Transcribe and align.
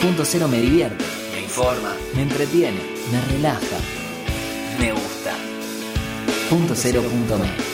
Punto 0.00 0.24
cero 0.24 0.48
me 0.48 0.60
divierte, 0.62 1.04
me 1.34 1.42
informa, 1.42 1.94
me 2.14 2.22
entretiene, 2.22 2.80
me 3.12 3.20
relaja, 3.32 3.76
me 4.78 4.92
gusta. 4.92 5.34
Punto 6.48 6.74
cero 6.74 7.02
punto 7.02 7.36
me. 7.36 7.69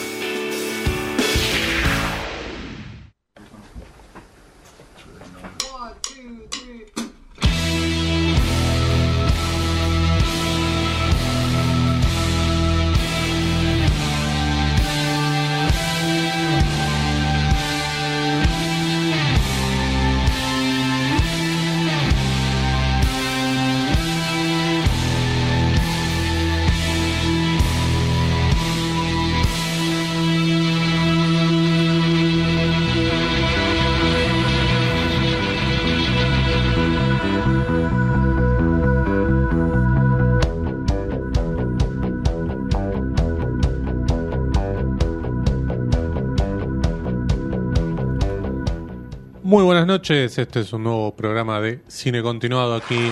Noches, 50.09 50.37
este 50.37 50.61
es 50.61 50.71
un 50.71 50.83
nuevo 50.83 51.13
programa 51.13 51.59
de 51.59 51.81
Cine 51.89 52.21
Continuado 52.21 52.75
aquí 52.75 53.11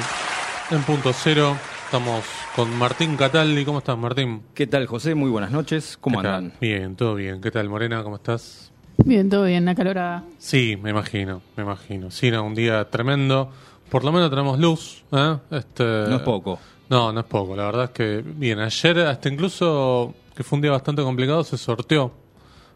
en 0.71 0.81
Punto 0.83 1.11
Cero. 1.11 1.57
Estamos 1.83 2.23
con 2.55 2.73
Martín 2.77 3.17
Cataldi. 3.17 3.65
¿Cómo 3.65 3.79
estás, 3.79 3.97
Martín? 3.97 4.43
¿Qué 4.53 4.65
tal, 4.65 4.85
José? 4.85 5.13
Muy 5.13 5.29
buenas 5.29 5.51
noches. 5.51 5.97
¿Cómo 5.99 6.19
andan? 6.19 6.53
Bien, 6.61 6.95
todo 6.95 7.15
bien. 7.15 7.41
¿Qué 7.41 7.51
tal, 7.51 7.67
Morena? 7.67 8.01
¿Cómo 8.01 8.15
estás? 8.15 8.71
Bien, 9.03 9.29
todo 9.29 9.43
bien, 9.43 9.67
acalorada. 9.67 10.23
Sí, 10.37 10.79
me 10.81 10.91
imagino, 10.91 11.41
me 11.57 11.63
imagino. 11.63 12.11
Sí, 12.11 12.31
no, 12.31 12.45
un 12.45 12.55
día 12.55 12.89
tremendo. 12.89 13.51
Por 13.89 14.05
lo 14.05 14.13
menos 14.13 14.29
tenemos 14.29 14.57
luz. 14.57 15.03
¿eh? 15.11 15.35
Este... 15.51 15.83
No 15.83 16.15
es 16.15 16.21
poco. 16.21 16.59
No, 16.89 17.11
no 17.11 17.19
es 17.19 17.25
poco. 17.25 17.57
La 17.57 17.65
verdad 17.65 17.83
es 17.85 17.89
que, 17.89 18.23
bien, 18.25 18.59
ayer 18.59 18.99
hasta 18.99 19.27
incluso, 19.27 20.13
que 20.33 20.45
fue 20.45 20.55
un 20.55 20.61
día 20.61 20.71
bastante 20.71 21.01
complicado, 21.01 21.43
se 21.43 21.57
sorteó 21.57 22.13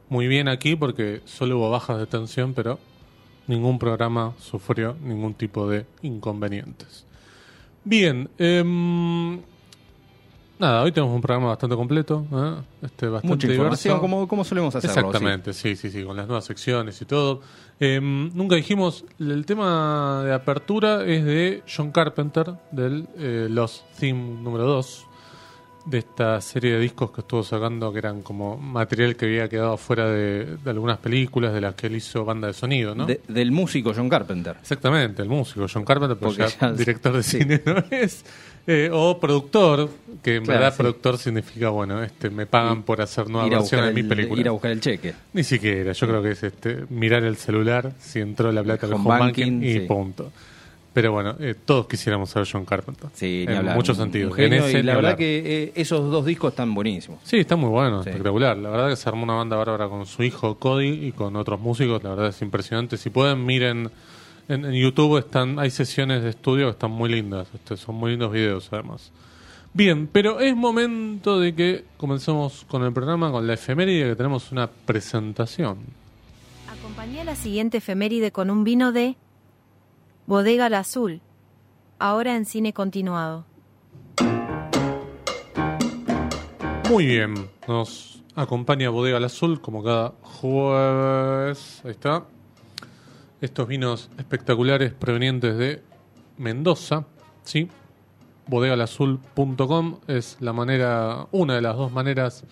muy 0.09 0.27
bien 0.27 0.49
aquí 0.49 0.75
porque 0.75 1.21
solo 1.23 1.57
hubo 1.57 1.69
bajas 1.69 1.99
de 1.99 2.05
tensión, 2.05 2.53
pero 2.53 2.79
ningún 3.49 3.79
programa 3.79 4.33
sufrió 4.39 4.95
ningún 5.01 5.33
tipo 5.33 5.67
de 5.67 5.85
inconvenientes. 6.03 7.03
Bien, 7.83 8.29
em, 8.37 9.39
nada, 10.59 10.83
hoy 10.83 10.91
tenemos 10.91 11.15
un 11.15 11.21
programa 11.21 11.47
bastante 11.47 11.75
completo, 11.75 12.25
¿eh? 12.31 12.61
este, 12.83 13.07
bastante 13.07 13.27
Mucha 13.35 13.47
información, 13.47 13.95
diverso. 13.95 14.01
como, 14.01 14.27
como 14.27 14.43
solemos 14.43 14.75
hacerlo. 14.75 15.07
Exactamente, 15.07 15.53
sí, 15.53 15.75
sí, 15.75 15.89
sí, 15.89 16.03
con 16.03 16.15
las 16.15 16.27
nuevas 16.27 16.45
secciones 16.45 17.01
y 17.01 17.05
todo. 17.05 17.41
Eh, 17.79 17.99
nunca 17.99 18.55
dijimos, 18.55 19.03
el 19.19 19.45
tema 19.47 20.21
de 20.23 20.33
apertura 20.33 21.03
es 21.05 21.25
de 21.25 21.63
John 21.75 21.91
Carpenter, 21.91 22.53
del 22.71 23.07
eh, 23.17 23.47
Los 23.49 23.83
Theme 23.99 24.43
número 24.43 24.65
2, 24.65 25.07
de 25.85 25.99
esta 25.99 26.39
serie 26.41 26.73
de 26.73 26.79
discos 26.79 27.09
que 27.11 27.21
estuvo 27.21 27.41
sacando, 27.43 27.91
que 27.91 27.99
eran 27.99 28.21
como 28.21 28.57
material 28.57 29.15
que 29.15 29.25
había 29.25 29.47
quedado 29.49 29.77
fuera 29.77 30.07
de, 30.07 30.57
de 30.63 30.69
algunas 30.69 30.97
películas 30.99 31.53
de 31.53 31.61
las 31.61 31.73
que 31.75 31.87
él 31.87 31.95
hizo 31.95 32.25
banda 32.25 32.47
de 32.47 32.53
sonido, 32.53 32.93
¿no? 32.93 33.05
De- 33.05 33.21
del 33.27 33.51
músico 33.51 33.93
John 33.95 34.09
Carpenter. 34.09 34.57
Exactamente, 34.61 35.21
el 35.21 35.29
músico 35.29 35.65
John 35.71 35.85
Carpenter, 35.85 36.17
porque 36.17 36.43
Porque 36.43 36.55
ya 36.59 36.67
ya- 36.69 36.73
director 36.73 37.13
de 37.15 37.23
sí. 37.23 37.39
cine 37.39 37.61
no 37.65 37.75
es. 37.91 38.23
Eh, 38.67 38.89
o 38.93 39.19
productor, 39.19 39.89
que 40.21 40.35
en 40.35 40.43
Claro, 40.43 40.59
verdad 40.59 40.73
sí. 40.73 40.77
productor 40.77 41.17
significa, 41.17 41.69
bueno, 41.69 42.03
este 42.03 42.29
me 42.29 42.45
pagan 42.45 42.83
por 42.83 43.01
hacer 43.01 43.27
nueva 43.27 43.47
Ir 43.47 43.55
a, 43.55 43.59
versión 43.59 43.79
buscar 43.81 43.87
de 43.87 43.93
mi 43.95 44.01
el, 44.01 44.07
película. 44.07 44.41
ir 44.41 44.47
a 44.47 44.51
buscar 44.51 44.71
el 44.71 44.81
cheque. 44.81 45.13
Ni 45.33 45.43
siquiera, 45.43 45.91
yo 45.93 46.07
creo 46.07 46.21
que 46.21 46.31
es 46.31 46.43
este 46.43 46.85
mirar 46.89 47.23
el 47.23 47.35
celular, 47.37 47.93
si 47.99 48.19
entró 48.19 48.51
la 48.51 48.61
plata 48.61 48.85
del 48.85 48.95
Home 48.97 49.09
home 49.09 49.19
banking, 49.21 49.53
banking, 49.53 49.67
y 49.67 49.73
sí. 49.73 49.79
punto. 49.81 50.31
Pero 50.91 51.11
bueno, 51.11 51.35
eh, 51.39 51.53
todos 51.65 51.85
quisiéramos 51.87 52.29
ser 52.31 52.47
John 52.51 52.65
Carpenter. 52.65 53.09
Sí, 53.13 53.45
en 53.47 53.57
hablar. 53.57 53.75
muchos 53.75 53.97
Un- 53.97 54.05
sentidos. 54.05 54.31
un 54.31 54.35
genio, 54.37 54.57
en 54.57 54.63
ese, 54.63 54.79
y 54.79 54.83
la 54.83 54.95
verdad 54.95 55.11
hablar. 55.11 55.17
que 55.17 55.63
eh, 55.63 55.71
esos 55.75 56.09
dos 56.11 56.25
discos 56.25 56.51
están 56.53 56.73
buenísimos. 56.73 57.19
Sí, 57.23 57.37
está 57.37 57.55
muy 57.55 57.69
bueno, 57.69 58.03
Sí. 58.03 58.09
espectacular. 58.09 58.57
La 58.57 58.69
verdad 58.71 58.89
que 58.89 58.95
se 58.95 59.07
armó 59.07 59.23
una 59.23 59.33
banda 59.35 59.55
bárbara 59.55 59.87
con 59.87 60.05
su 60.07 60.23
hijo 60.23 60.55
Cody 60.57 60.87
y 61.07 61.11
con 61.11 61.35
otros 61.35 61.59
músicos. 61.59 62.01
La 62.03 62.09
verdad 62.09 62.27
es 62.29 62.41
impresionante. 62.41 62.97
Si 62.97 63.09
pueden, 63.11 63.45
miren 63.45 63.91
en, 64.47 64.65
en 64.65 64.73
YouTube, 64.73 65.19
están 65.19 65.59
hay 65.59 65.69
sesiones 65.69 66.23
de 66.23 66.31
estudio 66.31 66.65
que 66.65 66.71
están 66.71 66.91
muy 66.91 67.09
lindas. 67.09 67.47
Este, 67.53 67.77
son 67.77 67.93
muy 67.95 68.11
lindos 68.11 68.31
videos, 68.31 68.67
además. 68.71 69.11
Bien, 69.71 70.07
pero 70.11 70.39
es 70.39 70.55
momento 70.55 71.39
de 71.39 71.53
que 71.53 71.85
comencemos 71.97 72.65
con 72.67 72.83
el 72.83 72.91
programa, 72.91 73.31
con 73.31 73.45
la 73.45 73.53
efeméride, 73.53 74.09
que 74.09 74.15
tenemos 74.15 74.51
una 74.51 74.67
presentación. 74.67 75.77
Acompañé 76.67 77.23
la 77.23 77.35
siguiente 77.35 77.77
efeméride 77.77 78.31
con 78.31 78.49
un 78.49 78.63
vino 78.63 78.91
de 78.91 79.15
Bodega 80.29 80.67
al 80.67 80.75
Azul, 80.75 81.21
ahora 81.97 82.35
en 82.35 82.45
cine 82.45 82.71
continuado. 82.71 83.47
Muy 86.87 87.07
bien, 87.07 87.33
nos 87.67 88.21
acompaña 88.35 88.91
Bodega 88.91 89.17
al 89.17 89.23
Azul 89.23 89.59
como 89.59 89.83
cada 89.83 90.13
jueves. 90.21 91.81
Ahí 91.83 91.89
está. 91.89 92.25
Estos 93.41 93.67
vinos 93.67 94.11
espectaculares 94.19 94.93
provenientes 94.93 95.57
de 95.57 95.81
Mendoza, 96.37 97.07
¿sí? 97.41 97.67
Bodegalazul.com 98.45 99.97
es 100.05 100.37
la 100.41 100.53
manera, 100.53 101.25
una 101.31 101.55
de 101.55 101.61
las 101.61 101.75
dos 101.75 101.91
maneras 101.91 102.43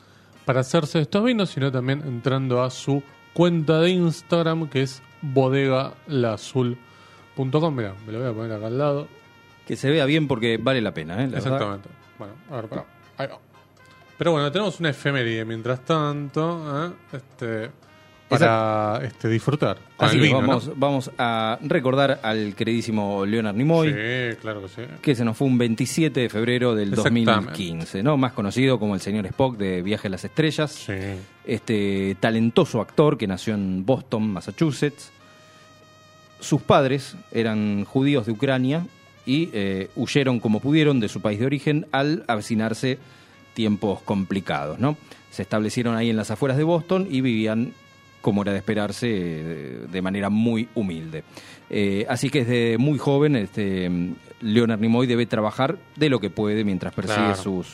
para 0.45 0.61
hacerse 0.61 0.99
estos 0.99 1.23
vinos, 1.23 1.51
sino 1.51 1.71
también 1.71 2.01
entrando 2.07 2.63
a 2.63 2.71
su 2.71 3.03
cuenta 3.35 3.81
de 3.81 3.91
Instagram 3.91 4.67
que 4.67 4.81
es 4.81 5.03
bodegalazul.com. 7.37 7.75
Mira, 7.75 7.93
me 8.05 8.13
lo 8.13 8.19
voy 8.19 8.27
a 8.29 8.33
poner 8.33 8.51
acá 8.53 8.67
al 8.67 8.77
lado. 8.77 9.07
Que 9.65 9.75
se 9.75 9.89
vea 9.89 10.05
bien 10.05 10.27
porque 10.27 10.57
vale 10.57 10.81
la 10.81 10.93
pena, 10.93 11.15
¿eh? 11.15 11.27
La 11.27 11.39
verdad. 11.39 11.39
Exactamente. 11.39 11.89
Bueno, 12.17 12.33
a 12.49 12.55
ver, 12.55 12.67
pará. 12.67 12.85
Ahí 13.17 13.27
va. 13.27 13.39
Pero 14.17 14.31
bueno, 14.31 14.51
tenemos 14.51 14.79
una 14.79 14.89
efeméride 14.89 15.45
mientras 15.45 15.85
tanto, 15.85 16.87
¿eh? 16.87 16.91
este, 17.13 17.69
para 18.27 18.99
este, 19.03 19.29
disfrutar 19.29 19.77
con 19.95 20.07
Así 20.07 20.17
el 20.17 20.33
vamos, 20.33 20.71
vamos 20.75 21.11
a 21.17 21.57
recordar 21.61 22.19
al 22.23 22.55
queridísimo 22.55 23.25
Leonard 23.25 23.55
Nimoy. 23.55 23.89
Sí, 23.89 24.37
claro 24.41 24.63
que 24.63 24.67
sí. 24.69 24.81
que 25.01 25.15
se 25.15 25.23
nos 25.23 25.37
fue 25.37 25.47
un 25.47 25.57
27 25.57 26.19
de 26.19 26.29
febrero 26.29 26.75
del 26.75 26.89
Exactamente. 26.89 27.31
2015, 27.31 28.03
¿no? 28.03 28.17
Más 28.17 28.33
conocido 28.33 28.79
como 28.79 28.95
el 28.95 29.01
señor 29.01 29.25
Spock 29.27 29.55
de 29.57 29.81
Viaje 29.81 30.07
a 30.07 30.11
las 30.11 30.25
Estrellas. 30.25 30.71
Sí. 30.71 30.93
Este 31.45 32.17
talentoso 32.19 32.81
actor 32.81 33.17
que 33.17 33.27
nació 33.27 33.53
en 33.53 33.85
Boston, 33.85 34.29
Massachusetts. 34.29 35.11
Sus 36.39 36.61
padres 36.61 37.15
eran 37.31 37.83
judíos 37.85 38.25
de 38.25 38.31
Ucrania 38.31 38.85
y 39.25 39.49
eh, 39.53 39.89
huyeron 39.95 40.39
como 40.39 40.59
pudieron 40.59 40.99
de 40.99 41.09
su 41.09 41.21
país 41.21 41.39
de 41.39 41.45
origen 41.45 41.85
al 41.91 42.23
avecinarse 42.27 42.97
tiempos 43.53 44.01
complicados, 44.01 44.79
¿no? 44.79 44.95
Se 45.31 45.41
establecieron 45.41 45.95
ahí 45.95 46.09
en 46.09 46.15
las 46.17 46.31
afueras 46.31 46.57
de 46.57 46.63
Boston 46.63 47.07
y 47.09 47.21
vivían 47.21 47.73
como 48.21 48.41
era 48.41 48.51
de 48.51 48.57
esperarse, 48.59 49.07
eh, 49.09 49.79
de 49.91 50.01
manera 50.01 50.29
muy 50.29 50.67
humilde. 50.75 51.23
Eh, 51.69 52.05
así 52.09 52.29
que 52.29 52.45
desde 52.45 52.77
muy 52.77 52.97
joven, 52.99 53.35
este, 53.35 53.89
Leonard 54.41 54.79
Nimoy 54.79 55.07
debe 55.07 55.25
trabajar 55.25 55.77
de 55.95 56.09
lo 56.09 56.19
que 56.19 56.29
puede 56.29 56.63
mientras 56.63 56.93
persigue 56.93 57.17
Claro. 57.19 57.41
sus 57.41 57.67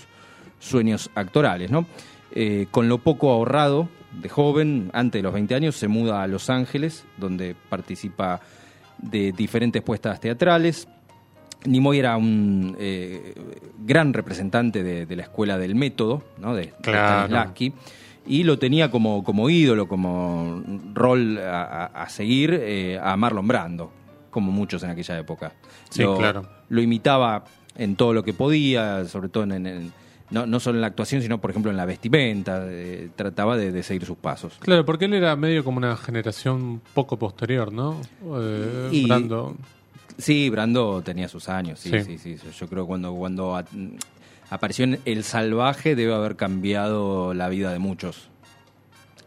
sueños 0.60 1.10
actorales, 1.16 1.70
¿no? 1.72 1.86
Eh, 2.32 2.68
con 2.72 2.88
lo 2.90 2.98
poco 2.98 3.32
ahorrado 3.32 3.90
de 4.22 4.30
joven, 4.30 4.90
antes 4.94 5.20
de 5.20 5.24
los 5.24 5.34
20 5.34 5.56
años, 5.56 5.76
se 5.76 5.88
muda 5.88 6.24
a 6.24 6.28
Los 6.28 6.50
Ángeles, 6.50 7.04
donde 7.18 7.56
participa 7.70 8.42
de 8.98 9.32
diferentes 9.32 9.82
puestas 9.82 10.20
teatrales. 10.20 10.88
Nimoy 11.66 12.00
era 12.00 12.18
un 12.18 12.76
eh, 12.80 13.34
gran 13.86 14.14
representante 14.14 14.84
de, 14.84 15.06
de 15.06 15.16
la 15.16 15.24
escuela 15.24 15.58
del 15.58 15.76
método, 15.76 16.24
¿no? 16.40 16.54
de, 16.56 16.66
de 16.68 16.74
Claro. 16.82 17.08
Stanislavski, 17.26 17.74
y 18.26 18.44
lo 18.44 18.58
tenía 18.60 18.92
como, 18.92 19.24
como 19.24 19.50
ídolo, 19.50 19.88
como 19.88 20.62
rol 20.94 21.38
a, 21.40 22.06
seguir 22.10 22.54
eh, 22.62 23.00
a 23.02 23.16
Marlon 23.18 23.48
Brando, 23.48 23.92
como 24.30 24.52
muchos 24.52 24.84
en 24.84 24.92
aquella 24.92 25.18
época. 25.20 25.54
Sí, 25.90 26.04
lo, 26.04 26.18
claro. 26.18 26.48
Lo 26.70 26.82
imitaba 26.82 27.44
en 27.76 27.96
todo 27.96 28.14
lo 28.14 28.24
que 28.24 28.34
podía, 28.34 29.04
sobre 29.06 29.30
todo 29.30 29.44
en- 29.46 29.92
no, 30.34 30.46
no 30.46 30.60
solo 30.60 30.78
en 30.78 30.82
la 30.82 30.88
actuación, 30.88 31.22
sino 31.22 31.40
por 31.40 31.52
ejemplo 31.52 31.72
en 31.72 31.78
la 31.78 31.86
vestimenta, 31.86 32.66
eh, 32.68 33.10
trataba 33.16 33.56
de, 33.56 33.72
de 33.72 33.84
seguir 33.84 34.06
sus 34.06 34.18
pasos. 34.18 34.54
Claro, 34.60 34.84
porque 34.86 35.06
él 35.06 35.14
era 35.14 35.36
medio 35.36 35.64
como 35.64 35.78
una 35.78 35.96
generación 35.96 36.82
poco 36.94 37.18
posterior, 37.18 37.72
¿no? 37.72 38.02
Eh, 38.38 38.90
Y- 38.92 39.06
Brando. 39.06 39.56
Sí, 40.18 40.50
Brando 40.50 41.02
tenía 41.04 41.28
sus 41.28 41.50
años, 41.50 41.80
sí, 41.80 41.90
Sí. 42.04 42.18
sí, 42.20 42.38
sí. 42.38 42.50
Yo 42.60 42.68
creo 42.68 42.84
que 42.84 42.88
cuando, 42.88 43.14
cuando 43.16 43.56
a- 43.56 43.66
apareció 44.50 44.84
en 44.86 45.00
El 45.06 45.24
Salvaje 45.24 45.96
debe 45.96 46.14
haber 46.14 46.36
cambiado 46.36 47.34
la 47.34 47.50
vida 47.50 47.72
de 47.72 47.80
muchos. 47.80 48.30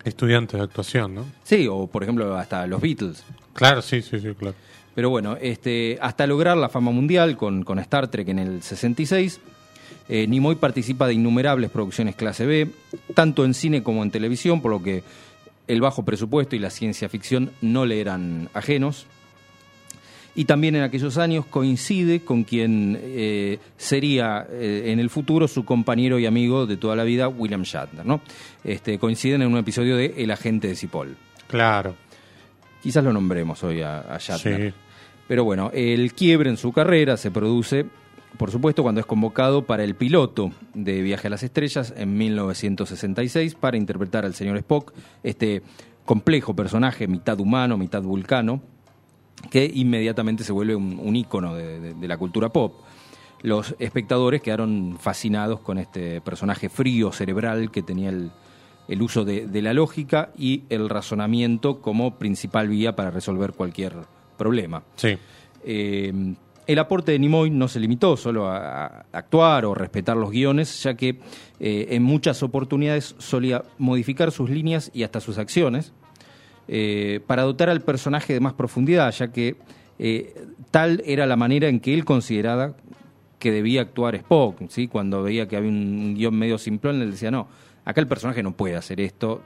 Estudiante 0.04 0.56
de 0.56 0.62
actuación, 0.62 1.14
¿no? 1.16 1.24
Sí, 1.42 1.66
o 1.68 1.88
por 1.88 2.02
ejemplo 2.04 2.36
hasta 2.36 2.66
los 2.68 2.80
Beatles. 2.80 3.24
Claro, 3.54 3.82
sí, 3.82 4.02
sí, 4.02 4.20
sí, 4.20 4.28
claro. 4.38 4.54
Pero 4.94 5.10
bueno, 5.10 5.36
este, 5.40 5.98
hasta 6.00 6.26
lograr 6.26 6.56
la 6.56 6.68
fama 6.68 6.90
mundial 6.92 7.36
con, 7.36 7.64
con 7.64 7.78
Star 7.80 8.08
Trek 8.08 8.28
en 8.28 8.38
el 8.38 8.62
66, 8.62 9.40
eh, 10.08 10.26
Nimoy 10.26 10.56
participa 10.56 11.06
de 11.06 11.14
innumerables 11.14 11.70
producciones 11.70 12.14
clase 12.14 12.46
B, 12.46 12.70
tanto 13.14 13.44
en 13.44 13.54
cine 13.54 13.82
como 13.82 14.02
en 14.02 14.10
televisión, 14.10 14.62
por 14.62 14.70
lo 14.70 14.82
que 14.82 15.02
el 15.66 15.80
bajo 15.80 16.04
presupuesto 16.04 16.54
y 16.54 16.58
la 16.58 16.70
ciencia 16.70 17.08
ficción 17.08 17.50
no 17.60 17.86
le 17.86 18.00
eran 18.00 18.48
ajenos. 18.54 19.06
Y 20.36 20.44
también 20.44 20.76
en 20.76 20.82
aquellos 20.82 21.16
años 21.16 21.46
coincide 21.46 22.20
con 22.20 22.44
quien 22.44 22.98
eh, 23.00 23.58
sería 23.78 24.46
eh, 24.50 24.84
en 24.86 25.00
el 25.00 25.08
futuro 25.08 25.48
su 25.48 25.64
compañero 25.64 26.18
y 26.18 26.26
amigo 26.26 26.66
de 26.66 26.76
toda 26.76 26.94
la 26.94 27.04
vida, 27.04 27.26
William 27.26 27.62
Shatner. 27.62 28.04
¿no? 28.04 28.20
Este, 28.62 28.98
coinciden 28.98 29.42
en 29.42 29.48
un 29.48 29.56
episodio 29.56 29.96
de 29.96 30.14
El 30.18 30.30
agente 30.30 30.68
de 30.68 30.76
Cipoll. 30.76 31.16
Claro. 31.48 31.96
Quizás 32.82 33.02
lo 33.02 33.14
nombremos 33.14 33.64
hoy 33.64 33.80
a, 33.80 34.00
a 34.00 34.18
Shatner. 34.18 34.72
Sí. 34.72 34.78
Pero 35.26 35.44
bueno, 35.44 35.70
el 35.72 36.12
quiebre 36.12 36.50
en 36.50 36.58
su 36.58 36.70
carrera 36.70 37.16
se 37.16 37.30
produce, 37.30 37.86
por 38.38 38.50
supuesto, 38.50 38.82
cuando 38.82 39.00
es 39.00 39.06
convocado 39.06 39.66
para 39.66 39.84
el 39.84 39.94
piloto 39.94 40.50
de 40.74 41.02
Viaje 41.02 41.26
a 41.26 41.30
las 41.30 41.42
Estrellas 41.42 41.92
en 41.96 42.16
1966 42.16 43.54
para 43.54 43.76
interpretar 43.76 44.24
al 44.24 44.34
señor 44.34 44.56
Spock, 44.58 44.92
este 45.22 45.62
complejo 46.04 46.54
personaje, 46.54 47.08
mitad 47.08 47.38
humano, 47.40 47.76
mitad 47.76 48.02
vulcano, 48.02 48.60
que 49.50 49.70
inmediatamente 49.72 50.44
se 50.44 50.52
vuelve 50.52 50.74
un, 50.76 50.98
un 51.02 51.16
ícono 51.16 51.54
de, 51.54 51.80
de- 51.80 51.94
de 51.94 52.08
la 52.08 52.16
cultura 52.16 52.48
pop. 52.50 52.74
Los 53.42 53.74
espectadores 53.78 54.40
quedaron 54.42 54.96
fascinados 54.98 55.60
con 55.60 55.78
este 55.78 56.20
personaje 56.20 56.68
frío, 56.68 57.12
cerebral, 57.12 57.70
que 57.70 57.82
tenía 57.82 58.08
el, 58.08 58.30
el 58.88 59.02
uso 59.02 59.24
de, 59.24 59.46
de 59.46 59.62
la 59.62 59.74
lógica 59.74 60.30
y 60.38 60.62
el 60.70 60.88
razonamiento 60.88 61.80
como 61.80 62.18
principal 62.18 62.68
vía 62.68 62.96
para 62.96 63.10
resolver 63.10 63.52
cualquier 63.52 63.94
problema. 64.38 64.82
Sí. 64.96 65.16
Eh, 65.64 66.34
el 66.66 66.78
aporte 66.78 67.12
de 67.12 67.18
Nimoy 67.18 67.50
no 67.50 67.68
se 67.68 67.80
limitó 67.80 68.16
solo 68.16 68.48
a, 68.48 69.06
actuar 69.12 69.64
o 69.64 69.74
respetar 69.74 70.16
los 70.16 70.30
guiones, 70.30 70.82
ya 70.82 70.94
que 70.94 71.20
eh, 71.60 71.88
en 71.90 72.02
muchas 72.02 72.42
oportunidades 72.42 73.14
solía 73.18 73.62
modificar 73.78 74.32
sus 74.32 74.50
líneas 74.50 74.90
y 74.92 75.02
hasta 75.04 75.20
sus 75.20 75.38
acciones 75.38 75.92
eh, 76.68 77.20
para 77.26 77.42
dotar 77.42 77.70
al 77.70 77.80
personaje 77.82 78.32
de 78.32 78.40
más 78.40 78.54
profundidad, 78.54 79.12
ya 79.12 79.28
que 79.28 79.56
eh, 79.98 80.34
tal 80.70 81.02
era 81.06 81.26
la 81.26 81.36
manera 81.36 81.68
en 81.68 81.80
que 81.80 81.94
él 81.94 82.04
consideraba 82.04 82.74
que 83.38 83.52
debía 83.52 83.82
actuar 83.82 84.16
Spock. 84.16 84.68
¿sí? 84.68 84.88
Cuando 84.88 85.22
veía 85.22 85.46
que 85.46 85.56
había 85.56 85.70
un 85.70 86.14
guion 86.16 86.36
medio 86.36 86.58
simplón, 86.58 87.00
él 87.00 87.12
decía, 87.12 87.30
no, 87.30 87.48
acá 87.84 88.00
el 88.00 88.08
personaje 88.08 88.42
no 88.42 88.52
puede 88.52 88.76
hacer 88.76 89.00
esto. 89.00 89.42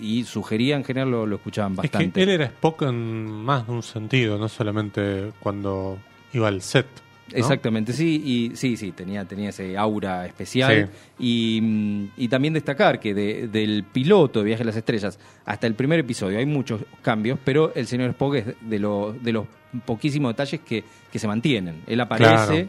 Y 0.00 0.24
sugería, 0.24 0.76
en 0.76 0.84
general 0.84 1.10
lo, 1.10 1.26
lo 1.26 1.36
escuchaban 1.36 1.72
Es 1.72 1.78
bastante. 1.78 2.12
que 2.12 2.22
él 2.22 2.28
era 2.28 2.44
Spock 2.46 2.82
en 2.82 3.26
más 3.30 3.66
de 3.66 3.72
un 3.72 3.82
sentido, 3.82 4.38
no 4.38 4.48
solamente 4.48 5.32
cuando 5.40 5.98
iba 6.34 6.48
al 6.48 6.60
set. 6.62 6.86
¿no? 7.32 7.38
Exactamente, 7.38 7.92
sí, 7.94 8.22
y 8.52 8.56
sí, 8.56 8.76
sí, 8.76 8.92
tenía, 8.92 9.24
tenía 9.24 9.48
ese 9.48 9.78
aura 9.78 10.26
especial. 10.26 10.90
Y, 11.18 11.58
mm, 11.62 12.04
y 12.18 12.28
también 12.28 12.52
destacar 12.52 13.00
que 13.00 13.14
de- 13.14 13.48
del 13.48 13.82
piloto 13.84 14.40
de 14.40 14.44
Viaje 14.44 14.62
a 14.62 14.66
las 14.66 14.76
Estrellas 14.76 15.18
hasta 15.46 15.66
el 15.66 15.74
primer 15.74 15.98
episodio 16.00 16.38
hay 16.38 16.44
muchos 16.46 16.82
cambios, 17.02 17.38
pero 17.42 17.72
el 17.74 17.86
señor 17.86 18.10
Spock 18.10 18.34
es 18.34 18.44
de, 18.60 18.78
los 18.78 19.20
de 19.22 19.32
los 19.32 19.46
poquísimos 19.86 20.32
detalles 20.32 20.60
que, 20.60 20.84
que 21.10 21.18
se 21.18 21.26
mantienen. 21.26 21.82
Él 21.86 22.00
aparece 22.00 22.46
Claro. 22.46 22.68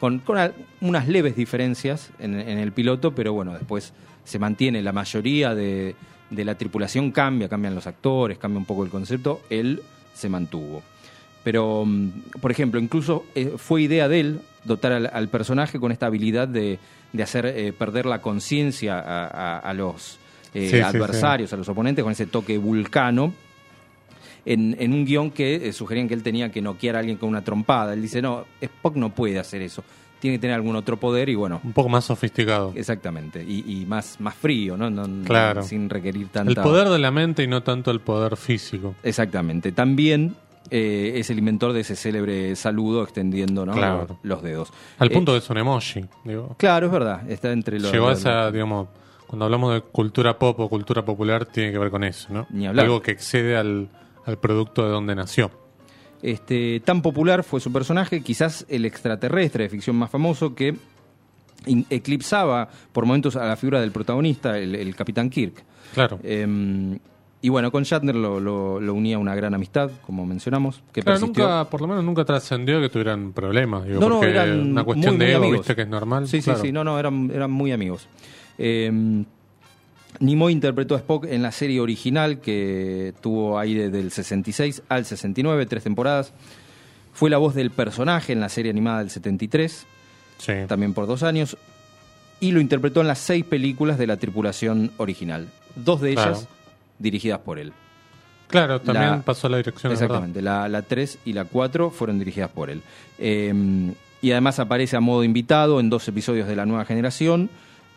con, 0.00 0.18
con 0.20 0.38
a- 0.38 0.52
unas 0.80 1.06
leves 1.06 1.36
diferencias 1.36 2.10
en, 2.18 2.40
en 2.40 2.58
el 2.58 2.72
piloto, 2.72 3.14
pero 3.14 3.34
bueno, 3.34 3.52
después 3.52 3.92
se 4.24 4.38
mantiene 4.38 4.80
la 4.82 4.92
mayoría 4.92 5.54
de, 5.54 5.94
de 6.30 6.44
la 6.44 6.54
tripulación 6.56 7.10
cambia, 7.12 7.48
cambian 7.50 7.74
los 7.74 7.86
actores, 7.86 8.38
cambia 8.38 8.58
un 8.58 8.64
poco 8.64 8.82
el 8.82 8.90
concepto, 8.90 9.42
él 9.50 9.82
se 10.14 10.30
mantuvo. 10.30 10.82
Pero, 11.44 11.84
mm, 11.84 12.08
por 12.40 12.50
ejemplo, 12.50 12.80
incluso 12.80 13.24
eh, 13.34 13.52
fue 13.58 13.82
idea 13.82 14.08
de 14.08 14.20
él 14.20 14.40
dotar 14.64 14.92
al, 14.92 15.10
al 15.12 15.28
personaje 15.28 15.78
con 15.78 15.92
esta 15.92 16.06
habilidad 16.06 16.48
de, 16.48 16.78
de 17.12 17.22
hacer 17.22 17.46
eh, 17.46 17.72
perder 17.72 18.06
la 18.06 18.20
conciencia 18.22 18.98
a, 18.98 19.26
a- 19.26 19.58
a 19.58 19.74
los 19.74 20.18
eh, 20.54 20.68
Sí, 20.70 20.76
sí, 20.76 20.80
adversarios, 20.80 21.52
a 21.52 21.56
los 21.56 21.68
oponentes, 21.68 22.02
con 22.02 22.12
ese 22.12 22.26
toque 22.26 22.56
vulcano. 22.58 23.34
En, 24.46 24.76
en 24.78 24.92
un 24.92 25.06
guion 25.06 25.30
que 25.30 25.68
eh, 25.68 25.72
sugerían 25.72 26.06
que 26.06 26.12
él 26.14 26.22
tenía 26.22 26.50
que 26.52 26.60
noquear 26.60 26.96
a 26.96 26.98
alguien 26.98 27.16
con 27.16 27.30
una 27.30 27.42
trompada. 27.42 27.94
Él 27.94 28.02
dice, 28.02 28.20
no, 28.20 28.44
Spock 28.60 28.94
no 28.96 29.10
puede 29.14 29.38
hacer 29.38 29.62
eso. 29.62 29.82
Tiene 30.20 30.36
que 30.36 30.40
tener 30.42 30.54
algún 30.56 30.76
otro 30.76 30.98
poder 30.98 31.28
y 31.30 31.34
bueno, 31.34 31.60
Un 31.64 31.72
poco 31.72 31.88
más 31.88 32.04
sofisticado. 32.04 32.72
exactamente. 32.74 33.42
Y, 33.42 33.64
y 33.82 33.86
más, 33.86 34.20
más 34.20 34.34
frío, 34.34 34.76
¿no? 34.76 34.90
No- 34.90 35.06
no- 35.06 35.24
Claro. 35.24 35.62
Sin 35.62 35.88
requerir 35.88 36.28
tanta... 36.28 36.50
El 36.50 36.56
poder 36.56 36.88
de 36.88 36.98
la 36.98 37.10
mente 37.10 37.42
y 37.42 37.46
no 37.46 37.62
tanto 37.62 37.90
el 37.90 38.00
poder 38.00 38.36
físico. 38.36 38.94
Exactamente. 39.02 39.72
También 39.72 40.36
eh, 40.70 41.12
es 41.16 41.30
el 41.30 41.38
inventor 41.38 41.72
de 41.72 41.80
ese 41.80 41.96
célebre 41.96 42.56
saludo 42.56 43.02
extendiendo 43.02 43.66
¿no? 43.66 43.72
Claro. 43.72 44.18
los, 44.22 44.42
dedos. 44.42 44.72
Al 44.98 45.08
Eh, 45.10 45.14
punto 45.14 45.32
que 45.32 45.38
es 45.38 45.50
un 45.50 45.58
emoji. 45.58 46.04
Digo. 46.24 46.54
Claro, 46.58 46.86
es 46.86 46.92
verdad. 46.92 47.30
Está 47.30 47.52
entre 47.52 47.78
los. 47.78 47.92
Llegó 47.92 48.08
a 48.08 48.12
esa, 48.12 48.50
digamos, 48.50 48.88
cuando 49.26 49.44
hablamos 49.44 49.74
de 49.74 49.80
cultura 49.82 50.38
pop 50.38 50.58
o 50.60 50.68
cultura 50.68 51.04
popular, 51.04 51.46
tiene 51.46 51.72
que 51.72 51.78
ver 51.78 51.90
con 51.90 52.04
eso, 52.04 52.32
¿no? 52.32 52.46
Ni 52.50 52.66
hablar. 52.66 52.84
Algo 52.86 53.02
que 53.02 53.10
excede 53.10 53.56
al, 53.56 53.88
al 54.24 54.38
producto 54.38 54.84
de 54.84 54.90
donde 54.90 55.14
nació. 55.14 55.50
Este, 56.22 56.80
tan 56.80 57.02
popular 57.02 57.44
fue 57.44 57.60
su 57.60 57.70
personaje, 57.70 58.22
quizás 58.22 58.64
el 58.70 58.86
extraterrestre 58.86 59.64
de 59.64 59.68
ficción 59.70 59.96
más 59.96 60.10
famoso 60.10 60.54
que 60.54 60.74
eclipsaba 61.90 62.68
por 62.92 63.06
momentos 63.06 63.36
a 63.36 63.46
la 63.46 63.56
figura 63.56 63.80
del 63.80 63.92
protagonista, 63.92 64.58
el, 64.58 64.74
el 64.74 64.94
Capitán 64.96 65.30
Kirk. 65.30 65.62
Claro. 65.94 66.18
Eh, 66.22 66.98
y 67.44 67.50
bueno, 67.50 67.70
con 67.70 67.82
Shatner 67.82 68.14
lo, 68.16 68.40
lo- 68.40 68.80
lo 68.80 68.94
unía 68.94 69.18
una 69.18 69.34
gran 69.34 69.52
amistad, 69.54 69.90
como 70.06 70.24
mencionamos, 70.24 70.82
que 70.92 71.02
Claro, 71.02 71.20
persistió. 71.20 71.44
nunca, 71.44 71.68
por 71.68 71.80
lo 71.82 71.88
menos 71.88 72.02
nunca 72.04 72.24
trascendió 72.24 72.80
que 72.80 72.88
tuvieran 72.88 73.32
problemas. 73.32 73.84
Digo, 73.84 74.00
No, 74.00 74.08
no, 74.08 74.14
porque 74.16 74.30
eran 74.30 74.60
una 74.70 74.82
cuestión 74.84 75.16
muy, 75.16 75.18
de 75.18 75.24
muy 75.26 75.32
ego, 75.34 75.42
amigos. 75.44 75.58
viste 75.60 75.76
que 75.76 75.82
es 75.82 75.88
normal. 75.88 76.26
Sí, 76.26 76.40
Claro. 76.40 76.60
sí, 76.60 76.66
sí, 76.68 76.72
no, 76.72 76.84
no, 76.84 76.98
eran, 76.98 77.30
eran 77.34 77.50
muy 77.50 77.72
amigos. 77.72 78.08
Eh, 78.56 79.24
Nimoy 80.20 80.52
interpretó 80.52 80.94
a 80.94 80.98
Spock 80.98 81.24
en 81.26 81.42
la 81.42 81.50
serie 81.50 81.80
original 81.80 82.40
que 82.40 83.14
tuvo 83.20 83.58
ahí 83.58 83.74
desde 83.74 84.00
el 84.00 84.10
66 84.12 84.82
al 84.88 85.04
69, 85.04 85.66
tres 85.66 85.82
temporadas. 85.82 86.32
Fue 87.12 87.30
la 87.30 87.38
voz 87.38 87.54
del 87.54 87.70
personaje 87.70 88.32
en 88.32 88.40
la 88.40 88.48
serie 88.48 88.70
animada 88.70 89.00
del 89.00 89.10
73, 89.10 89.86
Sí. 90.38 90.52
también 90.68 90.94
por 90.94 91.06
dos 91.06 91.22
años. 91.24 91.56
Y 92.40 92.52
lo 92.52 92.60
interpretó 92.60 93.00
en 93.00 93.08
las 93.08 93.18
seis 93.18 93.44
películas 93.44 93.98
de 93.98 94.06
la 94.06 94.16
tripulación 94.16 94.92
original. 94.98 95.48
Dos 95.76 96.00
de 96.00 96.12
ellas 96.12 96.24
Claro. 96.40 96.53
Dirigidas 96.98 97.40
por 97.40 97.58
él. 97.58 97.72
Claro, 98.48 98.80
también 98.80 99.10
La- 99.10 99.22
pasó 99.22 99.48
la 99.48 99.56
dirección. 99.56 99.92
Exactamente, 99.92 100.40
la, 100.42 100.68
la 100.68 100.82
3 100.82 101.18
y 101.24 101.32
la 101.32 101.44
4 101.44 101.90
fueron 101.90 102.18
dirigidas 102.18 102.50
por 102.50 102.70
él. 102.70 102.82
Eh, 103.18 103.52
y 104.22 104.30
además 104.32 104.58
aparece 104.58 104.96
a 104.96 105.00
modo 105.00 105.24
invitado 105.24 105.80
en 105.80 105.90
dos 105.90 106.06
episodios 106.08 106.46
de 106.48 106.56
La 106.56 106.64
Nueva 106.66 106.84
Generación 106.84 107.50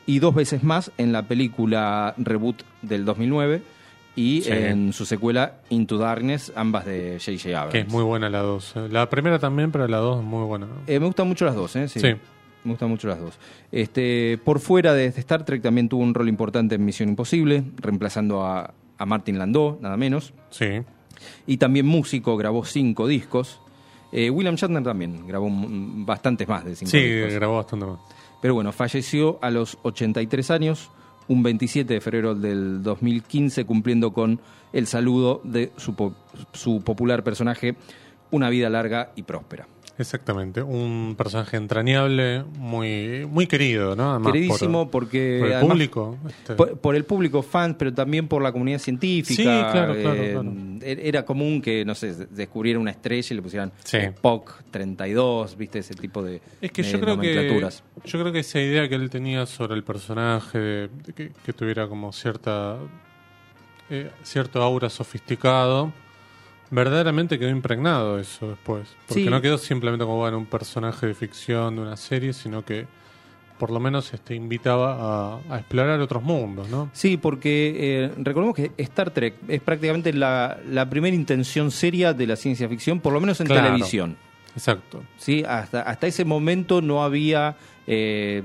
y 0.06 0.20
dos 0.20 0.34
veces 0.36 0.64
más 0.64 0.92
en 0.98 1.12
la 1.12 1.24
película 1.24 2.14
Reboot 2.18 2.64
del 2.82 3.06
2009 3.06 3.62
y 4.16 4.42
Sí. 4.42 4.52
en 4.52 4.94
su 4.94 5.06
secuela 5.06 5.56
Into 5.70 5.98
Darkness, 5.98 6.52
ambas 6.56 6.86
de 6.86 7.20
J.J. 7.24 7.50
Abrams. 7.56 7.72
Que 7.74 7.80
es 7.82 7.88
muy 7.90 8.04
buena 8.04 8.30
la 8.30 8.40
2. 8.40 8.74
La 8.90 9.10
primera 9.10 9.38
también, 9.38 9.72
pero 9.72 9.88
la 9.88 9.98
2 9.98 10.20
es 10.20 10.26
muy 10.26 10.44
buena. 10.46 10.68
Eh, 10.88 11.00
me 11.00 11.06
gustan 11.06 11.28
mucho 11.28 11.46
las 11.46 11.56
dos, 11.56 11.76
¿eh? 11.76 11.88
Sí. 11.88 12.00
Sí. 12.00 12.08
Me 12.64 12.72
gustan 12.72 12.90
mucho 12.90 13.08
las 13.08 13.20
dos. 13.20 13.38
Este, 13.72 14.40
por 14.44 14.60
fuera 14.60 14.94
de 14.94 15.06
Star 15.06 15.46
Trek 15.46 15.62
también 15.62 15.88
tuvo 15.88 16.02
un 16.04 16.14
rol 16.14 16.28
importante 16.28 16.76
en 16.76 16.84
Misión 16.84 17.08
Imposible, 17.10 17.64
reemplazando 17.78 18.44
a, 18.44 18.74
a 18.98 19.06
Martin 19.06 19.38
Landau, 19.38 19.78
nada 19.82 19.98
menos. 19.98 20.34
Sí. 20.50 20.82
y 21.48 21.58
también 21.58 21.86
músico, 21.86 22.38
grabó 22.38 22.64
cinco 22.66 23.08
discos. 23.08 23.60
Eh, 24.12 24.30
William 24.30 24.56
Shatner 24.56 24.84
también 24.84 25.28
grabó 25.28 25.48
bastantes 25.52 26.48
más 26.48 26.64
de 26.64 26.76
cinco 26.76 26.92
Sí, 26.92 27.00
discos. 27.00 27.34
grabó 27.34 27.56
bastante 27.58 27.86
más. 27.86 28.00
Pero 28.42 28.54
bueno, 28.54 28.72
falleció 28.72 29.40
a 29.42 29.50
los 29.50 29.78
83 29.82 30.52
años, 30.52 30.90
un 31.28 31.42
27 31.44 31.96
de 31.96 32.02
febrero 32.02 32.36
del 32.36 32.84
2015, 32.84 33.66
cumpliendo 33.66 34.14
con 34.14 34.40
el 34.74 34.86
saludo 34.88 35.42
de 35.44 35.72
su, 35.78 35.96
po- 35.96 36.16
su 36.54 36.82
popular 36.84 37.24
personaje, 37.24 37.76
Una 38.30 38.50
vida 38.50 38.70
larga 38.70 39.12
y 39.16 39.24
próspera. 39.24 39.68
Exactamente. 40.00 40.62
Un 40.62 41.16
personaje 41.18 41.58
entrañable, 41.58 42.44
muy 42.58 43.26
muy 43.30 43.48
querido, 43.48 43.96
¿no? 43.96 44.12
Además, 44.12 44.32
Queridísimo 44.34 44.84
por, 44.92 45.04
porque... 45.04 45.38
por 45.40 45.48
el 45.48 45.54
además, 45.56 45.72
público. 45.74 46.18
este, 46.28 46.54
Por, 46.56 46.78
por 46.80 46.96
el 46.96 47.04
público 47.06 47.42
fan, 47.42 47.76
pero 47.76 47.94
también 47.94 48.28
por 48.28 48.42
la 48.44 48.52
comunidad 48.52 48.80
científica. 48.80 49.36
Sí, 49.36 49.44
claro, 49.44 49.96
claro, 49.96 50.14
Eh, 50.24 50.32
claro. 50.34 50.52
er- 50.82 51.00
Era 51.04 51.26
común 51.26 51.62
que, 51.62 51.84
no 51.84 51.96
sé, 51.96 52.14
descubrieran 52.28 52.82
una 52.82 52.92
estrella 52.92 53.28
y 53.32 53.34
le 53.36 53.42
pusieran 53.42 53.72
Sí. 53.84 53.98
Spock 53.98 54.62
32, 54.70 55.58
viste, 55.58 55.80
ese 55.80 55.96
tipo 55.96 56.22
de, 56.22 56.42
Es 56.62 56.72
que 56.72 56.84
de 56.84 56.92
yo 56.92 57.00
creo 57.00 57.20
que 57.20 57.60
yo 58.06 58.20
creo 58.20 58.32
que 58.32 58.40
esa 58.40 58.60
idea 58.60 58.88
que 58.88 58.96
él 58.96 59.10
tenía 59.10 59.46
sobre 59.48 59.74
el 59.76 59.84
personaje, 59.84 60.60
de, 60.60 60.88
de 61.06 61.14
que, 61.14 61.32
que 61.46 61.54
tuviera 61.54 61.88
como 61.88 62.14
cierta 62.14 62.78
eh, 63.90 64.12
cierto 64.24 64.62
aura 64.62 64.90
sofisticado, 64.90 65.92
verdaderamente 66.72 67.40
quedó 67.40 67.50
impregnado 67.50 68.20
eso 68.20 68.50
después, 68.50 68.88
porque 69.08 69.24
Sí. 69.24 69.30
no 69.30 69.42
quedó 69.42 69.58
simplemente 69.58 70.06
como 70.06 70.18
bueno 70.18 70.38
un 70.38 70.46
personaje 70.46 71.08
de 71.08 71.14
ficción 71.14 71.76
de 71.76 71.82
una 71.82 71.98
serie, 71.98 72.34
sino 72.34 72.64
que 72.66 72.86
por 73.58 73.72
lo 73.72 73.80
menos 73.80 74.14
este, 74.14 74.36
invitaba 74.36 75.34
a, 75.40 75.40
a 75.50 75.58
explorar 75.58 76.00
otros 76.00 76.22
mundos, 76.22 76.70
¿no? 76.70 76.92
Sí, 76.94 77.18
porque 77.18 77.76
eh, 78.06 78.12
recordemos 78.18 78.56
que 78.56 78.72
Star 78.78 79.10
Trek 79.10 79.34
es 79.48 79.62
prácticamente 79.62 80.14
la, 80.14 80.60
la 80.70 80.88
primera 80.88 81.16
intención 81.16 81.72
seria 81.72 82.14
de 82.14 82.28
la 82.28 82.36
ciencia 82.36 82.70
ficción, 82.70 83.00
por 83.00 83.14
lo 83.14 83.20
menos 83.20 83.40
en 83.42 83.48
Claro. 83.48 83.64
televisión. 83.68 84.16
Exacto. 84.56 85.04
¿sí? 85.18 85.44
Hasta, 85.48 85.82
hasta 85.82 86.06
ese 86.08 86.24
momento 86.26 86.82
no 86.84 87.04
había 87.04 87.56
eh, 87.88 88.44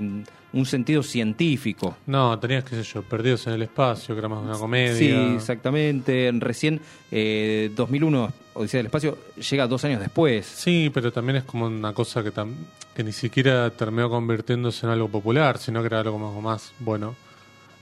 un 0.53 0.65
sentido 0.65 1.01
científico. 1.03 1.97
No, 2.05 2.37
tenías, 2.39 2.63
qué 2.63 2.75
sé 2.75 2.83
yo, 2.83 3.01
Perdidos 3.03 3.47
en 3.47 3.53
el 3.53 3.63
Espacio, 3.63 4.13
que 4.15 4.19
era 4.19 4.29
más 4.29 4.43
una 4.43 4.53
comedia. 4.57 4.95
Sí, 4.95 5.09
exactamente. 5.35 6.31
Recién 6.39 6.79
eh, 7.11 7.71
2001, 7.75 8.31
Odisea 8.53 8.77
del 8.79 8.85
Espacio, 8.85 9.17
llega 9.49 9.67
dos 9.67 9.83
años 9.83 9.99
después. 9.99 10.45
Sí, 10.45 10.91
pero 10.93 11.11
también 11.11 11.37
es 11.37 11.43
como 11.43 11.65
una 11.65 11.91
cosa 11.93 12.23
que, 12.23 12.31
tam- 12.31 12.53
que 12.95 13.03
ni 13.03 13.11
siquiera 13.11 13.69
terminó 13.71 14.09
convirtiéndose 14.09 14.85
en 14.85 14.91
algo 14.91 15.07
popular, 15.09 15.57
sino 15.57 15.81
que 15.81 15.87
era 15.87 15.99
algo 16.01 16.13
como 16.13 16.39
más, 16.41 16.71
bueno, 16.79 17.15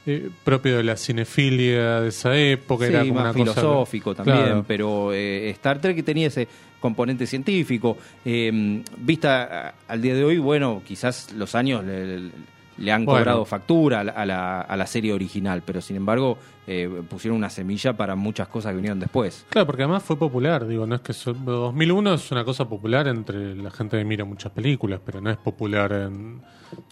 eh, 0.05 0.29
propio 0.43 0.77
de 0.77 0.83
la 0.83 0.95
cinefilia 0.97 1.99
de 2.01 2.07
esa 2.09 2.35
época. 2.37 2.87
Sí, 2.87 2.93
era 2.93 3.01
como 3.01 3.15
más 3.15 3.35
una 3.35 3.45
cosa- 3.45 3.61
filosófico 3.61 4.15
también, 4.15 4.37
Claro. 4.37 4.65
pero 4.67 5.13
eh, 5.13 5.49
Star 5.51 5.79
Trek 5.81 6.03
tenía 6.05 6.27
ese 6.27 6.47
componente 6.79 7.27
científico. 7.27 7.97
Eh, 8.25 8.81
vista 8.97 9.75
al 9.87 10.01
día 10.01 10.15
de 10.15 10.23
hoy, 10.23 10.37
bueno, 10.39 10.81
quizás 10.87 11.31
los 11.33 11.53
años 11.53 11.83
le, 11.85 12.19
le- 12.21 12.31
le 12.77 12.91
han 12.91 13.05
Bueno. 13.05 13.19
cobrado 13.19 13.45
factura 13.45 13.99
a 13.99 14.03
la, 14.25 14.61
a 14.61 14.75
la- 14.77 14.85
serie 14.87 15.13
original, 15.13 15.61
pero 15.65 15.81
sin 15.81 15.95
embargo 15.97 16.37
eh, 16.67 16.89
pusieron 17.09 17.37
una 17.37 17.49
semilla 17.49 17.93
para 17.93 18.15
muchas 18.15 18.47
cosas 18.47 18.71
que 18.71 18.75
vinieron 18.77 18.99
después. 18.99 19.45
Claro, 19.49 19.65
porque 19.65 19.83
además 19.83 20.03
fue 20.03 20.17
popular, 20.17 20.65
digo, 20.67 20.85
no 20.87 20.95
es 20.95 21.01
que 21.01 21.13
so- 21.13 21.33
2001 21.33 22.13
es 22.13 22.31
una 22.31 22.43
cosa 22.45 22.67
popular 22.67 23.07
entre 23.07 23.55
la 23.55 23.71
gente 23.71 23.97
que 23.97 24.05
mira 24.05 24.25
muchas 24.25 24.51
películas, 24.51 24.99
pero 25.05 25.21
no 25.21 25.29
es 25.29 25.37
popular 25.37 25.91
en 25.91 26.41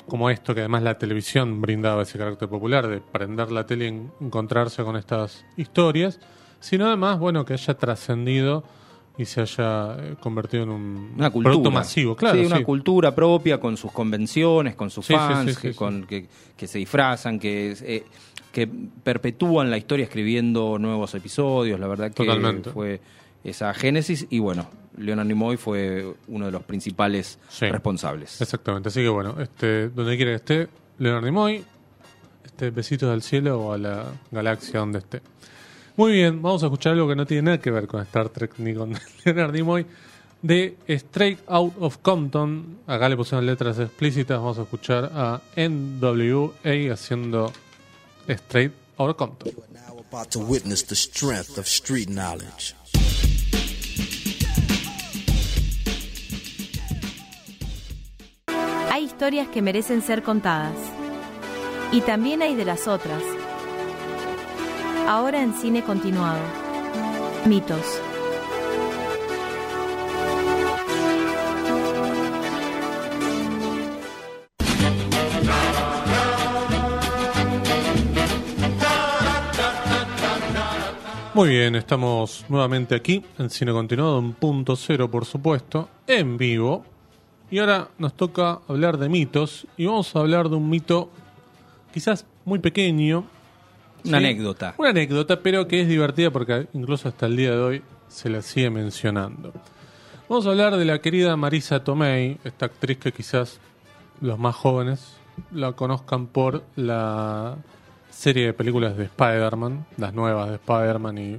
como 0.07 0.29
esto 0.29 0.53
que 0.53 0.59
además 0.61 0.83
la 0.83 0.97
televisión 0.97 1.61
brindaba 1.61 2.01
ese 2.03 2.17
carácter 2.17 2.49
popular 2.49 2.87
de 2.87 2.99
prender 2.99 3.51
la 3.51 3.65
tele 3.65 3.85
y 3.85 3.87
en- 3.89 4.11
encontrarse 4.19 4.83
con 4.83 4.95
estas 4.97 5.45
historias, 5.55 6.19
sino 6.59 6.87
además, 6.87 7.17
bueno, 7.19 7.45
que 7.45 7.53
haya 7.53 7.73
trascendido 7.75 8.63
y 9.19 9.25
se 9.25 9.41
haya 9.41 9.95
eh, 9.99 10.15
convertido 10.19 10.63
en 10.63 10.69
un 10.69 11.13
Una 11.17 11.29
cultura. 11.29 11.51
producto 11.53 11.71
masivo, 11.71 12.15
claro. 12.15 12.39
Sí, 12.39 12.45
una 12.45 12.57
sí. 12.57 12.63
cultura 12.63 13.13
propia 13.13 13.59
con 13.59 13.75
sus 13.77 13.91
convenciones, 13.91 14.75
con 14.75 14.89
sus 14.89 15.05
Sí, 15.05 15.13
fans, 15.13 15.57
que, 15.57 15.75
con- 15.75 16.07
que, 16.07 16.25
que 16.55 16.67
se 16.67 16.77
disfrazan, 16.79 17.37
que, 17.37 17.75
eh, 17.81 18.05
que 18.51 18.65
perpetúan 18.67 19.69
la 19.69 19.77
historia 19.77 20.05
escribiendo 20.05 20.79
nuevos 20.79 21.13
episodios. 21.15 21.79
La 21.79 21.87
verdad 21.87 22.07
que 22.07 22.23
Totalmente. 22.23 22.71
fue 22.71 23.01
esa 23.43 23.73
génesis 23.73 24.25
y 24.29 24.39
bueno, 24.39 24.69
Leonard 24.97 25.27
Nimoy 25.27 25.57
fue 25.57 26.13
uno 26.29 26.45
de 26.45 26.51
los 26.53 26.63
principales 26.63 27.39
responsables. 27.59 28.41
Exactamente, 28.41 28.89
así 28.89 29.01
que 29.01 29.09
bueno, 29.09 29.35
este, 29.41 29.89
donde 29.89 30.15
quiera 30.15 30.31
que 30.31 30.35
esté, 30.35 30.67
Leonard 30.97 31.25
Nimoy, 31.25 31.63
este, 32.45 32.69
besitos 32.71 33.09
al 33.11 33.21
cielo 33.21 33.59
o 33.59 33.73
a 33.73 33.77
la 33.77 34.05
galaxia 34.31 34.79
donde 34.79 34.99
esté. 34.99 35.21
Muy 35.99 36.13
bien, 36.13 36.41
vamos 36.41 36.63
a 36.63 36.67
escuchar 36.67 36.93
algo 36.93 37.09
que 37.09 37.15
no 37.17 37.25
tiene 37.25 37.41
nada 37.41 37.57
que 37.57 37.71
ver 37.71 37.85
con 37.85 38.01
Star 38.03 38.29
Trek 38.29 38.53
ni 38.59 38.73
con 38.73 38.97
Leonard 39.25 39.51
Nimoy, 39.51 39.85
de 40.41 40.77
Straight 40.87 41.39
Out 41.45 41.73
of 41.77 41.97
Compton. 41.97 42.77
Acá 42.87 43.09
le 43.09 43.17
pusieron 43.17 43.45
letras 43.45 43.77
explícitas, 43.79 44.37
vamos 44.37 44.57
a 44.59 44.61
escuchar 44.61 45.11
a 45.13 45.41
NWA 45.57 46.93
haciendo 46.93 47.51
Straight 48.29 48.71
Out 48.97 49.09
of 49.09 49.17
Compton. 49.17 49.51
You 49.51 49.61
are 49.61 49.73
now 49.73 49.99
about 50.09 50.29
to 50.31 50.39
witness 50.39 50.85
the 50.85 50.95
strength 50.95 51.57
of 51.57 51.65
street 51.67 52.07
knowledge. 52.07 52.73
Hay 58.89 59.03
historias 59.03 59.49
que 59.49 59.61
merecen 59.61 60.01
ser 60.01 60.23
contadas. 60.23 60.77
Y 61.91 61.99
también 61.99 62.41
hay 62.41 62.55
de 62.55 62.63
las 62.63 62.87
otras. 62.87 63.21
Ahora 65.09 65.41
en 65.41 65.55
cine 65.55 65.83
continuado. 65.83 66.37
Mitos. 67.47 67.99
Muy 81.33 81.49
bien, 81.49 81.75
estamos 81.75 82.45
nuevamente 82.47 82.93
aquí 82.93 83.25
en 83.39 83.49
Cine 83.49 83.71
Continuado 83.71 84.19
en 84.19 84.33
punto 84.33 84.75
cero, 84.75 85.09
por 85.09 85.25
supuesto, 85.25 85.89
en 86.05 86.37
vivo. 86.37 86.85
Y 87.49 87.57
ahora 87.57 87.87
nos 87.97 88.13
toca 88.13 88.59
hablar 88.67 88.99
de 88.99 89.09
mitos 89.09 89.65
y 89.75 89.87
vamos 89.87 90.15
a 90.15 90.19
hablar 90.19 90.49
de 90.49 90.55
un 90.57 90.69
mito 90.69 91.09
quizás 91.91 92.27
muy 92.45 92.59
pequeño. 92.59 93.38
Una 94.05 94.19
¿sí? 94.19 94.25
anécdota. 94.25 94.75
Una 94.77 94.89
anécdota, 94.89 95.39
pero 95.41 95.67
que 95.67 95.81
es 95.81 95.87
divertida 95.87 96.31
porque 96.31 96.67
incluso 96.73 97.07
hasta 97.09 97.25
el 97.25 97.35
día 97.37 97.51
de 97.51 97.57
hoy 97.59 97.81
se 98.07 98.29
la 98.29 98.41
sigue 98.41 98.69
mencionando. 98.69 99.53
Vamos 100.27 100.45
a 100.45 100.49
hablar 100.49 100.77
de 100.77 100.85
la 100.85 100.99
querida 100.99 101.35
Marisa 101.35 101.83
Tomei, 101.83 102.37
esta 102.43 102.67
actriz 102.67 102.97
que 102.97 103.11
quizás 103.11 103.59
los 104.21 104.37
más 104.37 104.55
jóvenes 104.55 105.15
la 105.51 105.71
conozcan 105.73 106.27
por 106.27 106.63
la 106.75 107.55
serie 108.09 108.47
de 108.47 108.53
películas 108.53 108.97
de 108.97 109.05
Spider-Man, 109.05 109.85
las 109.97 110.13
nuevas 110.13 110.49
de 110.49 110.55
Spider-Man 110.55 111.17
y 111.17 111.37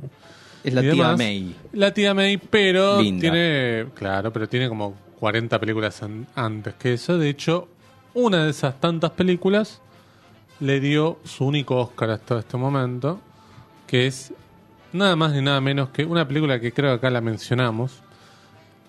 Es 0.64 0.74
la 0.74 0.80
y 0.82 0.90
tía 0.90 0.92
demás. 1.04 1.18
May. 1.18 1.56
La 1.72 1.92
tía 1.94 2.14
May, 2.14 2.36
pero 2.38 3.00
Linda. 3.00 3.20
tiene, 3.20 3.86
claro, 3.94 4.32
pero 4.32 4.48
tiene 4.48 4.68
como 4.68 4.94
40 5.18 5.58
películas 5.60 6.02
an- 6.02 6.26
antes 6.34 6.74
que 6.74 6.94
eso. 6.94 7.18
De 7.18 7.28
hecho, 7.28 7.68
una 8.14 8.44
de 8.44 8.50
esas 8.50 8.80
tantas 8.80 9.10
películas 9.12 9.80
le 10.60 10.80
dio 10.80 11.18
su 11.24 11.46
único 11.46 11.76
Oscar 11.76 12.10
hasta 12.10 12.38
este 12.38 12.56
momento, 12.56 13.20
que 13.86 14.06
es 14.06 14.32
nada 14.92 15.16
más 15.16 15.32
ni 15.32 15.42
nada 15.42 15.60
menos 15.60 15.90
que 15.90 16.04
una 16.04 16.26
película 16.26 16.60
que 16.60 16.72
creo 16.72 16.90
que 16.90 16.96
acá 16.96 17.10
la 17.10 17.20
mencionamos 17.20 18.02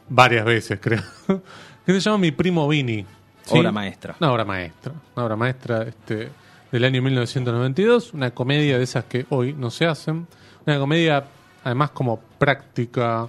varias 0.10 0.46
veces, 0.46 0.80
creo, 0.82 1.02
que 1.86 1.94
se 1.94 2.00
llama 2.00 2.18
Mi 2.20 2.32
primo 2.32 2.68
Vini. 2.68 3.06
¿sí? 3.44 3.58
Obra 3.58 3.72
maestra. 3.72 4.16
Una 4.20 4.32
obra 4.32 4.46
maestra. 4.46 4.94
Una 5.16 5.26
obra 5.26 5.36
maestra 5.36 5.84
este, 5.84 6.30
del 6.72 6.84
año 6.84 7.02
1992. 7.02 8.14
Una 8.14 8.32
comedia 8.32 8.78
de 8.78 8.84
esas 8.84 9.06
que 9.06 9.26
hoy 9.30 9.54
no 9.54 9.72
se 9.72 9.86
hacen. 9.86 10.28
Una 10.66 10.78
comedia, 10.78 11.26
además, 11.64 11.92
como 11.92 12.20
práctica, 12.38 13.28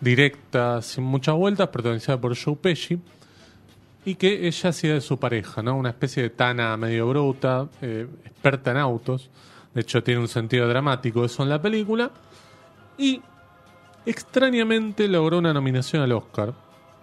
directa, 0.00 0.82
sin 0.82 1.04
muchas 1.04 1.34
vueltas, 1.36 1.68
protagonizada 1.68 2.20
por 2.20 2.36
Joe 2.36 2.56
Pesci. 2.56 2.98
Y 4.04 4.14
que 4.14 4.46
ella 4.46 4.70
hacía 4.70 4.94
de 4.94 5.00
su 5.00 5.18
pareja, 5.18 5.62
¿no? 5.62 5.76
Una 5.76 5.90
especie 5.90 6.22
de 6.22 6.30
tana 6.30 6.76
medio 6.76 7.08
bruta, 7.08 7.68
eh, 7.82 8.06
experta 8.24 8.70
en 8.70 8.78
autos. 8.78 9.30
De 9.74 9.82
hecho, 9.82 10.02
tiene 10.02 10.20
un 10.20 10.28
sentido 10.28 10.66
dramático 10.68 11.24
eso 11.24 11.42
en 11.42 11.50
la 11.50 11.60
película. 11.60 12.10
Y 12.96 13.20
extrañamente 14.06 15.06
logró 15.08 15.38
una 15.38 15.52
nominación 15.52 16.02
al 16.02 16.12
Oscar. 16.12 16.54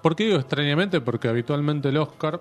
¿Por 0.02 0.16
qué 0.16 0.26
digo 0.26 0.38
extrañamente? 0.38 1.02
Porque 1.02 1.28
habitualmente 1.28 1.90
el 1.90 1.98
Oscar 1.98 2.40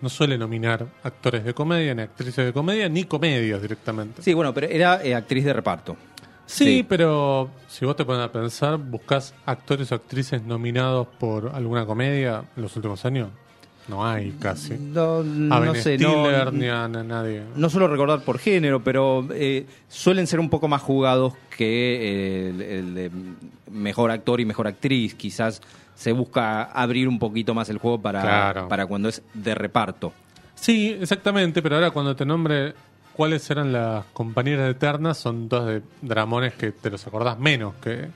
no 0.00 0.08
suele 0.08 0.36
nominar 0.36 0.86
actores 1.02 1.44
de 1.44 1.54
comedia, 1.54 1.94
ni 1.94 2.02
actrices 2.02 2.44
de 2.44 2.52
comedia, 2.52 2.88
ni 2.88 3.04
comedias 3.04 3.62
directamente. 3.62 4.22
Sí, 4.22 4.34
bueno, 4.34 4.52
pero 4.52 4.66
era 4.66 5.02
eh, 5.02 5.14
actriz 5.14 5.44
de 5.44 5.52
reparto. 5.52 5.96
Sí, 6.46 6.64
Sí. 6.64 6.86
pero 6.88 7.50
si 7.68 7.84
vos 7.86 7.96
te 7.96 8.04
pones 8.04 8.22
a 8.22 8.30
pensar, 8.32 8.76
buscas 8.76 9.34
actores 9.46 9.90
o 9.92 9.94
actrices 9.94 10.42
nominados 10.42 11.06
por 11.18 11.52
alguna 11.54 11.86
comedia 11.86 12.44
en 12.56 12.62
los 12.62 12.74
últimos 12.76 13.04
años. 13.04 13.28
No 13.88 14.06
hay 14.06 14.30
casi. 14.38 14.74
No, 14.78 15.18
A 15.18 15.22
no 15.24 15.74
sé, 15.74 15.98
no, 15.98 16.50
ni 16.52 16.68
a 16.68 16.86
nadie. 16.88 17.42
no 17.56 17.68
suelo 17.68 17.88
recordar 17.88 18.22
por 18.22 18.38
género, 18.38 18.84
pero 18.84 19.26
eh, 19.32 19.66
suelen 19.88 20.26
ser 20.28 20.38
un 20.38 20.48
poco 20.50 20.68
más 20.68 20.82
jugados 20.82 21.34
que 21.56 21.66
eh, 22.00 22.48
el, 22.50 22.62
el 22.62 22.94
de 22.94 23.10
mejor 23.72 24.10
actor 24.12 24.40
y 24.40 24.44
mejor 24.44 24.68
actriz. 24.68 25.14
Quizás 25.16 25.60
se 25.96 26.12
busca 26.12 26.62
abrir 26.64 27.08
un 27.08 27.18
poquito 27.18 27.54
más 27.54 27.68
el 27.70 27.78
juego 27.78 28.00
para, 28.00 28.20
Claro. 28.22 28.68
para 28.68 28.86
cuando 28.86 29.08
es 29.08 29.20
de 29.34 29.54
reparto. 29.54 30.12
Sí, 30.54 30.96
exactamente, 31.00 31.60
pero 31.60 31.74
ahora 31.74 31.90
cuando 31.90 32.14
te 32.14 32.24
nombre 32.24 32.74
cuáles 33.16 33.48
eran 33.50 33.72
las 33.72 34.04
compañeras 34.12 34.70
eternas, 34.70 35.18
son 35.18 35.48
dos 35.48 35.66
de 35.66 35.82
dramones 36.00 36.54
que 36.54 36.72
te 36.72 36.90
los 36.90 37.06
acordás 37.06 37.38
menos 37.38 37.74
que, 37.76 38.08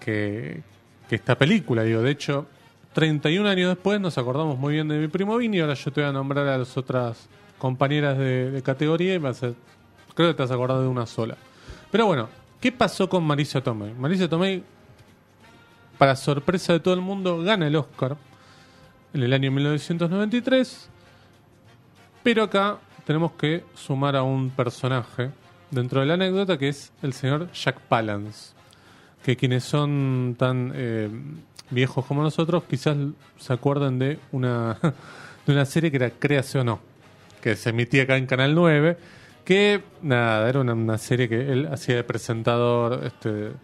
que, 0.00 0.62
esta 1.10 1.36
película. 1.36 1.82
Digo, 1.82 2.02
de 2.02 2.10
hecho, 2.10 2.46
31 2.92 3.48
años 3.48 3.68
después 3.68 4.00
nos 4.00 4.16
acordamos 4.18 4.58
muy 4.58 4.74
bien 4.74 4.88
de 4.88 4.98
mi 4.98 5.08
primo 5.08 5.36
Vini, 5.36 5.60
ahora 5.60 5.74
yo 5.74 5.92
te 5.92 6.00
voy 6.00 6.10
a 6.10 6.12
nombrar 6.12 6.46
a 6.46 6.58
las 6.58 6.76
otras 6.76 7.28
compañeras 7.58 8.16
de, 8.18 8.60
categoría 8.64 9.14
y 9.14 9.18
va 9.18 9.30
a 9.30 9.34
creo 9.34 10.28
que 10.28 10.34
te 10.34 10.42
has 10.42 10.50
acordado 10.50 10.82
de 10.82 10.88
una 10.88 11.06
sola. 11.06 11.36
Pero 11.90 12.06
bueno, 12.06 12.28
¿qué 12.60 12.70
pasó 12.70 13.08
con 13.08 13.24
Marisa 13.24 13.60
Tomei? 13.60 13.92
Marisa 13.94 14.28
Tomei, 14.28 14.62
para 15.98 16.14
sorpresa 16.14 16.72
de 16.72 16.80
todo 16.80 16.94
el 16.94 17.00
mundo, 17.00 17.42
gana 17.42 17.66
el 17.66 17.76
Oscar 17.76 18.16
en 19.12 19.22
el 19.22 19.32
año 19.32 19.50
1993. 19.50 20.88
Pero 22.22 22.44
acá 22.44 22.78
tenemos 23.10 23.32
que 23.32 23.64
sumar 23.74 24.14
a 24.14 24.22
un 24.22 24.50
personaje 24.50 25.30
dentro 25.72 25.98
de 25.98 26.06
la 26.06 26.14
anécdota 26.14 26.56
que 26.56 26.68
es 26.68 26.92
el 27.02 27.12
señor 27.12 27.50
Jack 27.50 27.80
Palance. 27.80 28.52
Que 29.24 29.34
quienes 29.34 29.64
son 29.64 30.36
tan 30.38 30.70
eh, 30.76 31.10
viejos 31.70 32.06
como 32.06 32.22
nosotros 32.22 32.62
quizás 32.70 32.96
se 33.36 33.52
acuerden 33.52 33.98
de 33.98 34.20
una 34.30 34.78
de 35.44 35.52
una 35.52 35.64
serie 35.64 35.90
que 35.90 35.96
era 35.96 36.10
Créase 36.10 36.60
o 36.60 36.78
que 37.42 37.56
se 37.56 37.70
emitía 37.70 38.04
acá 38.04 38.16
en 38.16 38.26
Canal 38.26 38.54
9, 38.54 38.96
que 39.44 39.82
nada, 40.02 40.48
era 40.48 40.60
una, 40.60 40.74
una 40.74 40.96
serie 40.96 41.28
que 41.28 41.50
él 41.50 41.66
hacía 41.66 41.96
de 41.96 42.04
presentador 42.04 43.04
este, 43.04 43.54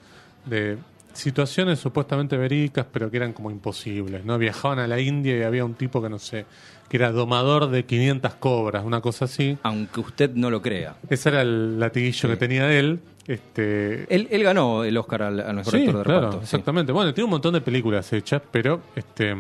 de 0.45 0.77
situaciones 1.17 1.79
supuestamente 1.79 2.37
verídicas, 2.37 2.87
pero 2.93 3.11
que 3.11 3.17
eran 3.17 3.33
como 3.33 3.51
imposibles, 3.51 4.25
¿no? 4.25 4.39
Viajaban 4.39 4.79
a 4.79 4.87
la 4.87 5.01
India 5.01 5.37
y 5.37 5.43
había 5.43 5.65
un 5.65 5.75
tipo 5.75 6.01
que 6.03 6.09
no 6.09 6.19
sé, 6.19 6.47
que 6.89 6.97
era 6.97 7.11
domador 7.13 7.71
de 7.71 7.85
500 7.85 8.35
cobras, 8.35 8.85
una 8.85 9.01
cosa 9.01 9.25
así. 9.27 9.59
Aunque 9.63 10.01
usted 10.01 10.31
no 10.35 10.51
lo 10.51 10.63
crea. 10.63 10.97
Ese 11.11 11.29
era 11.31 11.43
el 11.43 11.81
latiguillo 11.81 12.21
Sí. 12.21 12.29
que 12.29 12.37
tenía 12.37 12.65
de 12.67 12.79
él. 12.79 13.01
Este, 13.27 14.13
Él, 14.15 14.29
él 14.31 14.43
ganó 14.45 14.85
el 14.85 14.97
Oscar 14.97 15.23
al, 15.23 15.41
al 15.41 15.57
mejor 15.57 15.73
Sí, 15.73 15.81
actor 15.81 15.97
de 15.99 16.05
claro, 16.05 16.21
reparto. 16.21 16.39
sí. 16.39 16.45
exactamente. 16.45 16.93
Bueno, 16.93 17.13
tiene 17.13 17.25
un 17.25 17.31
montón 17.33 17.55
de 17.55 17.61
películas 17.61 18.13
hechas, 18.13 18.41
pero 18.53 18.81
este 18.95 19.33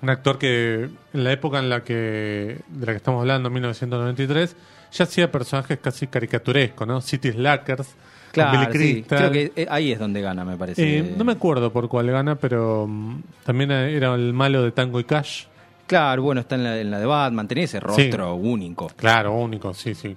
un 0.00 0.10
actor 0.10 0.38
que 0.38 0.88
en 1.12 1.24
la 1.24 1.32
época 1.32 1.58
en 1.58 1.68
la 1.68 1.82
que 1.82 2.58
de 2.68 2.86
la 2.86 2.92
que 2.92 2.96
estamos 2.96 3.20
hablando, 3.20 3.50
1993, 3.50 4.56
ya 4.92 5.04
hacía 5.04 5.30
personajes 5.30 5.78
casi 5.82 6.06
caricaturescos, 6.06 6.86
¿no? 6.86 7.00
City 7.00 7.32
Slackers, 7.32 7.88
Claro, 8.32 8.72
sí. 8.72 9.04
Creo 9.08 9.30
que 9.30 9.52
eh, 9.56 9.66
ahí 9.70 9.92
es 9.92 9.98
donde 9.98 10.20
gana, 10.20 10.44
me 10.44 10.56
parece. 10.56 10.98
Eh, 10.98 11.14
no 11.16 11.24
me 11.24 11.32
acuerdo 11.32 11.72
por 11.72 11.88
cuál 11.88 12.10
gana, 12.10 12.34
pero 12.36 12.86
mm, 12.86 13.22
también 13.44 13.70
era 13.70 14.14
el 14.14 14.32
malo 14.32 14.62
de 14.62 14.72
Tango 14.72 15.00
y 15.00 15.04
Cash. 15.04 15.44
Claro, 15.86 16.22
bueno, 16.22 16.42
está 16.42 16.54
en 16.56 16.64
la, 16.64 16.78
en 16.78 16.90
la 16.90 16.98
de 16.98 17.06
Batman, 17.06 17.48
tenía 17.48 17.64
ese 17.64 17.80
rostro 17.80 18.34
único. 18.34 18.88
Claro, 18.96 19.32
único, 19.32 19.72
sí, 19.72 19.94
sí. 19.94 20.14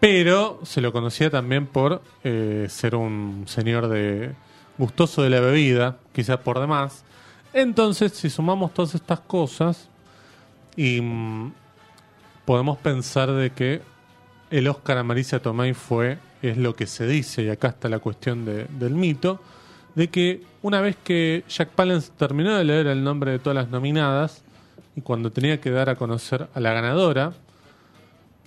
Pero 0.00 0.60
se 0.64 0.80
lo 0.80 0.92
conocía 0.92 1.30
también 1.30 1.66
por 1.66 2.02
eh, 2.24 2.66
ser 2.68 2.96
un 2.96 3.44
señor 3.46 3.88
de 3.88 4.32
gustoso 4.76 5.22
de 5.22 5.30
la 5.30 5.40
bebida, 5.40 5.98
quizás 6.12 6.38
por 6.38 6.60
demás. 6.60 7.04
Entonces, 7.52 8.12
si 8.12 8.28
sumamos 8.28 8.74
todas 8.74 8.96
estas 8.96 9.20
cosas 9.20 9.88
y 10.76 11.00
mm, 11.00 11.52
podemos 12.44 12.76
pensar 12.78 13.30
de 13.30 13.50
que 13.50 13.82
el 14.50 14.68
Oscar 14.68 14.98
a 14.98 15.04
Marisa 15.04 15.40
Tomei 15.40 15.74
fue, 15.74 16.18
es 16.50 16.56
lo 16.58 16.74
que 16.74 16.86
se 16.86 17.06
dice, 17.06 17.42
y 17.42 17.48
acá 17.48 17.68
está 17.68 17.88
la 17.88 17.98
cuestión 17.98 18.44
de- 18.44 18.66
del 18.66 18.94
mito, 18.94 19.40
de 19.94 20.08
que 20.08 20.42
una 20.62 20.80
vez 20.80 20.96
que 21.02 21.44
Jack 21.48 21.70
Palance 21.70 22.10
terminó 22.16 22.56
de 22.56 22.64
leer 22.64 22.86
el 22.88 23.04
nombre 23.04 23.30
de 23.32 23.38
todas 23.38 23.54
las 23.54 23.68
nominadas, 23.68 24.42
y 24.96 25.00
cuando 25.00 25.30
tenía 25.30 25.60
que 25.60 25.70
dar 25.70 25.88
a 25.90 25.96
conocer 25.96 26.48
a 26.54 26.60
la 26.60 26.72
ganadora, 26.72 27.32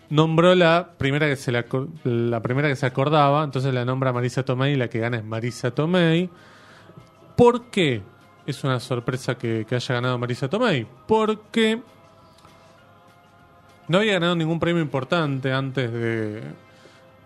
nombró 0.09 0.55
la 0.55 0.91
primera 0.97 1.27
que 1.27 1.35
se 1.35 1.51
la, 1.51 1.63
primera 2.41 2.69
que 2.69 2.75
se 2.75 2.85
acordaba, 2.85 3.43
entonces 3.43 3.73
la 3.73 3.83
nombra 3.83 4.13
Marisa 4.13 4.43
Tomei 4.43 4.73
y 4.73 4.75
la 4.77 4.87
que 4.89 4.99
gana 4.99 5.17
es 5.17 5.25
Marisa 5.25 5.71
Tomei. 5.71 6.29
¿Por 7.35 7.65
qué 7.65 8.01
es 8.45 8.63
una 8.63 8.79
sorpresa 8.79 9.35
que, 9.37 9.65
que 9.67 9.75
haya 9.75 9.95
ganado 9.95 10.17
Marisa 10.17 10.47
Tomei? 10.49 10.87
Porque 11.07 11.81
no 13.89 13.97
había 13.97 14.13
ganado 14.13 14.35
ningún 14.35 14.59
premio 14.59 14.81
importante 14.81 15.51
antes 15.51 15.91
de, 15.91 16.41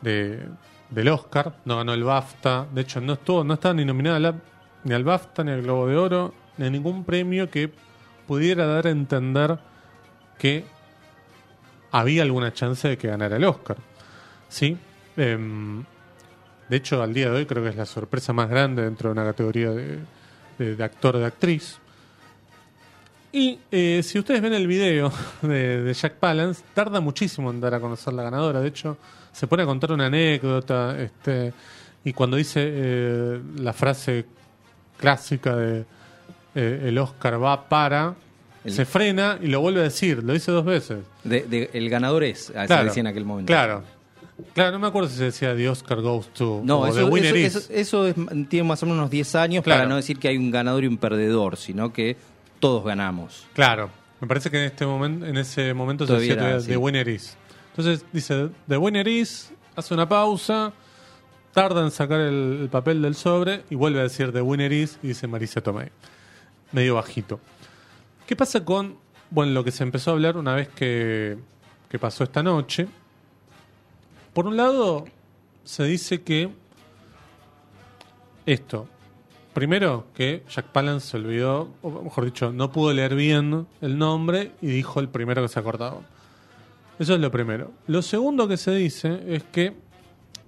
de- 0.01 0.45
del 0.89 1.07
Oscar, 1.09 1.53
no 1.65 1.77
ganó 1.77 1.93
el 1.93 2.03
BAFTA, 2.03 2.67
de 2.73 2.81
hecho 2.81 2.99
no 3.01 3.13
estuvo, 3.13 3.43
no 3.43 3.53
estaba 3.53 3.73
ni 3.73 3.85
nominada 3.85 4.35
ni 4.83 4.93
al 4.93 5.03
BAFTA, 5.03 5.43
ni 5.43 5.51
al 5.51 5.61
Globo 5.61 5.87
de 5.87 5.95
Oro, 5.95 6.33
ni 6.57 6.67
a 6.67 6.69
ningún 6.69 7.03
premio 7.05 7.49
que 7.49 7.71
pudiera 8.27 8.65
dar 8.65 8.87
a 8.87 8.89
entender 8.89 9.57
que 10.37 10.65
había 11.91 12.23
alguna 12.23 12.53
chance 12.53 12.87
de 12.87 12.97
que 12.97 13.07
ganara 13.07 13.35
el 13.37 13.43
Oscar. 13.45 13.77
¿Sí? 14.49 14.77
Em, 15.17 15.83
de 16.69 16.77
hecho, 16.77 17.01
al 17.01 17.13
día 17.13 17.29
de 17.29 17.37
hoy 17.37 17.45
creo 17.45 17.63
que 17.63 17.69
es 17.69 17.75
la 17.75 17.85
sorpresa 17.85 18.33
más 18.33 18.49
grande 18.49 18.81
dentro 18.83 19.09
de 19.09 19.13
una 19.13 19.23
categoría 19.25 19.71
de, 19.71 19.99
de- 20.57 20.83
actor 20.83 21.17
de 21.17 21.25
actriz. 21.25 21.77
Y 23.33 23.59
eh, 23.71 24.01
si 24.03 24.19
ustedes 24.19 24.41
ven 24.41 24.53
el 24.53 24.67
video 24.67 25.11
de, 25.41 25.83
de 25.83 25.93
Jack 25.93 26.15
Palance, 26.15 26.63
tarda 26.73 26.99
muchísimo 26.99 27.49
en 27.51 27.61
dar 27.61 27.73
a 27.75 27.79
conocer 27.79 28.13
la 28.13 28.23
ganadora. 28.23 28.59
De 28.61 28.67
hecho, 28.67 28.97
se 29.31 29.47
pone 29.47 29.63
a 29.63 29.65
contar 29.65 29.91
una 29.91 30.07
anécdota. 30.07 30.95
Este, 30.99 31.53
y 32.03 32.13
cuando 32.13 32.37
dice 32.37 32.61
eh, 32.65 33.39
la 33.57 33.73
frase 33.73 34.25
clásica 34.97 35.55
de 35.55 35.85
eh, 36.55 36.83
el 36.85 36.97
Oscar 36.97 37.41
va 37.41 37.67
para, 37.69 38.13
El- 38.63 38.73
se 38.73 38.85
frena 38.85 39.37
y 39.41 39.47
lo 39.47 39.61
vuelve 39.61 39.79
a 39.81 39.83
decir. 39.83 40.23
Lo 40.23 40.33
dice 40.33 40.51
dos 40.51 40.65
veces. 40.65 40.99
De, 41.23 41.41
de- 41.43 41.69
el 41.73 41.89
ganador 41.89 42.23
es, 42.23 42.51
ah, 42.55 42.61
se 42.61 42.67
Claro, 42.67 42.83
decía 42.85 43.01
en 43.01 43.07
aquel 43.07 43.25
momento. 43.25 43.51
Claro. 43.51 43.83
Claro, 44.55 44.71
no 44.71 44.79
me 44.79 44.87
acuerdo 44.87 45.07
si 45.07 45.17
se 45.17 45.25
decía 45.25 45.55
The 45.55 45.69
Oscar 45.69 46.01
Goes 46.01 46.29
to 46.33 46.61
No, 46.63 46.79
o 46.79 46.87
eso, 46.87 46.95
The 46.97 47.03
Winner 47.03 47.35
eso- 47.37 47.59
is. 47.59 47.69
eso- 47.69 47.73
eso 47.73 48.07
es- 48.07 48.15
tiene 48.49 48.67
más 48.67 48.81
o 48.81 48.85
menos 48.87 48.97
unos 48.99 49.11
10 49.11 49.35
años 49.35 49.63
Claro. 49.63 49.81
para 49.81 49.89
no 49.89 49.95
decir 49.97 50.17
que 50.17 50.29
hay 50.29 50.37
un 50.37 50.49
ganador 50.49 50.83
y 50.83 50.87
un 50.87 50.97
perdedor, 50.97 51.57
sino 51.57 51.93
que 51.93 52.17
todos 52.59 52.83
ganamos. 52.83 53.45
Claro, 53.53 53.91
me 54.19 54.27
parece 54.27 54.49
que 54.49 54.57
en 54.57 54.63
este 54.65 54.85
momento, 54.85 55.25
en 55.27 55.37
ese 55.37 55.73
momento 55.75 56.05
se 56.05 56.07
Todavía 56.07 56.29
decía 56.29 56.33
era 56.33 56.41
todavía 56.43 56.57
así. 56.57 56.67
The 56.71 56.77
Winner 56.77 57.07
is. 57.07 57.37
Entonces 57.81 58.05
dice 58.13 58.49
The 58.67 58.77
Winner 58.77 59.07
is, 59.07 59.51
hace 59.75 59.95
una 59.95 60.07
pausa, 60.07 60.71
tarda 61.51 61.81
en 61.81 61.89
sacar 61.89 62.19
el, 62.19 62.59
el 62.61 62.69
papel 62.69 63.01
del 63.01 63.15
sobre 63.15 63.63
y 63.71 63.75
vuelve 63.75 64.01
a 64.01 64.03
decir 64.03 64.31
The 64.31 64.41
Winner 64.43 64.71
is 64.71 64.99
y 65.01 65.07
dice 65.07 65.25
Marisa 65.25 65.61
Tomei. 65.61 65.89
Medio 66.71 66.93
bajito. 66.93 67.39
¿Qué 68.27 68.35
pasa 68.35 68.63
con, 68.63 68.97
bueno, 69.31 69.53
lo 69.53 69.63
que 69.63 69.71
se 69.71 69.81
empezó 69.81 70.11
a 70.11 70.13
hablar 70.13 70.37
una 70.37 70.53
vez 70.53 70.67
que, 70.67 71.39
que 71.89 71.97
pasó 71.97 72.23
esta 72.23 72.43
noche? 72.43 72.87
Por 74.31 74.45
un 74.45 74.57
lado, 74.57 75.05
se 75.63 75.83
dice 75.85 76.21
que 76.21 76.51
esto, 78.45 78.87
primero 79.55 80.05
que 80.13 80.43
Jack 80.51 80.67
Palance 80.67 81.07
se 81.07 81.17
olvidó, 81.17 81.73
o 81.81 81.89
mejor 82.03 82.25
dicho, 82.25 82.51
no 82.53 82.71
pudo 82.71 82.93
leer 82.93 83.15
bien 83.15 83.65
el 83.81 83.97
nombre 83.97 84.51
y 84.61 84.67
dijo 84.67 84.99
el 84.99 85.09
primero 85.09 85.41
que 85.41 85.47
se 85.47 85.59
acordaba. 85.59 86.01
Eso 87.01 87.15
es 87.15 87.19
lo 87.19 87.31
primero. 87.31 87.71
Lo 87.87 88.03
segundo 88.03 88.47
que 88.47 88.57
se 88.57 88.75
dice 88.75 89.23
es 89.25 89.41
que 89.45 89.73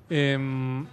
em, 0.07 0.85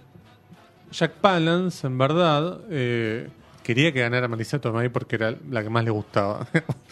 Jack 0.91 1.11
Palance, 1.21 1.85
en 1.85 1.99
verdad, 1.99 2.61
eh, 2.71 3.29
quería 3.61 3.93
que 3.93 3.99
ganara 3.99 4.27
Marisa 4.27 4.59
Tomei 4.59 4.89
porque 4.89 5.17
era 5.17 5.35
la 5.51 5.61
que 5.61 5.69
más 5.69 5.83
le 5.83 5.91
gustaba. 5.91 6.47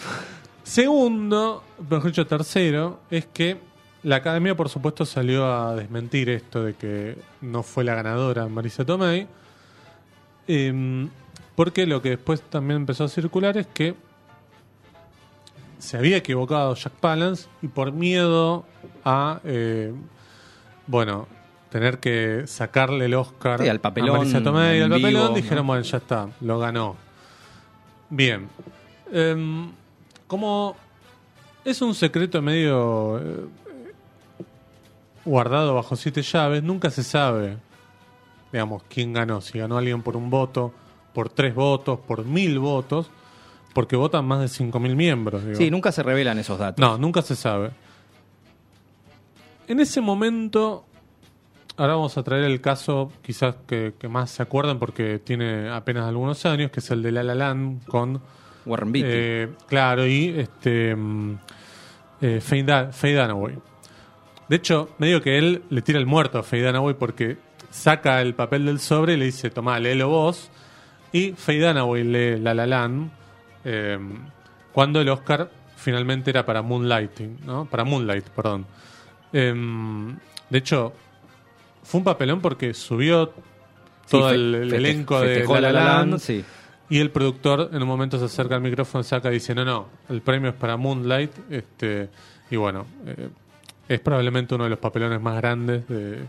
Segundo, 0.64 1.64
mejor 1.90 2.12
dicho, 2.12 2.28
tercero, 2.28 3.00
es 3.10 3.26
que 3.26 3.58
la 4.04 4.18
academia, 4.18 4.56
por 4.56 4.70
supuesto, 4.70 5.04
salió 5.04 5.52
a 5.52 5.76
desmentir 5.76 6.30
esto 6.30 6.64
de 6.64 6.76
que 6.76 7.18
no 7.42 7.64
fue 7.64 7.84
la 7.84 7.96
ganadora 7.96 8.48
Marisa 8.50 8.86
Tomei. 8.86 9.28
Em, 10.48 11.10
porque 11.56 11.88
lo 11.88 12.04
que 12.04 12.10
después 12.10 12.44
también 12.44 12.82
empezó 12.82 13.06
a 13.06 13.10
circular 13.10 13.58
es 13.58 13.66
que 13.66 13.96
se 15.80 15.98
había 15.98 16.18
equivocado 16.18 16.76
Jack 16.76 16.94
Palance 16.94 17.48
y 17.62 17.68
por 17.68 17.92
miedo 17.92 18.66
a, 19.04 19.40
eh, 19.46 19.94
bueno, 20.88 21.28
tener 21.70 22.00
que 22.00 22.44
sacarle 22.46 23.06
el 23.06 23.14
Oscar 23.16 23.62
Sí, 23.62 23.70
al 23.70 23.80
papelón 23.80 24.16
a 24.16 24.20
Marisa 24.20 24.44
Tomei 24.44 24.78
en 24.78 24.84
al 24.84 25.02
papelón, 25.02 25.34
dijeron, 25.34 25.66
¿no? 25.66 25.68
bueno, 25.68 25.84
ya 25.84 25.98
está, 25.98 26.30
lo 26.42 26.60
ganó. 26.60 26.96
Bien. 28.10 28.50
Em, 29.12 29.72
como 30.28 30.76
es 31.64 31.82
un 31.82 31.96
secreto 31.96 32.42
medio 32.42 33.20
eh, 33.20 33.46
guardado 35.26 35.76
bajo 35.76 35.96
siete 35.96 36.22
llaves, 36.22 36.62
nunca 36.62 36.90
se 36.90 37.04
sabe, 37.04 37.58
digamos, 38.52 38.84
quién 38.90 39.14
ganó. 39.14 39.42
Si 39.42 39.58
ganó 39.58 39.78
alguien 39.78 40.02
por 40.02 40.18
un 40.18 40.30
voto, 40.30 40.74
por 41.14 41.30
tres 41.30 41.56
votos, 41.56 42.00
por 42.00 42.26
mil 42.26 42.60
votos, 42.60 43.12
porque 43.74 43.96
votan 43.96 44.26
más 44.26 44.40
de 44.42 44.48
cinco 44.48 44.80
mil 44.80 44.96
miembros. 44.96 45.44
digo. 45.44 45.56
Sí, 45.58 45.70
nunca 45.72 45.92
se 45.92 46.04
revelan 46.04 46.38
esos 46.40 46.58
datos. 46.60 46.80
No, 46.82 46.98
nunca 46.98 47.22
se 47.22 47.36
sabe. 47.36 47.72
En 49.68 49.80
ese 49.80 50.02
momento, 50.02 50.86
ahora 51.78 51.94
vamos 51.94 52.18
a 52.18 52.24
traer 52.24 52.44
el 52.46 52.60
caso 52.62 53.12
quizás 53.22 53.56
que, 53.68 53.94
que 54.00 54.08
más 54.08 54.32
se 54.32 54.42
acuerdan 54.42 54.80
porque 54.80 55.20
tiene 55.20 55.70
apenas 55.70 56.08
algunos 56.08 56.44
años, 56.46 56.72
que 56.72 56.80
es 56.80 56.90
el 56.92 57.04
de 57.04 57.12
La 57.12 57.24
La 57.24 57.36
Land 57.36 57.86
con... 57.86 58.22
Warren 58.66 58.92
Beatty. 58.92 59.08
eh, 59.12 59.50
claro, 59.68 60.06
y 60.06 60.30
este... 60.38 60.96
mm, 60.96 61.38
eh, 62.22 62.42
Faye, 62.42 62.64
Da- 62.64 62.92
Faye 62.92 63.16
Dunaway. 63.16 63.56
De 64.50 64.56
hecho, 64.56 64.90
medio 64.98 65.22
que 65.22 65.38
él 65.38 65.64
le 65.70 65.82
tira 65.82 65.98
el 66.00 66.06
muerto 66.08 66.40
a 66.40 66.44
Faye 66.44 66.64
Dunaway 66.66 66.96
porque 66.96 67.38
saca 67.70 68.22
el 68.22 68.34
papel 68.34 68.66
del 68.66 68.80
sobre 68.80 69.14
y 69.14 69.18
le 69.18 69.26
dice, 69.26 69.50
tomá, 69.52 69.80
léelo 69.80 70.10
vos. 70.10 70.50
Y 71.14 71.32
Faye 71.34 71.60
Dunaway 71.66 72.04
lee 72.04 72.40
La 72.40 72.54
La 72.54 72.66
Land 72.68 73.12
eh, 73.66 74.00
cuando 74.72 75.02
el 75.02 75.10
Oscar 75.10 75.50
finalmente 75.76 76.30
era 76.30 76.46
para 76.46 76.62
Moonlighting, 76.62 77.40
¿no? 77.46 77.66
Para 77.66 77.84
Moonlight, 77.84 78.26
perdón. 78.30 78.66
Em, 79.32 80.16
de 80.50 80.58
hecho, 80.58 80.94
fue 81.84 82.00
un 82.00 82.04
papelón 82.04 82.42
porque 82.42 82.74
subió 82.74 83.34
todo 84.10 84.32
el, 84.32 84.74
elenco 84.74 85.22
de 85.22 85.46
La 85.46 85.72
La 85.72 85.72
Land, 85.72 86.20
sí. 86.20 86.44
y 86.90 87.00
el 87.00 87.12
productor 87.12 87.70
en 87.72 87.82
un 87.82 87.88
momento 87.88 88.18
se 88.18 88.26
acerca 88.26 88.56
al 88.56 88.62
micrófono, 88.62 89.04
saca 89.04 89.30
y 89.30 89.36
dice, 89.36 89.54
no, 89.54 89.64
no, 89.64 89.88
el 90.10 90.22
premio 90.22 90.50
es 90.50 90.56
para 90.56 90.78
Moonlight. 90.78 91.32
Este, 91.50 92.10
y 92.50 92.56
bueno, 92.56 92.86
eh, 93.06 93.30
es 93.88 94.00
probablemente 94.00 94.56
uno 94.56 94.66
de 94.66 94.72
los 94.72 94.80
papelones 94.80 95.22
más 95.22 95.36
grandes 95.38 95.88
de, 95.88 96.20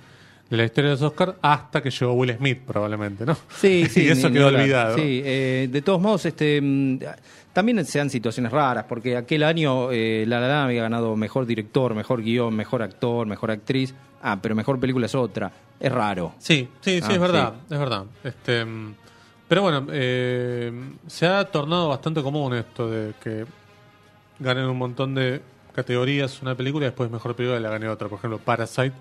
de 0.50 0.56
la 0.56 0.64
historia 0.64 0.90
de 0.90 0.96
los 0.96 1.02
Oscars 1.02 1.34
hasta 1.40 1.80
que 1.82 1.90
llegó 1.90 2.12
Will 2.14 2.36
Smith, 2.36 2.58
probablemente, 2.66 3.24
¿no? 3.24 3.36
Sí, 3.56 3.86
sí. 3.90 4.02
y 4.04 4.08
eso 4.08 4.28
ni- 4.28 4.34
quedó 4.34 4.50
ni 4.50 4.56
olvidado. 4.58 4.96
Sí, 4.96 5.22
eh, 5.24 5.68
de 5.70 5.82
todos 5.82 6.00
modos, 6.00 6.26
este, 6.26 6.60
mm, 6.60 6.98
también 7.52 7.84
se 7.86 7.98
dan 7.98 8.10
situaciones 8.10 8.50
raras, 8.52 8.84
porque 8.88 9.16
aquel 9.16 9.42
año 9.44 9.90
eh, 9.92 10.24
La 10.26 10.40
La 10.40 10.64
había 10.64 10.82
ganado 10.82 11.14
mejor 11.16 11.46
director, 11.46 11.94
mejor 11.94 12.22
guion, 12.22 12.54
mejor 12.54 12.82
actor, 12.82 13.26
mejor 13.26 13.50
actriz. 13.52 13.94
Ah, 14.22 14.38
pero 14.42 14.54
mejor 14.54 14.78
película 14.78 15.06
es 15.06 15.14
otra. 15.14 15.50
Es 15.78 15.90
raro. 15.90 16.34
Sí, 16.38 16.68
sí, 16.80 17.00
sí, 17.00 17.06
Ah, 17.08 17.12
es 17.14 17.20
verdad, 17.20 17.54
es 17.70 17.78
verdad. 17.78 18.04
Este, 18.22 18.64
mm, 18.64 18.94
pero 19.48 19.62
bueno, 19.62 19.86
eh, 19.90 20.72
se 21.06 21.26
ha 21.26 21.44
tornado 21.44 21.88
bastante 21.88 22.22
común 22.22 22.54
esto 22.54 22.90
de 22.90 23.14
que 23.22 23.46
ganen 24.38 24.64
un 24.66 24.76
montón 24.78 25.14
de 25.14 25.40
categorías 25.74 26.42
una 26.42 26.54
película 26.54 26.84
y 26.86 26.88
después 26.88 27.10
mejor 27.10 27.34
película 27.34 27.58
la 27.60 27.70
gane 27.70 27.88
otra. 27.88 28.08
Por 28.08 28.18
ejemplo, 28.18 28.38
Parasite 28.38 28.92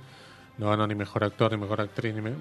no 0.59 0.69
ganó 0.69 0.85
ni 0.85 0.93
mejor 0.95 1.23
actor, 1.23 1.51
ni 1.51 1.57
mejor 1.57 1.81
actriz, 1.81 2.13
ni 2.13 2.21
me- 2.21 2.33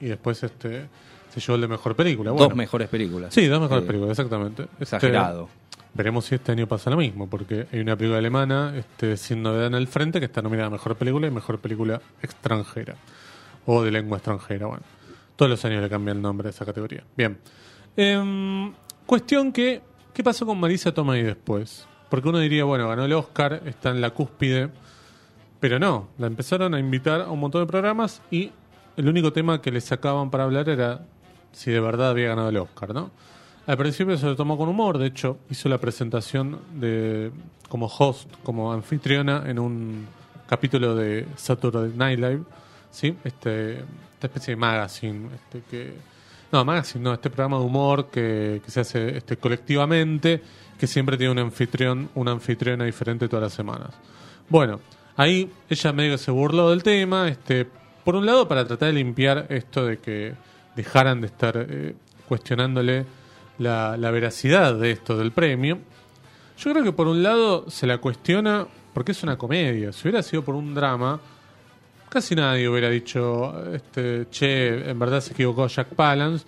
y 0.00 0.06
después 0.06 0.42
este 0.44 0.86
se 1.32 1.40
llevó 1.40 1.54
el 1.56 1.62
de 1.62 1.68
mejor 1.68 1.96
película. 1.96 2.30
Bueno, 2.30 2.46
Dos 2.48 2.56
mejores 2.56 2.88
películas. 2.88 3.34
Sí, 3.34 3.46
dos 3.46 3.60
mejores 3.60 3.82
Eh, 3.84 3.86
películas, 3.86 4.10
exactamente. 4.18 4.62
Este, 4.78 4.84
Exagerado. 4.84 5.48
veremos 5.94 6.24
si 6.26 6.34
este 6.34 6.52
año 6.52 6.66
pasa 6.66 6.90
lo 6.90 6.96
mismo, 6.98 7.28
porque 7.28 7.66
hay 7.72 7.80
una 7.80 7.96
película 7.96 8.18
alemana 8.18 8.74
este, 8.76 9.16
sin 9.16 9.42
novedad 9.42 9.66
en 9.66 9.74
el 9.74 9.88
frente 9.88 10.18
que 10.20 10.26
está 10.26 10.42
nominada 10.42 10.68
a 10.68 10.70
Mejor 10.70 10.96
Película 10.96 11.26
y 11.26 11.30
Mejor 11.30 11.58
Película 11.58 12.00
Extranjera. 12.22 12.94
O 13.66 13.82
de 13.82 13.90
lengua 13.90 14.18
extranjera, 14.18 14.66
bueno. 14.66 14.82
Todos 15.34 15.50
los 15.50 15.64
años 15.64 15.82
le 15.82 15.88
cambia 15.90 16.12
el 16.12 16.22
nombre 16.22 16.48
a 16.48 16.50
esa 16.50 16.64
categoría. 16.64 17.02
Bien. 17.16 17.36
Em, 17.96 18.72
cuestión 19.06 19.52
que, 19.52 19.82
¿qué 20.14 20.22
pasó 20.22 20.46
con 20.46 20.58
Marisa 20.60 20.92
Tomei 20.92 21.22
después? 21.22 21.86
Porque 22.08 22.28
uno 22.28 22.38
diría, 22.38 22.64
bueno, 22.64 22.88
ganó 22.88 23.04
el 23.04 23.12
Oscar, 23.14 23.62
está 23.66 23.90
en 23.90 24.00
la 24.00 24.10
cúspide, 24.10 24.70
pero 25.60 25.78
no, 25.78 26.08
la 26.18 26.26
empezaron 26.26 26.74
a 26.74 26.78
invitar 26.78 27.22
a 27.22 27.30
un 27.30 27.40
montón 27.40 27.62
de 27.62 27.66
programas 27.66 28.22
y 28.30 28.50
el 28.96 29.08
único 29.08 29.32
tema 29.32 29.60
que 29.60 29.70
le 29.70 29.80
sacaban 29.80 30.30
para 30.30 30.44
hablar 30.44 30.68
era 30.68 31.00
si 31.52 31.70
de 31.70 31.80
verdad 31.80 32.10
había 32.10 32.28
ganado 32.28 32.48
el 32.48 32.56
Oscar, 32.58 32.94
¿no? 32.94 33.10
Al 33.66 33.76
principio 33.76 34.16
se 34.16 34.26
lo 34.26 34.36
tomó 34.36 34.56
con 34.56 34.68
humor, 34.68 34.98
de 34.98 35.06
hecho 35.06 35.38
hizo 35.50 35.68
la 35.68 35.78
presentación 35.78 36.60
de 36.74 37.32
como 37.68 37.86
host, 37.86 38.30
como 38.44 38.72
anfitriona 38.72 39.42
en 39.46 39.58
un 39.58 40.06
capítulo 40.46 40.94
de 40.94 41.26
Saturday 41.36 41.92
Night 41.96 42.20
Live, 42.20 42.42
¿sí? 42.90 43.16
Este, 43.24 43.78
esta 43.78 44.26
especie 44.28 44.52
de 44.52 44.56
magazine, 44.56 45.28
este 45.34 45.62
que 45.68 45.94
no, 46.52 46.64
magazine, 46.64 47.02
no, 47.02 47.14
este 47.14 47.28
programa 47.28 47.58
de 47.58 47.64
humor 47.64 48.06
que, 48.06 48.62
que 48.64 48.70
se 48.70 48.80
hace 48.80 49.16
este 49.16 49.36
colectivamente, 49.36 50.42
que 50.78 50.86
siempre 50.86 51.16
tiene 51.16 51.32
un 51.32 51.38
anfitrión, 51.40 52.08
una 52.14 52.32
anfitriona 52.32 52.84
diferente 52.84 53.28
todas 53.28 53.42
las 53.42 53.52
semanas. 53.52 53.90
Bueno, 54.48 54.80
ahí 55.16 55.50
ella 55.68 55.92
medio 55.92 56.18
se 56.18 56.30
burló 56.30 56.70
del 56.70 56.82
tema, 56.82 57.28
este, 57.28 57.66
por 58.04 58.16
un 58.16 58.26
lado 58.26 58.46
para 58.48 58.66
tratar 58.66 58.88
de 58.88 58.94
limpiar 58.94 59.46
esto 59.48 59.84
de 59.84 59.98
que 59.98 60.34
dejaran 60.74 61.20
de 61.20 61.26
estar 61.26 61.56
eh, 61.56 61.94
cuestionándole 62.28 63.06
la, 63.58 63.96
la 63.96 64.10
veracidad 64.10 64.74
de 64.74 64.90
esto 64.92 65.16
del 65.16 65.32
premio. 65.32 65.78
Yo 66.58 66.72
creo 66.72 66.84
que 66.84 66.92
por 66.92 67.08
un 67.08 67.22
lado 67.22 67.68
se 67.70 67.86
la 67.86 67.98
cuestiona 67.98 68.66
porque 68.94 69.12
es 69.12 69.22
una 69.22 69.36
comedia. 69.36 69.92
Si 69.92 70.08
hubiera 70.08 70.22
sido 70.22 70.42
por 70.42 70.54
un 70.54 70.74
drama, 70.74 71.20
casi 72.08 72.34
nadie 72.34 72.66
hubiera 72.66 72.88
dicho, 72.88 73.54
este, 73.74 74.26
che, 74.30 74.88
en 74.88 74.98
verdad 74.98 75.20
se 75.20 75.34
equivocó 75.34 75.66
Jack 75.66 75.88
Palance. 75.88 76.46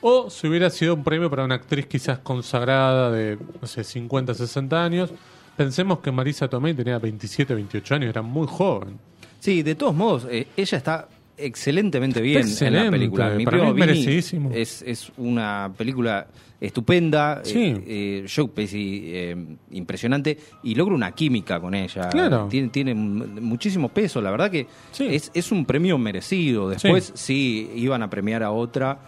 O 0.00 0.30
si 0.30 0.46
hubiera 0.46 0.70
sido 0.70 0.94
un 0.94 1.02
premio 1.02 1.28
para 1.28 1.44
una 1.44 1.56
actriz 1.56 1.86
quizás 1.86 2.20
consagrada 2.20 3.10
de, 3.10 3.36
no 3.60 3.66
sé, 3.66 3.82
50, 3.82 4.32
60 4.32 4.84
años. 4.84 5.10
Pensemos 5.58 5.98
que 5.98 6.10
Marisa 6.12 6.48
Tomei 6.48 6.72
tenía 6.72 6.98
27, 6.98 7.52
28 7.54 7.94
años, 7.96 8.08
era 8.10 8.22
muy 8.22 8.46
joven. 8.46 8.96
Sí, 9.40 9.62
de 9.62 9.74
todos 9.74 9.94
modos, 9.94 10.26
eh, 10.30 10.46
ella 10.56 10.78
está 10.78 11.08
excelentemente 11.36 12.20
bien 12.20 12.42
en 12.42 12.46
Excelente, 12.48 12.84
la 12.84 12.90
película. 12.90 13.30
Mi 13.30 13.44
para 13.44 13.58
primo 13.58 13.74
mí 13.74 13.82
es 14.06 14.32
es, 14.54 14.82
es 14.82 15.12
una 15.16 15.70
película 15.76 16.26
estupenda, 16.60 17.40
Sí. 17.44 17.74
eh, 17.86 18.24
eh, 18.26 18.68
eh, 18.72 19.36
impresionante 19.70 20.38
y 20.62 20.74
logra 20.74 20.94
una 20.94 21.12
química 21.12 21.60
con 21.60 21.74
ella. 21.74 22.08
Claro. 22.08 22.46
Tiene, 22.50 22.68
tiene 22.68 22.94
muchísimo 22.94 23.88
peso, 23.88 24.20
la 24.20 24.30
verdad 24.30 24.50
que 24.50 24.66
Sí. 24.92 25.06
es, 25.10 25.30
es 25.34 25.52
un 25.52 25.64
premio 25.64 25.98
merecido. 25.98 26.68
Después 26.68 27.12
sí. 27.14 27.70
iban 27.74 28.02
a 28.02 28.10
premiar 28.10 28.42
a 28.42 28.50
otra, 28.50 28.98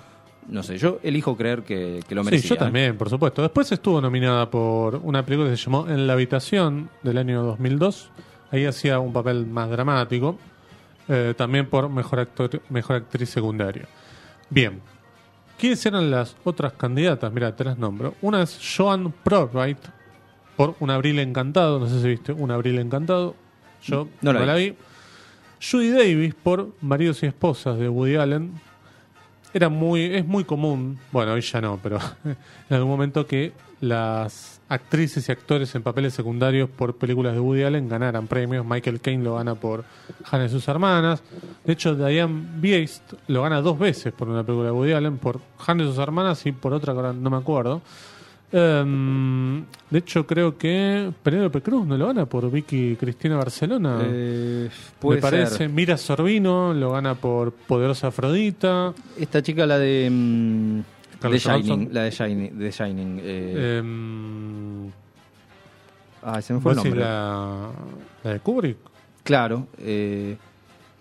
no 0.49 0.63
sé, 0.63 0.79
yo 0.79 0.99
elijo 1.03 1.37
creer 1.37 1.63
que, 1.63 2.01
que 2.09 2.15
lo 2.15 2.25
merecía. 2.25 2.43
Sí, 2.43 2.49
yo 2.51 2.57
también, 2.57 2.97
por 2.97 3.09
supuesto. 3.11 3.43
Después 3.43 3.71
estuvo 3.73 4.01
nominada 4.01 4.51
por 4.51 4.97
una 4.97 5.25
película 5.25 5.51
que 5.51 5.57
se 5.57 5.65
llamó 5.65 5.89
En 5.89 6.07
la 6.07 6.15
habitación 6.15 6.91
del 7.03 7.19
año 7.19 7.43
2002. 7.43 8.11
Ahí 8.51 8.65
hacía 8.67 8.99
un 8.99 9.13
papel 9.13 9.47
más 9.47 9.71
dramático. 9.71 10.39
Eh, 11.09 11.35
también 11.37 11.67
por 11.67 11.89
mejor 11.89 12.21
actor, 12.21 12.61
mejor 12.69 12.97
actriz 12.97 13.29
secundaria. 13.31 13.87
Bien. 14.49 14.81
¿Quiénes 15.59 15.85
eran 15.87 16.11
las 16.11 16.37
otras 16.45 16.73
candidatas? 16.73 17.33
Mira, 17.33 17.55
te 17.55 17.65
las 17.65 17.79
nombro. 17.79 18.15
Una 18.23 18.43
es 18.43 18.59
Joan 18.77 19.13
Prowright 19.23 19.79
por 20.57 20.75
Un 20.81 20.91
abril 20.91 21.19
encantado. 21.19 21.79
No 21.79 21.87
sé 21.87 22.01
si 22.01 22.09
viste 22.09 22.33
Un 22.33 22.51
abril 22.51 22.79
encantado. 22.79 23.35
Yo 23.83 24.09
No 24.21 24.33
no, 24.33 24.41
la 24.41 24.47
la 24.47 24.55
vi. 24.57 24.71
vi. 24.71 24.77
Judy 25.71 25.91
Davis 25.91 26.35
por 26.35 26.71
Maridos 26.81 27.23
y 27.23 27.27
Esposas 27.27 27.79
de 27.79 27.89
Woody 27.89 28.17
Allen. 28.17 28.61
Era 29.53 29.69
muy, 29.69 30.05
es 30.05 30.27
muy 30.27 30.45
común, 30.45 30.99
bueno, 31.11 31.33
hoy 31.33 31.41
ya 31.41 31.61
no, 31.61 31.79
pero 31.83 31.99
en 32.25 32.77
algún 32.77 32.91
momento 32.91 33.27
que 33.27 33.53
las 33.81 34.61
actrices 34.69 35.29
y 35.29 35.33
actores 35.33 35.75
en 35.75 35.83
papeles 35.83 36.15
secundarios 36.15 36.69
por 36.69 36.97
películas 36.97 37.35
de 37.35 37.41
Woody 37.41 37.65
Allen 37.65 37.89
ganaran 37.89 38.27
premios. 38.29 38.65
Michael 38.65 39.01
Caine 39.01 39.25
lo 39.25 39.35
gana 39.35 39.55
por 39.55 39.85
Hannah 40.31 40.45
y 40.45 40.49
sus 40.49 40.69
hermanas. 40.69 41.23
De 41.65 41.73
hecho, 41.73 41.95
Diane 41.95 42.47
Biest 42.57 43.15
lo 43.27 43.43
gana 43.43 43.61
dos 43.61 43.79
veces 43.79 44.13
por 44.13 44.29
una 44.29 44.45
película 44.45 44.67
de 44.67 44.73
Woody 44.73 44.93
Allen, 44.93 45.19
por 45.19 45.41
Hannah 45.67 45.85
y 45.85 45.87
sus 45.87 45.99
hermanas 45.99 46.47
y 46.47 46.53
por 46.53 46.73
otra 46.73 46.93
que 46.93 46.99
ahora 46.99 47.13
no 47.13 47.31
me 47.31 47.39
acuerdo. 47.39 47.83
Em, 48.53 49.65
de 49.91 49.99
hecho, 49.99 50.27
creo 50.27 50.59
que 50.59 51.13
Penélope 51.23 51.61
Cruz 51.63 51.87
no 51.87 51.97
lo 51.97 52.09
gana 52.09 52.27
por 52.27 52.51
Vicky 52.51 52.97
Cristina 52.97 53.37
Barcelona. 53.37 54.01
Eh, 54.03 54.69
me 55.03 55.17
parece. 55.19 55.57
ser. 55.57 55.69
Mira 55.69 55.97
Sorbino 55.97 56.75
lo 56.75 56.91
gana 56.93 57.15
por 57.15 57.53
Poderosa 57.53 58.09
Afrodita. 58.09 58.93
Esta 59.19 59.41
chica, 59.43 59.67
la 59.67 59.79
de. 59.79 60.09
mm, 60.11 60.81
de 61.29 61.39
Shining, 61.39 61.89
la 61.93 62.03
de 62.05 62.11
Shining. 62.11 62.59
De 62.59 62.71
Shining 62.71 63.21
eh, 63.23 63.83
ay, 66.23 66.43
se 66.43 66.55
me 66.55 66.61
fue 66.61 66.73
el 66.73 66.77
¿vos 66.79 66.85
decís 66.85 66.97
nombre. 66.99 67.01
la, 67.01 67.71
la 68.25 68.33
de 68.33 68.41
Kubrick? 68.41 68.77
Claro, 69.23 69.67
eh, 69.79 70.37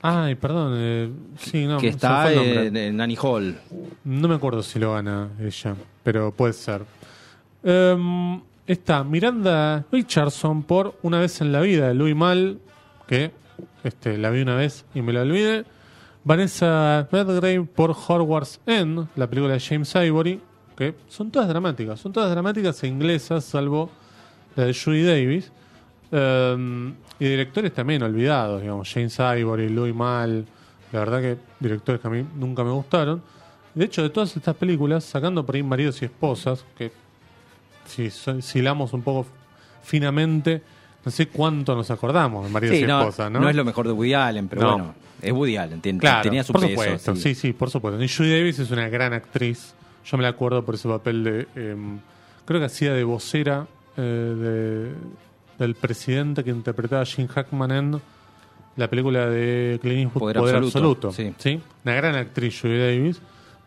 Ay, 0.02 0.36
perdón. 0.36 0.74
eh, 0.78 1.10
sí, 1.40 1.66
no, 1.66 1.78
que 1.80 1.88
está 1.90 2.32
en, 2.32 2.76
en 2.78 3.02
Annie 3.02 3.18
Hall. 3.22 3.58
No 4.04 4.28
me 4.28 4.36
acuerdo 4.36 4.62
si 4.64 4.78
lo 4.80 4.94
gana 4.94 5.30
ella, 5.42 5.76
pero 6.04 6.32
puede 6.32 6.54
ser. 6.54 6.84
Em, 7.63 8.41
está 8.65 9.04
Miranda 9.04 9.86
Richardson 9.91 10.63
por 10.63 10.95
Una 11.02 11.19
vez 11.19 11.41
en 11.41 11.52
la 11.52 11.60
vida 11.60 11.93
Louis 11.93 12.15
Mal, 12.15 12.60
que 13.08 13.32
este, 13.84 14.17
la 14.17 14.30
vi 14.30 14.41
una 14.41 14.56
vez 14.56 14.86
y 14.93 15.02
me 15.02 15.13
la 15.13 15.22
olvidé. 15.22 15.65
Vanessa 16.24 17.08
Redgrave 17.12 17.63
por 17.63 17.91
Hogwarts 17.91 18.62
End, 18.65 19.08
la 19.15 19.28
película 19.28 19.54
de 19.54 19.60
James 19.60 19.93
Ivory, 19.95 20.39
que 20.76 20.95
son 21.08 21.32
todas 21.32 21.48
dramáticas, 21.48 22.00
son 22.00 22.13
todas 22.13 22.30
dramáticas 22.30 22.84
e 22.84 22.88
inglesas, 22.88 23.43
salvo 23.43 23.89
la 24.56 24.65
de 24.65 24.74
Judy 24.74 25.04
Davis. 25.04 25.52
Em, 26.12 26.95
y 27.19 27.26
directores 27.26 27.74
también 27.74 28.02
olvidados, 28.04 28.62
digamos, 28.62 28.91
James 28.91 29.17
Ivory, 29.19 29.69
Louis 29.69 29.93
Mal, 29.93 30.45
la 30.91 31.00
verdad 31.00 31.22
que 31.22 31.38
directores 31.60 32.02
que 32.02 32.08
a 32.08 32.12
mí 32.12 32.26
nunca 32.36 32.63
me 32.63 32.72
gustaron. 32.72 33.22
De 33.76 33.86
hecho, 33.86 34.02
de 34.02 34.10
todas 34.10 34.36
estas 34.36 34.56
películas, 34.56 35.04
sacando 35.04 35.45
por 35.45 35.56
ahí 35.56 35.63
maridos 35.63 36.02
y 36.02 36.06
esposas, 36.06 36.65
que 36.78 36.91
si, 37.89 38.10
so- 38.10 38.41
si 38.41 38.60
hilamos 38.60 38.93
un 38.93 39.02
poco 39.02 39.25
finamente, 39.84 40.62
no 41.04 41.12
sé 41.12 41.28
cuánto 41.28 41.75
nos 41.75 41.89
acordamos 41.91 42.45
de 42.45 42.52
maridos 42.52 42.78
Sí, 42.78 42.84
y 42.84 42.88
no, 42.88 42.99
esposas, 43.02 43.32
¿no? 43.32 43.39
no 43.39 43.49
es 43.49 43.56
lo 43.56 43.65
mejor 43.65 43.88
de 43.88 43.93
Woody 43.93 44.13
Allen, 44.13 44.47
pero 44.47 44.62
No. 44.62 44.71
bueno, 44.73 44.95
es 45.21 45.32
Woody 45.32 45.58
Allen, 45.58 45.82
tiene- 45.82 45.99
Claro, 45.99 46.23
tenía 46.23 46.43
su 46.43 46.54
por 46.54 46.62
peso. 46.62 46.71
supuesto, 46.82 47.15
sí. 47.15 47.21
sí, 47.21 47.36
sí, 47.36 47.54
por 47.54 47.69
supuesto. 47.69 48.02
Y 48.04 48.08
Judy 48.08 48.32
Davis 48.38 48.60
es 48.60 48.71
una 48.71 48.88
gran 48.89 49.13
actriz. 49.13 49.73
Yo 50.06 50.17
me 50.17 50.23
la 50.23 50.30
acuerdo 50.30 50.63
por 50.63 50.75
ese 50.75 50.88
papel 50.88 51.23
de. 51.23 51.47
em, 51.56 51.99
creo 52.45 52.60
que 52.60 52.65
hacía 52.65 52.93
de 52.93 53.04
vocera 53.04 53.67
eh, 53.97 54.02
de- 54.02 54.93
del 55.63 55.75
presidente 55.75 56.43
que 56.43 56.52
interpretaba 56.52 57.02
a 57.02 57.06
Jim 57.06 57.28
Hackman 57.28 57.71
en 57.71 58.02
la 58.78 58.88
película 58.89 59.25
de 59.28 59.78
Clint 59.82 60.04
Eastwood, 60.06 60.19
Poder 60.21 60.38
Poder, 60.38 60.56
Absoluto, 60.56 61.08
Absoluto. 61.10 61.36
sí. 61.38 61.60
Una 61.84 61.95
gran 61.95 62.15
actriz, 62.15 62.60
Judy 62.62 62.78
Davis. 62.80 63.21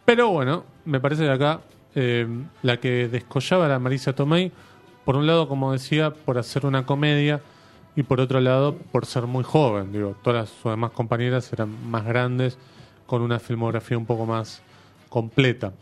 Pero 0.06 0.30
bueno, 0.30 0.64
me 0.87 1.00
parece 1.00 1.24
que 1.24 1.30
acá 1.30 1.61
em, 1.94 2.46
la 2.62 2.78
que 2.78 3.09
descollaba 3.09 3.66
era 3.66 3.78
Marisa 3.78 4.14
Tomei. 4.14 4.52
Por 5.05 5.16
un 5.16 5.26
lado, 5.26 5.48
como 5.48 5.72
decía, 5.72 6.12
por 6.12 6.38
hacer 6.38 6.66
una 6.66 6.87
comedia. 6.87 7.40
Y 7.94 8.05
por 8.05 8.20
otro 8.20 8.40
lado, 8.40 8.76
por 8.90 9.05
ser 9.05 9.26
muy 9.26 9.44
joven. 9.44 9.92
Digo, 9.92 10.16
todas 10.22 10.48
sus 10.48 10.70
demás 10.70 10.92
compañeras 10.92 11.52
eran 11.52 11.90
más 11.90 12.05
grandes, 12.05 12.57
con 13.07 13.20
una 13.20 13.38
filmografía 13.38 13.98
un 13.98 14.07
poco 14.07 14.24
más 14.24 14.62
completa. 15.11 15.72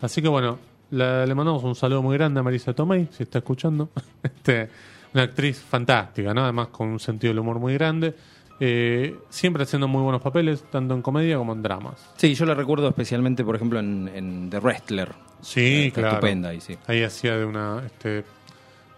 Así 0.00 0.20
que 0.20 0.28
bueno, 0.28 0.58
le 0.90 1.34
mandamos 1.34 1.62
un 1.62 1.76
saludo 1.76 2.02
muy 2.02 2.16
grande 2.16 2.40
a 2.40 2.42
Marisa 2.42 2.74
Tomei, 2.74 3.08
si 3.12 3.22
está 3.22 3.38
escuchando. 3.38 3.90
Este, 4.22 4.68
una 5.14 5.24
actriz 5.24 5.58
fantástica, 5.58 6.34
¿no? 6.34 6.42
Además 6.42 6.68
con 6.68 6.88
un 6.88 7.00
sentido 7.00 7.30
del 7.32 7.40
humor 7.40 7.58
muy 7.58 7.74
grande. 7.74 8.14
Eh, 8.62 9.16
siempre 9.30 9.62
haciendo 9.62 9.88
muy 9.88 10.02
buenos 10.02 10.20
papeles, 10.20 10.62
tanto 10.70 10.92
en 10.94 11.00
comedia 11.00 11.38
como 11.38 11.54
en 11.54 11.62
dramas. 11.62 11.94
Sí, 12.16 12.34
yo 12.34 12.44
la 12.44 12.54
recuerdo 12.54 12.88
especialmente, 12.88 13.42
por 13.42 13.56
ejemplo, 13.56 13.78
en, 13.80 14.10
en 14.14 14.50
The 14.50 14.60
Wrestler. 14.60 15.12
Sí, 15.40 15.86
Está 15.86 16.00
claro. 16.02 16.16
Estupenda 16.16 16.48
ahí, 16.50 16.60
sí. 16.60 16.76
Ahí 16.86 17.02
hacía 17.02 17.38
de 17.38 17.44
una, 17.46 17.82
este, 17.86 18.22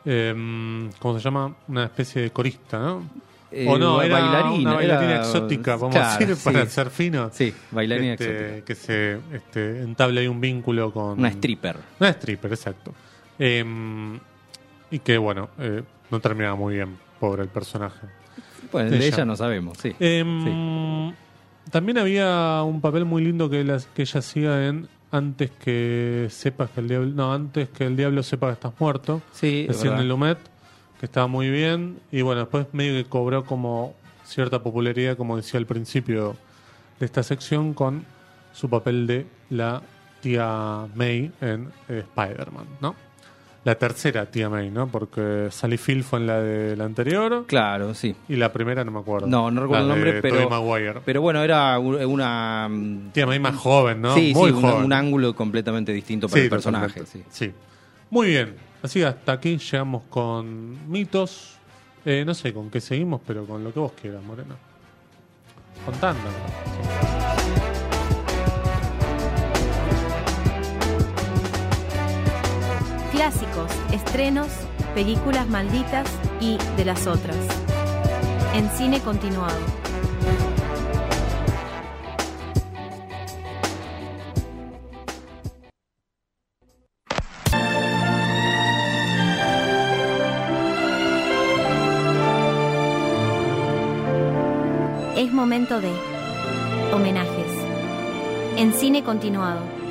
em, 0.04 0.90
¿cómo 0.98 1.16
se 1.16 1.24
llama? 1.24 1.54
Una 1.68 1.84
especie 1.84 2.22
de 2.22 2.30
corista, 2.30 2.78
¿no? 2.80 3.08
Eh, 3.52 3.66
o 3.68 3.76
no, 3.78 4.00
era 4.02 4.14
bailarina, 4.18 4.58
una 4.70 4.74
bailarina 4.74 5.12
era- 5.12 5.20
exótica, 5.22 5.76
vamos 5.76 5.94
claro, 5.94 6.08
a 6.10 6.18
decir, 6.26 6.36
para 6.42 6.64
sí. 6.64 6.70
ser 6.72 6.90
fino. 6.90 7.30
Sí, 7.32 7.54
bailarina 7.70 8.14
Este, 8.14 8.24
exótica. 8.58 8.64
Que 8.64 8.74
se 8.74 9.18
este, 9.36 9.82
entable 9.82 10.22
ahí 10.22 10.26
un 10.26 10.40
vínculo 10.40 10.90
con... 10.92 11.18
Una 11.18 11.28
stripper. 11.28 11.76
Una 12.00 12.08
stripper, 12.10 12.50
exacto. 12.52 12.94
Em, 13.38 14.18
y 14.90 14.98
que, 15.00 15.18
bueno, 15.18 15.50
eh, 15.58 15.82
no 16.10 16.18
terminaba 16.20 16.56
muy 16.56 16.74
bien, 16.76 16.96
pobre 17.20 17.42
el 17.42 17.48
personaje. 17.48 18.06
Bueno, 18.70 18.90
de 18.90 18.98
de 18.98 19.06
ella. 19.06 19.16
ella 19.16 19.24
no 19.24 19.36
sabemos, 19.36 19.78
sí. 19.78 19.94
Em, 19.98 21.12
También 21.70 21.98
había 21.98 22.62
un 22.64 22.80
papel 22.80 23.04
muy 23.04 23.24
lindo 23.24 23.48
que, 23.48 23.64
la- 23.64 23.80
que 23.94 24.02
ella 24.02 24.18
hacía 24.20 24.68
en 24.68 24.88
Antes 25.10 25.50
que 25.50 26.28
sepas 26.30 26.70
que 26.70 26.80
el 26.80 26.88
diablo... 26.88 27.10
No, 27.14 27.34
antes 27.34 27.68
que 27.68 27.84
el 27.84 27.96
diablo 27.98 28.22
sepa 28.22 28.46
que 28.46 28.54
estás 28.54 28.72
muerto. 28.78 29.20
Sí, 29.32 29.66
verdad. 29.68 30.00
en 30.00 30.08
Lumet, 30.08 30.38
que 30.98 31.04
estaba 31.06 31.26
muy 31.26 31.50
bien. 31.50 31.98
Y 32.10 32.22
bueno, 32.22 32.40
después 32.40 32.66
medio 32.72 32.94
que 33.02 33.06
cobró 33.08 33.44
como 33.44 33.94
cierta 34.24 34.62
popularidad, 34.62 35.18
como 35.18 35.36
decía 35.36 35.60
al 35.60 35.66
principio 35.66 36.34
de 36.98 37.04
esta 37.04 37.22
sección, 37.22 37.74
con 37.74 38.04
su 38.54 38.70
papel 38.70 39.06
de 39.06 39.26
la 39.50 39.82
tía 40.22 40.86
May 40.94 41.30
en 41.42 41.68
eh, 41.90 42.04
Spider-Man, 42.08 42.64
¿no? 42.80 42.94
La 43.64 43.76
tercera 43.76 44.26
tía 44.26 44.48
May, 44.48 44.70
¿no? 44.70 44.88
Porque 44.88 45.46
Sally 45.52 45.76
Field 45.78 46.02
fue 46.02 46.18
en 46.18 46.26
la 46.26 46.40
de 46.40 46.74
la 46.76 46.84
anterior 46.84 47.44
Claro, 47.46 47.94
sí. 47.94 48.14
y 48.28 48.34
la 48.34 48.52
primera 48.52 48.82
no 48.82 48.90
me 48.90 48.98
acuerdo. 48.98 49.28
No, 49.28 49.52
no 49.52 49.60
recuerdo 49.62 49.84
el 49.84 49.88
nombre, 49.90 50.12
de 50.14 50.20
pero. 50.22 50.34
Tobey 50.34 50.48
Maguire. 50.50 51.00
Pero 51.04 51.20
bueno, 51.22 51.42
era 51.44 51.78
una. 51.78 52.68
mm, 52.68 53.10
Tía 53.12 53.24
May 53.26 53.38
más 53.38 53.54
joven, 53.54 54.02
¿no? 54.02 54.14
Sí, 54.16 54.32
Muy 54.34 54.50
sí, 54.50 54.60
joven. 54.60 54.84
un 54.84 54.92
ángulo 54.92 55.34
completamente 55.36 55.92
distinto 55.92 56.26
para 56.28 56.40
Sí, 56.40 56.44
el 56.44 56.50
personaje. 56.50 57.06
Sí. 57.06 57.22
Sí. 57.30 57.52
Muy 58.10 58.26
bien. 58.28 58.56
Así 58.82 58.98
que 58.98 59.06
hasta 59.06 59.30
aquí 59.32 59.56
llegamos 59.58 60.02
con 60.10 60.90
mitos. 60.90 61.56
Eh, 62.04 62.24
no 62.26 62.34
sé 62.34 62.52
con 62.52 62.68
qué 62.68 62.80
seguimos, 62.80 63.20
pero 63.24 63.44
con 63.46 63.62
lo 63.62 63.72
que 63.72 63.78
vos 63.78 63.92
quieras, 63.92 64.24
Moreno. 64.24 64.56
Contándonos. 65.86 67.21
Clásicos, 73.12 73.70
estrenos, 73.92 74.48
películas 74.94 75.46
malditas 75.46 76.08
y 76.40 76.56
de 76.78 76.86
las 76.86 77.06
otras. 77.06 77.36
En 78.54 78.70
cine 78.70 79.00
continuado. 79.00 79.58
Es 95.18 95.30
momento 95.34 95.82
de 95.82 95.92
homenajes. 96.94 97.52
En 98.56 98.72
cine 98.72 99.04
continuado. 99.04 99.81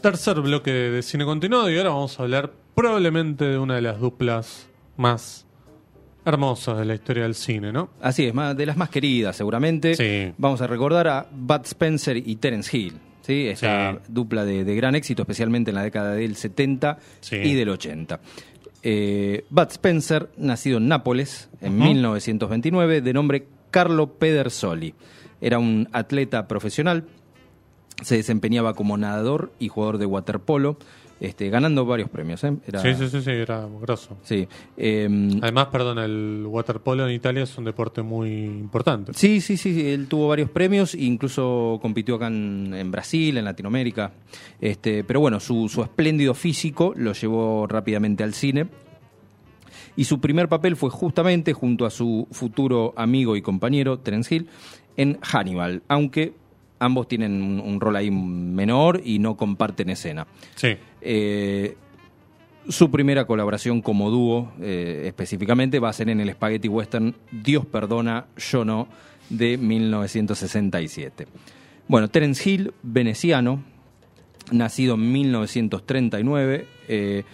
Tercer 0.00 0.40
bloque 0.40 0.70
de 0.70 1.02
cine 1.02 1.24
continuado 1.24 1.70
y 1.70 1.76
ahora 1.76 1.90
vamos 1.90 2.18
a 2.18 2.22
hablar 2.22 2.52
probablemente 2.74 3.44
de 3.46 3.58
una 3.58 3.74
de 3.74 3.82
las 3.82 3.98
duplas 3.98 4.68
más 4.96 5.44
hermosas 6.24 6.78
de 6.78 6.84
la 6.84 6.94
historia 6.94 7.24
del 7.24 7.34
cine, 7.34 7.72
¿no? 7.72 7.90
Así 8.00 8.24
es, 8.26 8.34
de 8.56 8.66
las 8.66 8.76
más 8.76 8.90
queridas 8.90 9.34
seguramente. 9.36 9.94
Sí. 9.96 10.32
Vamos 10.38 10.60
a 10.60 10.66
recordar 10.68 11.08
a 11.08 11.26
Bud 11.32 11.62
Spencer 11.64 12.16
y 12.16 12.36
Terence 12.36 12.76
Hill. 12.76 12.94
¿sí? 13.22 13.48
Esta 13.48 13.92
Sí. 13.94 13.98
dupla 14.08 14.44
de, 14.44 14.64
de 14.64 14.74
gran 14.76 14.94
éxito, 14.94 15.22
especialmente 15.22 15.70
en 15.70 15.74
la 15.74 15.82
década 15.82 16.12
del 16.14 16.36
70 16.36 16.98
Sí. 17.20 17.36
y 17.36 17.54
del 17.54 17.68
80. 17.70 18.20
Eh, 18.82 19.44
Bud 19.50 19.68
Spencer, 19.70 20.28
nacido 20.36 20.78
en 20.78 20.86
Nápoles 20.88 21.48
en 21.60 21.74
Ujú. 21.74 21.84
1929, 21.88 23.00
de 23.00 23.12
nombre 23.12 23.46
Carlo 23.70 24.12
Pedersoli. 24.14 24.94
Era 25.40 25.58
un 25.58 25.88
atleta 25.92 26.46
profesional, 26.48 27.04
se 28.02 28.16
desempeñaba 28.16 28.74
como 28.74 28.96
nadador 28.96 29.52
y 29.58 29.68
jugador 29.68 29.98
de 29.98 30.06
waterpolo, 30.06 30.76
este, 31.20 31.50
ganando 31.50 31.84
varios 31.84 32.08
premios. 32.08 32.44
¿eh? 32.44 32.52
Era- 32.66 32.80
Sí, 32.80 32.94
sí, 32.94 33.08
sí, 33.08 33.20
sí, 33.22 33.30
era 33.30 33.66
grosso. 33.80 34.16
sí. 34.22 34.46
Em, 34.76 35.40
Además, 35.42 35.66
perdón, 35.66 35.98
el 35.98 36.44
waterpolo 36.46 37.08
en 37.08 37.14
Italia 37.14 37.42
es 37.42 37.58
un 37.58 37.64
deporte 37.64 38.02
muy 38.02 38.30
importante. 38.44 39.12
Sí, 39.14 39.40
sí, 39.40 39.56
sí, 39.56 39.74
sí, 39.74 39.88
él 39.88 40.06
tuvo 40.06 40.28
varios 40.28 40.48
premios, 40.50 40.94
incluso 40.94 41.80
compitió 41.82 42.14
acá 42.14 42.28
en, 42.28 42.72
en 42.72 42.90
Brasil, 42.92 43.36
en 43.36 43.44
Latinoamérica. 43.44 44.12
Este, 44.60 45.02
pero 45.02 45.18
bueno, 45.18 45.40
su, 45.40 45.68
su 45.68 45.82
espléndido 45.82 46.34
físico 46.34 46.92
lo 46.96 47.12
llevó 47.14 47.66
rápidamente 47.66 48.22
al 48.22 48.32
cine. 48.34 48.68
Y 49.96 50.04
su 50.04 50.20
primer 50.20 50.48
papel 50.48 50.76
fue 50.76 50.90
justamente 50.90 51.52
junto 51.52 51.84
a 51.84 51.90
su 51.90 52.28
futuro 52.30 52.92
amigo 52.96 53.34
y 53.34 53.42
compañero, 53.42 53.98
Terence 53.98 54.32
Hill, 54.32 54.48
en 54.96 55.18
Hannibal, 55.22 55.82
aunque 55.88 56.34
ambos 56.78 57.08
tienen 57.08 57.42
un, 57.42 57.60
un 57.60 57.80
rol 57.80 57.96
ahí 57.96 58.10
menor 58.10 59.00
y 59.04 59.18
no 59.18 59.36
comparten 59.36 59.90
escena. 59.90 60.26
Sí. 60.54 60.76
Eh, 61.00 61.76
su 62.68 62.90
primera 62.90 63.26
colaboración 63.26 63.80
como 63.80 64.10
dúo, 64.10 64.52
eh, 64.60 65.04
específicamente, 65.06 65.78
va 65.78 65.88
a 65.88 65.92
ser 65.92 66.10
en 66.10 66.20
el 66.20 66.30
spaghetti 66.32 66.68
western 66.68 67.14
Dios 67.32 67.64
perdona, 67.66 68.26
yo 68.36 68.64
no, 68.64 68.88
de 69.30 69.56
1967. 69.56 71.26
Bueno, 71.86 72.08
Terence 72.08 72.48
Hill, 72.48 72.72
veneciano, 72.82 73.62
nacido 74.52 74.94
en 74.96 75.12
1939, 75.12 76.66
eh, 76.88 77.24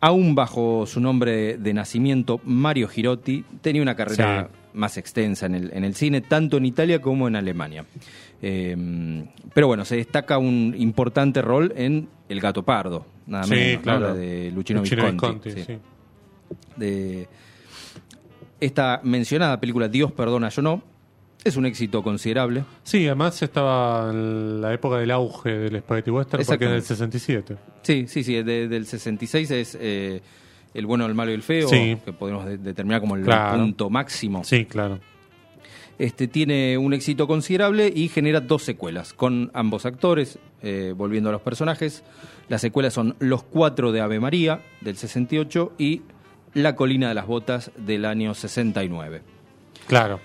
aún 0.00 0.34
bajo 0.34 0.86
su 0.86 1.00
nombre 1.00 1.56
de 1.58 1.74
nacimiento, 1.74 2.40
Mario 2.44 2.88
Girotti, 2.88 3.44
tenía 3.60 3.82
una 3.82 3.94
carrera 3.94 4.48
Sí. 4.50 4.58
más 4.78 4.96
extensa 4.98 5.46
en 5.46 5.54
el, 5.54 5.72
en 5.72 5.84
el 5.84 5.94
cine, 5.94 6.20
tanto 6.20 6.56
en 6.56 6.66
Italia 6.66 7.00
como 7.00 7.28
en 7.28 7.36
Alemania. 7.36 7.84
Eh, 8.42 9.24
pero 9.54 9.66
bueno, 9.66 9.84
se 9.84 9.96
destaca 9.96 10.38
un 10.38 10.74
importante 10.76 11.40
rol 11.42 11.72
en 11.76 12.08
El 12.28 12.40
Gato 12.40 12.62
Pardo, 12.62 13.06
nada 13.26 13.44
Sí, 13.44 13.78
claro. 13.82 14.08
La 14.08 14.14
de 14.14 14.50
Luchino, 14.54 14.80
Luchino 14.80 15.10
Visconti. 15.10 15.48
Visconti, 15.50 15.72
sí. 15.74 15.78
De 16.76 17.28
esta 18.60 19.00
mencionada 19.02 19.58
película 19.60 19.88
Dios 19.88 20.12
perdona, 20.12 20.48
yo 20.50 20.62
no, 20.62 20.82
es 21.44 21.56
un 21.56 21.64
éxito 21.66 22.02
considerable. 22.02 22.64
Sí, 22.82 23.06
además 23.06 23.40
estaba 23.42 24.10
en 24.10 24.60
la 24.60 24.72
época 24.74 24.98
del 24.98 25.10
auge 25.12 25.50
del 25.50 25.78
Spaghetti 25.80 26.10
Western 26.10 26.44
porque 26.44 26.64
es 26.64 26.70
del 26.72 26.82
67. 26.82 27.56
Sí, 27.82 28.06
sí, 28.08 28.24
sí, 28.24 28.42
de- 28.42 28.68
del 28.68 28.86
66 28.86 29.50
es 29.50 29.78
eh, 29.80 30.20
El 30.74 30.84
bueno, 30.86 31.06
el 31.06 31.14
malo 31.14 31.30
y 31.30 31.34
el 31.34 31.42
feo, 31.42 31.68
Sí. 31.68 31.96
que 32.04 32.12
podemos 32.12 32.44
de- 32.44 32.58
determinar 32.58 33.00
como 33.00 33.16
el 33.16 33.22
Claro. 33.24 33.58
punto 33.58 33.88
máximo. 33.88 34.44
Sí, 34.44 34.66
claro. 34.66 34.98
Este 35.98 36.28
tiene 36.28 36.76
un 36.76 36.92
éxito 36.92 37.26
considerable 37.26 37.90
y 37.94 38.08
genera 38.08 38.40
dos 38.40 38.62
secuelas 38.62 39.14
con 39.14 39.50
ambos 39.54 39.86
actores, 39.86 40.38
eh, 40.62 40.92
volviendo 40.96 41.30
a 41.30 41.32
los 41.32 41.40
personajes. 41.40 42.04
Las 42.48 42.60
secuelas 42.60 42.92
son 42.92 43.16
Los 43.18 43.42
Cuatro 43.42 43.92
de 43.92 44.00
Ave 44.02 44.20
María, 44.20 44.60
del 44.82 44.96
68, 44.96 45.72
y 45.78 46.02
La 46.52 46.76
Colina 46.76 47.08
de 47.08 47.14
las 47.14 47.26
Botas, 47.26 47.70
del 47.78 48.04
año 48.04 48.34
69. 48.34 49.22
Claro. 49.86 50.20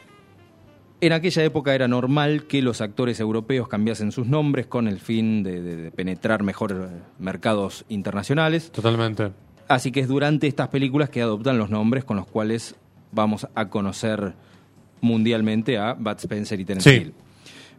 En 1.00 1.14
aquella 1.14 1.44
época 1.44 1.74
era 1.74 1.88
normal 1.88 2.44
que 2.44 2.62
los 2.62 2.80
actores 2.82 3.20
europeos 3.20 3.68
cambiasen 3.68 4.12
sus 4.12 4.28
nombres 4.28 4.68
con 4.68 4.88
el 4.88 5.00
fin 5.00 5.42
de, 5.42 5.62
de- 5.62 5.76
de 5.78 5.92
penetrar 5.92 6.44
mejor 6.44 6.72
eh, 6.74 7.00
mercados 7.18 7.86
internacionales. 7.90 8.72
Totalmente. 8.72 9.32
Así 9.68 9.92
que 9.92 10.02
es 10.02 10.08
durante 10.10 10.48
estas 10.48 10.68
películas 10.68 11.10
que 11.10 11.22
adoptan 11.22 11.58
los 11.58 11.70
nombres 11.70 12.04
con 12.04 12.18
los 12.18 12.28
cuales 12.28 12.76
vamos 13.14 13.48
a 13.56 13.70
conocer 13.70 14.34
mundialmente 15.02 15.78
a 15.78 15.94
Bud 15.94 16.18
Spencer 16.18 16.60
y 16.60 16.66
Terence 16.66 16.90
Sí. 16.90 16.96
Hill. 16.98 17.14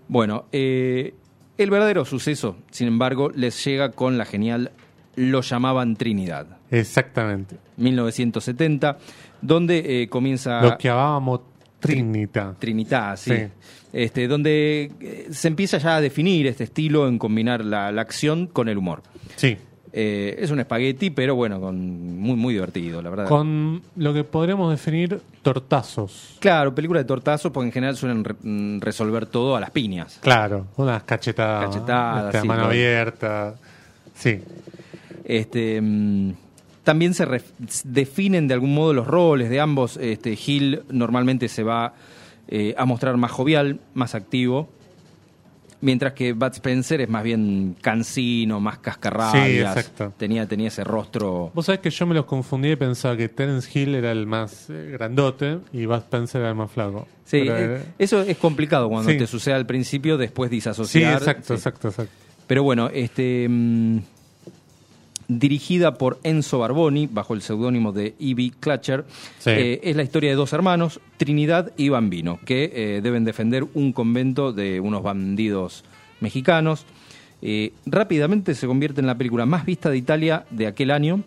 Bueno, 0.09 0.47
eh, 0.53 1.15
el 1.59 1.71
verdadero 1.71 2.05
suceso, 2.05 2.57
sin 2.71 2.89
embargo, 2.89 3.31
les 3.35 3.65
llega 3.65 3.93
con 3.93 4.19
la 4.19 4.25
genial 4.25 4.73
Lo 5.15 5.43
llamaban 5.43 5.97
Trinidad, 5.97 6.59
Exactamente. 6.71 7.57
1970, 7.77 8.97
donde 9.43 10.03
eh, 10.03 10.09
comienza... 10.09 10.63
Lo 10.63 10.79
que 10.79 10.89
hablábamos 10.89 11.41
Trinita. 11.81 12.55
Trinidad, 12.59 13.17
sí. 13.17 13.33
Sí. 13.37 13.43
Este, 13.93 14.27
donde 14.29 14.91
eh, 15.01 15.27
se 15.31 15.49
empieza 15.49 15.79
ya 15.79 15.97
a 15.97 16.01
definir 16.01 16.47
este 16.47 16.65
estilo 16.65 17.09
en 17.09 17.19
combinar 17.19 17.65
la, 17.65 17.93
la 17.93 18.01
acción 18.03 18.47
con 18.47 18.69
el 18.69 18.79
humor. 18.79 19.03
Sí. 19.37 19.59
Eh, 19.95 20.37
es 20.39 20.51
un 20.51 20.59
espagueti, 20.59 21.11
pero 21.11 21.35
bueno, 21.35 21.61
con 21.61 22.19
muy, 22.19 22.35
muy 22.35 22.55
divertido, 22.55 23.03
la 23.03 23.11
verdad. 23.11 23.27
Con 23.29 23.83
lo 23.97 24.15
que 24.15 24.25
podríamos 24.25 24.71
definir 24.71 25.21
tortazos. 25.43 26.37
Claro, 26.41 26.75
película 26.75 27.01
de 27.01 27.05
tortazos, 27.05 27.53
porque 27.53 27.67
en 27.67 27.73
general 27.73 27.97
suelen 27.97 28.25
re- 28.25 28.35
mm, 28.43 28.81
resolver 28.81 29.27
todo 29.27 29.55
a 29.55 29.61
las 29.61 29.71
piñas. 29.71 30.19
Claro, 30.23 30.67
unas 30.77 31.03
cachetadas. 31.03 31.67
Cachetadas, 31.67 32.27
este, 32.27 32.41
sí, 32.41 32.49
mano 32.49 32.63
todo. 32.63 32.71
abierta. 32.71 33.55
Sí. 34.15 34.41
Este, 35.25 35.81
mm, 35.83 36.33
también 36.85 37.15
se 37.15 37.27
definen 37.85 38.49
de 38.49 38.55
algún 38.55 38.75
modo 38.75 38.93
los 38.95 39.07
roles 39.07 39.51
de 39.51 39.61
ambos. 39.61 39.97
Este, 39.99 40.39
Hill 40.47 40.83
normalmente 40.91 41.49
se 41.49 41.63
va 41.63 41.93
eh, 42.49 42.75
a 42.77 42.85
mostrar 42.87 43.17
más 43.19 43.31
jovial, 43.31 43.79
más 43.95 44.15
activo, 44.15 44.69
mientras 45.83 46.15
que 46.15 46.33
Bud 46.33 46.53
Spencer 46.53 47.03
es 47.03 47.09
más 47.11 47.23
bien 47.23 47.77
cansino, 47.83 48.59
más 48.61 48.79
cascarrabias. 48.79 49.45
Sí, 49.47 49.59
exacto. 49.59 50.13
Tenía, 50.17 50.47
tenía 50.47 50.69
ese 50.69 50.83
rostro. 50.85 51.51
Vos 51.55 51.67
sabés 51.67 51.81
que 51.81 51.91
yo 51.91 52.07
me 52.07 52.15
los 52.15 52.25
confundí 52.25 52.71
y 52.71 52.77
pensaba 52.77 53.17
que 53.17 53.29
Terence 53.29 53.69
Hill 53.79 53.95
era 53.97 54.11
el 54.13 54.27
más 54.27 54.71
eh, 54.71 54.91
grandote 54.93 55.59
y 55.73 55.85
Bud 55.85 55.97
Spencer 55.99 56.41
era 56.41 56.51
el 56.51 56.57
más 56.57 56.71
flaco. 56.73 57.07
Sí, 57.25 57.43
Pero, 57.47 57.57
eh, 57.59 57.77
eh, 57.77 57.85
eso 57.99 58.23
es 58.23 58.37
complicado 58.39 58.89
cuando 58.89 59.11
Sí. 59.11 59.19
te 59.19 59.27
sucede 59.27 59.55
al 59.55 59.67
principio, 59.67 60.17
después 60.17 60.49
sí, 60.49 60.57
disasociar. 60.57 61.15
exacto, 61.19 61.49
Sí. 61.49 61.53
exacto, 61.55 61.89
exacto. 61.89 62.13
Pero 62.47 62.63
bueno, 62.65 62.89
este 62.93 63.47
mm, 63.49 63.99
dirigida 65.39 65.95
por 65.95 66.19
Enzo 66.23 66.59
Barboni, 66.59 67.07
bajo 67.07 67.35
el 67.35 67.43
seudónimo 67.43 67.93
de 67.93 68.15
E.B. 68.19 68.53
Clutcher, 68.61 69.05
Sí. 69.39 69.51
eh, 69.51 69.81
es 69.83 69.97
la 69.97 70.03
historia 70.03 70.31
de 70.31 70.37
dos 70.37 70.53
hermanos, 70.53 71.01
Trinidad 71.17 71.73
y 71.77 71.89
Bambino, 71.89 72.39
que 72.45 72.71
eh, 72.75 73.01
deben 73.03 73.25
defender 73.25 73.65
un 73.75 73.93
convento 73.93 74.53
de 74.53 74.81
unos 74.81 75.03
bandidos 75.03 75.85
mexicanos. 76.21 76.85
Eh, 77.43 77.73
rápidamente 77.87 78.55
se 78.55 78.67
convierte 78.67 79.01
en 79.01 79.07
la 79.07 79.17
película 79.19 79.47
más 79.47 79.65
vista 79.67 79.91
de 79.91 79.97
Italia 79.97 80.45
de 80.51 80.67
aquel 80.69 80.91
año 80.91 81.23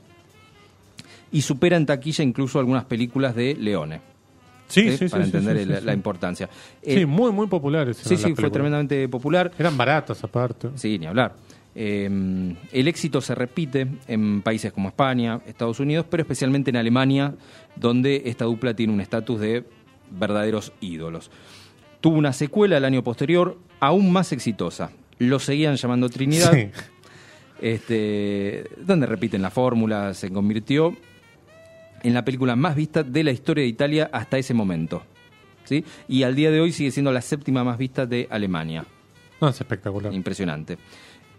y 1.31 1.41
supera 1.41 1.75
en 1.77 1.85
taquilla 1.85 2.23
incluso 2.23 2.59
algunas 2.59 2.85
películas 2.85 3.35
de 3.35 3.55
Leone. 3.55 3.99
Sí, 4.67 4.89
sí, 4.91 4.97
sí. 4.97 5.09
para 5.09 5.25
sí, 5.25 5.29
entender 5.37 5.79
sí, 5.79 5.85
la 5.85 5.93
importancia. 5.93 6.49
Sí, 6.81 7.05
muy, 7.05 7.31
muy 7.31 7.47
populares. 7.47 7.97
sí, 7.97 8.17
sí, 8.17 8.33
fue 8.33 8.49
tremendamente 8.49 9.07
popular. 9.09 9.51
Eran 9.59 9.77
baratas 9.77 10.23
aparte. 10.23 10.69
Sí, 10.75 10.97
ni 10.97 11.05
hablar. 11.05 11.35
Eh, 11.75 12.09
el 12.71 12.87
éxito 12.87 13.19
se 13.21 13.35
repite 13.35 13.87
en 14.07 14.41
países 14.41 14.71
como 14.71 14.87
España, 14.87 15.41
Estados 15.45 15.79
Unidos, 15.79 16.05
pero 16.09 16.21
especialmente 16.21 16.69
en 16.69 16.77
Alemania, 16.77 17.35
donde 17.75 18.23
esta 18.25 18.45
dupla 18.45 18.73
tiene 18.73 18.93
un 18.93 19.01
estatus 19.01 19.39
de 19.41 19.65
verdaderos 20.11 20.71
ídolos. 20.79 21.29
Tuvo 21.99 22.17
una 22.17 22.31
secuela 22.33 22.77
el 22.77 22.85
año 22.85 23.03
posterior, 23.03 23.57
aún 23.79 24.11
más 24.11 24.31
exitosa. 24.31 24.91
Lo 25.19 25.39
seguían 25.39 25.75
llamando 25.75 26.09
Trinidad, 26.09 26.53
Sí. 26.53 26.69
este, 27.61 28.69
donde 28.85 29.05
repiten 29.07 29.41
la 29.41 29.49
fórmula, 29.49 30.13
se 30.13 30.29
convirtió 30.31 30.95
en 32.03 32.13
la 32.13 32.23
película 32.23 32.55
más 32.55 32.75
vista 32.75 33.03
de 33.03 33.23
la 33.23 33.31
historia 33.31 33.63
de 33.63 33.67
Italia 33.69 34.09
hasta 34.13 34.37
ese 34.37 34.53
momento. 34.53 35.03
¿sí? 35.63 35.83
Y 36.07 36.23
al 36.23 36.35
día 36.35 36.51
de 36.51 36.61
hoy 36.61 36.71
sigue 36.71 36.91
siendo 36.91 37.11
la 37.11 37.21
séptima 37.21 37.63
más 37.63 37.77
vista 37.77 38.05
de 38.05 38.27
Alemania. 38.29 38.85
No, 39.41 39.49
es 39.49 39.59
espectacular. 39.59 40.13
Impresionante. 40.13 40.77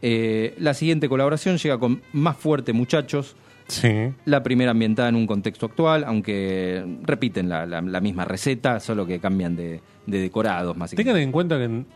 Eh, 0.02 0.54
la 0.58 0.74
siguiente 0.74 1.08
colaboración 1.08 1.56
llega 1.58 1.78
con 1.78 2.02
Más 2.12 2.36
Fuerte 2.36 2.72
Muchachos, 2.72 3.36
Sí. 3.68 3.88
la 4.26 4.42
primera 4.44 4.70
ambientada 4.70 5.08
en 5.08 5.16
un 5.16 5.26
contexto 5.26 5.66
actual, 5.66 6.04
aunque 6.04 6.84
repiten 7.02 7.48
la, 7.48 7.66
la- 7.66 7.80
la 7.82 8.00
misma 8.00 8.24
receta, 8.24 8.78
solo 8.78 9.04
que 9.06 9.18
cambian 9.18 9.56
de, 9.56 9.80
de 10.06 10.18
decorados, 10.20 10.74
Tengan 10.74 10.78
básicamente. 10.80 11.22
en 11.22 11.32
cuenta 11.32 11.58
que 11.58 11.64
en 11.64 11.86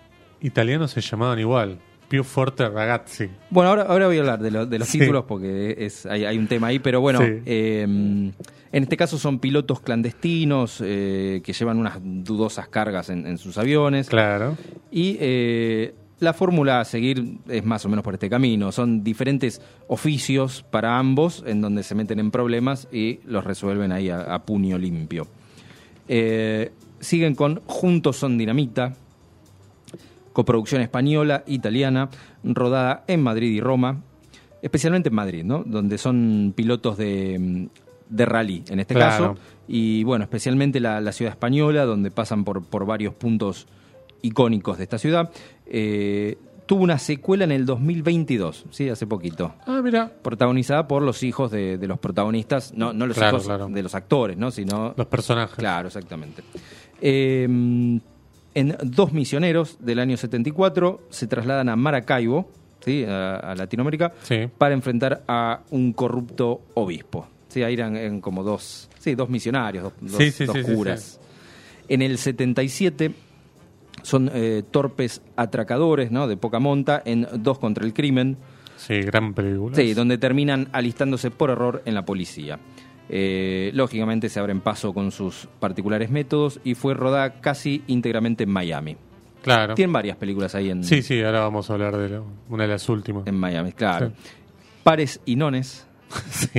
italiano 0.41 0.89
se 0.89 1.01
llamaban 1.01 1.39
igual. 1.39 1.79
Più 2.09 2.25
forte 2.25 2.69
ragazzi. 2.69 3.29
Bueno, 3.51 3.71
ahora, 3.71 3.83
ahora 3.85 4.07
voy 4.09 4.17
a 4.17 4.21
hablar 4.21 4.41
de, 4.41 4.51
lo- 4.51 4.67
de 4.67 4.79
los 4.81 4.89
Sí. 4.89 4.99
títulos 4.99 5.25
porque 5.29 5.77
es, 5.79 6.07
hay, 6.07 6.25
hay 6.25 6.39
un 6.39 6.49
tema 6.49 6.67
ahí, 6.69 6.81
pero 6.81 7.01
bueno, 7.01 7.21
Sí. 7.21 7.35
eh, 7.47 7.83
en 7.83 8.83
este 8.83 8.97
caso 8.97 9.17
son 9.17 9.39
pilotos 9.39 9.81
clandestinos 9.81 10.83
eh, 10.85 11.41
que 11.45 11.53
llevan 11.53 11.79
unas 11.79 11.99
dudosas 12.03 12.67
cargas 12.69 13.11
en, 13.11 13.27
en 13.29 13.39
sus 13.39 13.59
aviones. 13.59 14.09
Claro. 14.09 14.57
Y 14.91 15.19
eh, 15.21 15.95
la 16.21 16.33
fórmula 16.33 16.81
a 16.81 16.85
seguir 16.85 17.39
es 17.49 17.65
más 17.65 17.85
o 17.85 17.89
menos 17.89 18.05
por 18.05 18.15
este 18.15 18.29
camino. 18.31 18.71
Son 18.73 19.03
diferentes 19.03 19.61
oficios 19.89 20.65
para 20.71 20.99
ambos 20.99 21.43
en 21.47 21.61
donde 21.61 21.83
se 21.83 21.95
meten 21.95 22.19
en 22.19 22.31
problemas 22.31 22.89
y 22.93 23.21
los 23.25 23.43
resuelven 23.45 23.91
ahí 23.93 24.11
a, 24.11 24.21
a 24.35 24.45
puño 24.45 24.79
limpio. 24.79 25.27
Eh, 26.09 26.73
siguen 27.01 27.35
con 27.35 27.61
Juntos 27.67 28.17
son 28.17 28.37
Dinamita, 28.37 28.95
coproducción 30.33 30.81
española, 30.83 31.43
italiana, 31.47 32.09
rodada 32.45 33.05
en 33.07 33.23
Madrid 33.23 33.51
y 33.51 33.61
Roma, 33.61 34.03
especialmente 34.63 35.09
en 35.09 35.15
Madrid, 35.15 35.45
¿no? 35.45 35.63
Donde 35.65 35.99
son 35.99 36.53
pilotos 36.55 36.97
de, 36.99 37.69
de 38.09 38.27
rally 38.27 38.63
en 38.69 38.81
este 38.81 38.95
Claro. 38.95 39.35
caso. 39.35 39.41
Y 39.69 40.05
bueno, 40.05 40.25
especialmente 40.25 40.81
la, 40.81 41.01
la 41.01 41.13
ciudad 41.13 41.33
española, 41.33 41.85
donde 41.85 42.11
pasan 42.11 42.45
por, 42.45 42.65
por 42.65 42.85
varios 42.87 43.15
puntos 43.15 43.67
icónicos 44.23 44.77
de 44.79 44.85
esta 44.85 44.99
ciudad. 44.99 45.31
Eh, 45.71 46.37
tuvo 46.67 46.83
una 46.85 46.99
secuela 46.99 47.45
en 47.45 47.53
el 47.53 47.65
2022, 47.67 48.67
sí, 48.71 48.89
hace 48.89 49.07
poquito. 49.07 49.55
Ah, 49.67 49.81
mira. 49.83 50.11
Protagonizada 50.23 50.87
por 50.87 51.03
los 51.03 51.23
hijos 51.23 51.51
de, 51.51 51.79
de 51.79 51.87
los 51.89 51.99
protagonistas, 51.99 52.73
no, 52.75 52.93
no 52.93 53.07
los 53.07 53.17
Claro, 53.17 53.37
hijos 53.37 53.47
claro. 53.47 53.69
de 53.69 53.83
los 53.83 53.95
actores, 53.95 54.37
¿no? 54.37 54.51
Sino 54.51 54.95
Los 54.97 55.07
personajes. 55.07 55.57
Claro, 55.57 55.89
exactamente. 55.89 56.43
Eh, 57.01 57.45
en 58.55 58.77
Dos 58.83 59.13
Misioneros 59.13 59.77
del 59.81 59.99
año 60.01 60.17
74 60.17 61.03
se 61.11 61.27
trasladan 61.27 61.69
a 61.69 61.77
Maracaibo, 61.77 62.49
¿sí? 62.85 63.05
a, 63.05 63.37
a 63.37 63.55
Latinoamérica, 63.55 64.13
Sí. 64.23 64.49
para 64.59 64.75
enfrentar 64.75 65.23
a 65.29 65.61
un 65.71 65.93
corrupto 65.93 66.63
obispo. 66.75 67.27
¿sí? 67.49 67.63
Ahí 67.63 67.75
eran, 67.75 67.97
eran 67.97 68.21
como 68.21 68.43
dos, 68.43 68.89
sí, 68.99 69.15
dos 69.15 69.29
misionarios, 69.29 69.85
dos, 69.85 69.93
dos- 70.01 70.17
Sí, 70.17 70.31
sí, 70.33 70.45
dos 70.47 70.57
sí, 70.57 70.65
sí, 70.65 70.75
curas. 70.75 71.21
En 71.89 72.03
el 72.03 72.19
77 72.19 73.13
son 74.03 74.31
eh, 74.33 74.63
torpes 74.71 75.23
atracadores 75.37 76.11
¿no? 76.11 76.29
de 76.29 76.37
poca 76.37 76.59
monta 76.59 77.03
en 77.05 77.27
Dos 77.39 77.59
contra 77.59 77.85
el 77.85 77.93
crimen. 77.95 78.37
Sí, 78.77 79.01
gran 79.03 79.35
película. 79.35 79.77
Sí, 79.77 79.93
donde 79.95 80.17
terminan 80.19 80.69
alistándose 80.73 81.31
por 81.31 81.51
error 81.51 81.83
en 81.85 81.95
la 81.95 82.05
policía. 82.05 82.59
Eh, 83.09 83.71
lógicamente 83.75 84.29
se 84.29 84.39
abren 84.41 84.61
paso 84.61 84.95
con 84.95 85.11
sus 85.11 85.49
particulares 85.59 86.11
métodos 86.11 86.61
y 86.65 86.75
fue 86.75 86.95
rodada 86.95 87.41
casi 87.41 87.83
íntegramente 87.89 88.45
en 88.45 88.51
Miami. 88.51 88.97
Claro. 89.43 89.75
Tienen 89.75 89.93
varias 89.93 90.17
películas 90.17 90.55
ahí 90.55 90.71
en, 90.71 90.85
Sí, 90.85 91.03
sí, 91.03 91.21
ahora 91.23 91.41
vamos 91.41 91.69
a 91.71 91.73
hablar 91.73 91.97
de 91.97 92.21
una 92.49 92.65
de 92.65 92.69
las 92.69 92.89
últimas. 92.89 93.27
en 93.27 93.37
Miami, 93.37 93.73
claro. 93.73 94.09
Sí. 94.11 94.31
Pares 94.83 95.21
y 95.27 95.37
Nones, 95.37 95.87
Sí. 96.31 96.51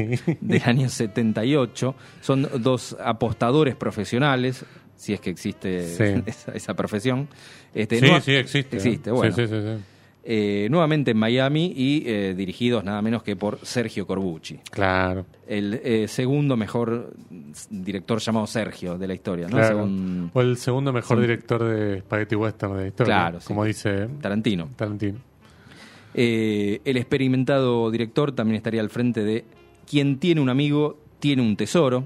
del 0.42 0.62
año 0.66 0.90
78, 0.90 1.96
son 2.22 2.48
dos 2.60 2.98
apostadores 3.04 3.76
profesionales, 3.76 4.66
si 5.02 5.14
es 5.14 5.20
que 5.20 5.32
existe 5.32 5.82
Sí. 5.88 6.24
esa, 6.28 6.52
esa 6.54 6.74
profesión. 6.76 7.28
Este, 7.74 8.00
sí, 8.00 8.08
sí, 8.22 8.32
existe. 8.34 8.78
¿eh? 8.78 8.80
Existe, 8.80 9.10
Sí, 9.10 9.16
bueno. 9.16 9.36
Sí, 9.36 9.48
sí, 9.48 9.54
sí. 9.56 9.84
Eh, 10.24 10.68
nuevamente 10.70 11.10
en 11.12 11.18
Miami 11.18 11.74
y 11.76 12.04
eh, 12.06 12.36
dirigidos 12.38 12.84
nada 12.84 13.02
menos 13.02 13.24
que 13.24 13.36
por 13.36 13.58
Sergio 13.64 14.06
Corbucci. 14.06 14.60
Claro. 14.70 15.26
el 15.48 15.82
eh, 15.84 16.08
segundo 16.08 16.56
mejor 16.56 17.12
director 17.72 18.20
llamado 18.20 18.46
Sergio 18.46 19.00
de 19.00 19.08
la 19.08 19.16
historia, 19.16 19.48
¿no? 19.48 19.58
claro. 19.58 19.78
Según 19.78 20.30
O 20.32 20.42
el 20.42 20.58
segundo 20.58 20.94
mejor 20.94 21.20
director 21.22 21.64
de 21.64 22.02
Spaghetti 22.02 22.36
Western 22.36 22.76
de 22.76 22.82
la 22.82 22.88
historia. 22.90 23.16
Claro, 23.16 23.40
sí. 23.42 23.48
Como 23.48 23.66
dice 23.66 24.08
Tarantino. 24.22 24.70
Tarantino. 24.76 25.18
Eh, 26.14 26.82
el 26.86 26.98
experimentado 26.98 27.90
director 27.90 28.32
también 28.34 28.58
estaría 28.58 28.82
al 28.82 28.92
frente 28.92 29.24
de 29.24 29.44
Quien 29.90 30.20
tiene 30.20 30.40
un 30.40 30.50
amigo, 30.50 31.00
tiene 31.20 31.42
un 31.42 31.56
tesoro. 31.56 32.04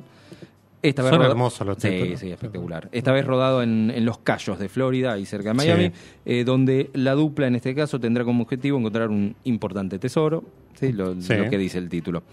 Esta 0.90 1.10
Son 1.10 1.22
hermosos 1.22 1.66
los 1.66 1.78
sí, 1.78 1.90
títulos. 1.90 2.20
Sí, 2.20 2.32
espectacular. 2.32 2.90
Esta 2.92 3.12
vez 3.12 3.26
rodado 3.26 3.64
en, 3.64 3.92
en 3.94 4.06
Los 4.06 4.20
Cayos 4.20 4.60
de 4.60 4.70
Florida, 4.70 5.14
ahí 5.14 5.26
cerca 5.26 5.50
de 5.50 5.54
Miami, 5.56 5.86
Sí. 5.86 5.92
eh, 6.26 6.44
donde 6.44 6.90
la 6.94 7.14
dupla 7.14 7.48
en 7.48 7.56
este 7.56 7.74
caso 7.74 8.00
tendrá 8.00 8.24
como 8.24 8.44
objetivo 8.44 8.78
encontrar 8.78 9.10
un 9.10 9.36
importante 9.46 9.98
tesoro, 10.00 10.44
¿sí? 10.76 10.92
Lo, 10.94 11.20
Sí. 11.22 11.34
lo 11.36 11.50
que 11.50 11.58
dice 11.58 11.78
el 11.80 11.90
título. 11.90 12.24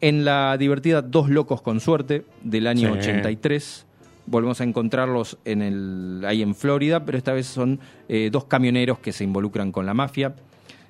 En 0.00 0.24
la 0.24 0.56
divertida 0.58 1.02
Dos 1.02 1.30
Locos 1.30 1.62
con 1.62 1.80
Suerte, 1.80 2.24
del 2.42 2.66
año 2.66 2.92
Sí. 2.92 2.98
83, 2.98 3.86
volvemos 4.26 4.60
a 4.60 4.64
encontrarlos 4.64 5.38
en 5.44 5.62
el, 5.62 6.22
ahí 6.26 6.42
en 6.42 6.54
Florida, 6.54 7.04
pero 7.04 7.16
esta 7.16 7.32
vez 7.32 7.46
son 7.46 7.80
eh, 8.08 8.28
dos 8.30 8.44
camioneros 8.44 8.98
que 8.98 9.12
se 9.12 9.24
involucran 9.24 9.72
con 9.72 9.86
la 9.86 9.94
mafia. 9.94 10.34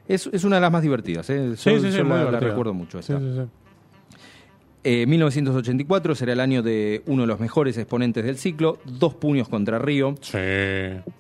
Es, 0.09 0.29
es 0.33 0.45
una 0.45 0.57
de 0.57 0.63
las 0.63 0.73
más 0.73 0.83
divertidas, 0.83 1.29
¿eh? 1.31 1.57
Sí, 1.57 1.71
Yo- 1.71 1.81
sí, 1.81 1.91
sí, 1.93 1.99
yo 1.99 2.05
muy 2.05 2.17
la, 2.19 2.41
recuerdo 2.41 2.73
mucho. 2.75 3.03
Sí, 3.03 3.13
esta. 3.13 3.25
sí, 3.25 3.33
sí. 3.43 3.66
Eh, 4.89 5.05
1984 5.05 6.15
será 6.15 6.33
el 6.35 6.39
año 6.39 6.63
de 6.63 7.03
uno 7.07 7.23
de 7.23 7.27
los 7.27 7.41
mejores 7.41 7.77
exponentes 7.77 8.25
del 8.25 8.39
ciclo, 8.39 8.79
Dos 8.85 9.15
puños 9.15 9.49
contra 9.49 9.81
Río, 9.81 10.15
Sí. 10.21 10.39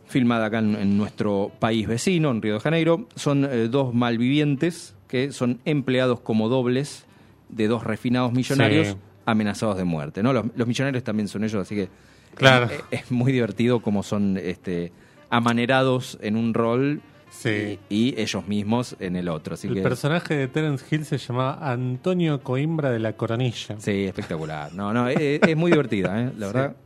filmada 0.06 0.46
acá 0.46 0.60
en, 0.60 0.76
en 0.76 0.96
nuestro 0.96 1.50
país 1.58 1.88
vecino, 1.88 2.30
en 2.30 2.40
Río 2.42 2.54
de 2.54 2.60
Janeiro. 2.60 3.08
Son 3.16 3.44
eh, 3.44 3.66
dos 3.66 3.92
malvivientes 3.92 4.94
que 5.08 5.32
son 5.32 5.58
empleados 5.64 6.20
como 6.20 6.48
dobles 6.48 7.06
de 7.48 7.66
dos 7.66 7.82
refinados 7.82 8.32
millonarios 8.32 8.86
Sí. 8.88 8.94
amenazados 9.24 9.76
de 9.76 9.82
muerte. 9.84 10.22
¿no? 10.22 10.32
Los, 10.32 10.44
los 10.54 10.68
millonarios 10.68 11.02
también 11.02 11.26
son 11.26 11.42
ellos, 11.42 11.60
así 11.60 11.74
que 11.74 11.88
Claro. 12.36 12.66
es, 12.66 13.00
es 13.02 13.10
muy 13.10 13.32
divertido 13.32 13.80
como 13.80 14.04
son 14.04 14.36
este, 14.40 14.92
amanerados 15.28 16.18
en 16.22 16.36
un 16.36 16.54
rol 16.54 17.00
Sí. 17.38 17.78
y, 17.88 18.08
y 18.08 18.20
ellos 18.20 18.46
mismos 18.48 18.96
en 18.98 19.16
el 19.16 19.28
otro. 19.28 19.54
Así 19.54 19.68
El 19.68 19.74
que, 19.74 19.82
personaje 19.82 20.34
de 20.34 20.48
Terence 20.48 20.84
Hill 20.90 21.04
se 21.04 21.18
llamaba 21.18 21.58
Antonio 21.70 22.42
Coimbra 22.42 22.90
de 22.90 22.98
la 22.98 23.12
Coronilla. 23.12 23.76
Sí, 23.78 24.04
espectacular. 24.04 24.72
No, 24.72 24.92
no, 24.92 25.08
es, 25.08 25.18
es 25.42 25.56
muy 25.56 25.70
divertida, 25.70 26.22
¿eh? 26.22 26.32
la 26.38 26.46
verdad. 26.46 26.76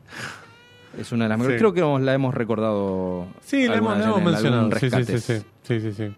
Es 0.99 1.13
una 1.13 1.25
de 1.25 1.29
las 1.29 1.39
mejores. 1.39 1.59
Sí. 1.59 1.67
Creo 1.67 1.73
que 1.99 2.05
la 2.05 2.15
hemos 2.15 2.35
recordado. 2.35 3.27
Sí, 3.43 3.67
la 3.69 3.77
hemos, 3.77 3.97
mencionado. 4.23 4.71
Sí, 4.79 4.91
sí, 4.91 5.05
sí, 5.05 5.19
sí, 5.19 5.43
sí, 5.63 5.81
sí, 5.81 5.93
sí. 5.93 6.15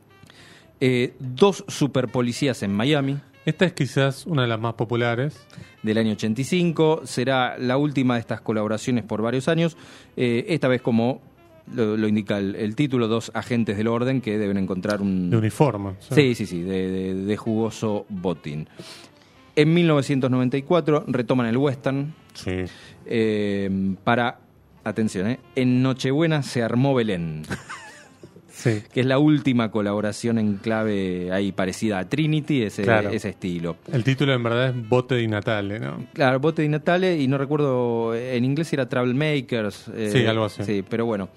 Eh, 0.81 1.15
dos 1.19 1.65
super 1.69 2.09
policías 2.09 2.65
en 2.65 2.73
Miami 2.75 3.17
Esta 3.47 3.67
es 3.67 3.73
quizás 3.73 4.27
una 4.27 4.43
de 4.43 4.49
las 4.49 4.59
más 4.59 4.75
populares. 4.75 5.39
del 5.83 5.99
año 5.99 6.13
85. 6.13 7.03
Será 7.05 7.57
la 7.59 7.77
última 7.77 8.15
de 8.15 8.21
estas 8.21 8.41
colaboraciones 8.41 9.05
por 9.05 9.21
varios 9.23 9.47
años. 9.49 9.77
Eh, 10.17 10.47
esta 10.49 10.69
vez, 10.69 10.81
como 10.81 11.21
lo, 11.75 11.97
lo 11.97 12.09
indica 12.09 12.39
el, 12.39 12.55
el 12.57 12.75
título, 12.75 13.09
dos 13.09 13.31
agentes 13.35 13.77
del 13.77 13.89
orden 13.89 14.21
que 14.21 14.39
deben 14.39 14.57
encontrar 14.57 15.01
un. 15.03 15.31
De 15.31 15.37
uniforme. 15.37 15.93
Sí, 16.01 16.35
sí, 16.35 16.47
sí, 16.47 16.63
de, 16.63 16.91
de- 16.91 17.15
de 17.15 17.37
jugoso 17.37 18.07
botín. 18.09 18.69
En 19.55 19.75
1994 19.75 21.05
retoman 21.09 21.47
el 21.47 21.57
western 21.59 22.15
Sí. 22.35 22.51
eh, 23.07 23.95
para, 24.05 24.39
atención, 24.85 25.27
eh, 25.29 25.39
en 25.55 25.83
Nochebuena 25.83 26.43
se 26.43 26.63
armó 26.63 26.95
Belén, 26.95 27.43
Sí. 28.63 28.83
que 28.93 29.01
es 29.01 29.07
la 29.07 29.19
última 29.19 29.71
colaboración 29.71 30.39
en 30.39 30.57
clave 30.59 31.31
ahí 31.33 31.51
parecida 31.53 31.99
a 31.99 32.09
Trinity, 32.09 32.63
ese, 32.63 32.83
Claro. 32.83 33.11
ese 33.11 33.31
estilo. 33.31 33.77
El 33.93 34.05
título 34.05 34.33
en 34.35 34.43
verdad 34.43 34.69
es 34.69 34.89
Bote 34.89 35.17
di 35.17 35.27
Natale, 35.27 35.81
¿no? 35.81 36.05
Claro, 36.13 36.39
Bote 36.39 36.63
di 36.63 36.69
Natale, 36.69 37.19
y 37.19 37.27
no 37.27 37.39
recuerdo, 37.39 38.15
en 38.15 38.45
inglés 38.45 38.73
era 38.73 38.89
Travel 38.89 39.15
Makers. 39.15 39.89
eh, 39.95 40.11
Sí, 40.13 40.25
algo 40.27 40.45
así. 40.45 40.63
Sí, 40.65 40.85
pero 40.89 41.07
bueno. 41.07 41.29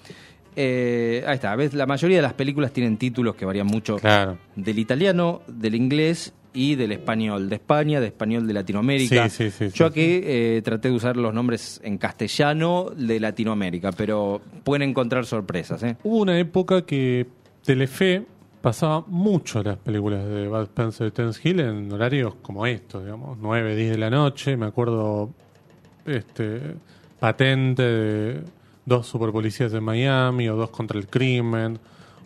Eh, 0.56 1.24
ahí 1.28 1.36
está, 1.36 1.56
¿ves? 1.56 1.74
la 1.74 1.86
mayoría 1.86 2.18
de 2.18 2.22
las 2.24 2.34
películas 2.34 2.72
tienen 2.72 2.98
títulos 2.98 3.36
que 3.36 3.44
varían 3.46 3.68
mucho 3.68 3.98
Claro. 3.98 4.38
del 4.56 4.80
italiano, 4.80 5.42
del 5.48 5.76
inglés 5.76 6.34
y 6.56 6.76
del 6.76 6.94
español, 6.94 7.50
de 7.50 7.56
España, 7.56 8.00
de 8.00 8.08
español 8.08 8.48
de 8.48 8.54
Latinoamérica. 8.54 9.30
Sí, 9.30 9.52
sí, 9.52 9.70
sí, 9.70 9.78
Yo 9.78 9.86
aquí 9.86 10.22
eh, 10.24 10.62
traté 10.64 10.90
de 10.90 10.96
usar 10.96 11.18
los 11.18 11.34
nombres 11.34 11.82
en 11.84 11.98
castellano 11.98 12.92
de 12.96 13.20
Latinoamérica, 13.20 13.92
pero 13.92 14.42
pueden 14.64 14.90
encontrar 14.90 15.26
sorpresas. 15.26 15.84
¿eh? 15.84 15.98
Hubo 16.04 16.18
una 16.18 16.40
época 16.40 16.86
que 16.86 17.28
Telefe 17.64 18.26
pasaba 18.62 19.04
mucho 19.08 19.62
las 19.62 19.78
películas 19.78 20.26
de 20.28 20.48
Bud 20.48 20.64
Spencer 20.64 21.08
y 21.08 21.12
Terence 21.12 21.40
Hill 21.44 21.60
en 21.60 21.92
horarios 21.92 22.34
como 22.42 22.66
estos, 22.66 23.04
digamos, 23.04 23.38
9, 23.40 23.76
10 23.76 23.92
de 23.92 23.98
la 23.98 24.10
noche. 24.10 24.58
Me 24.58 24.66
acuerdo 24.66 25.30
este 26.06 26.76
patente 27.20 27.84
de 27.84 28.44
dos 28.86 29.08
superpolicías 29.08 29.72
de 29.72 29.82
Miami, 29.82 30.48
o 30.50 30.56
dos 30.56 30.70
contra 30.70 30.98
el 30.98 31.08
crimen, 31.08 31.80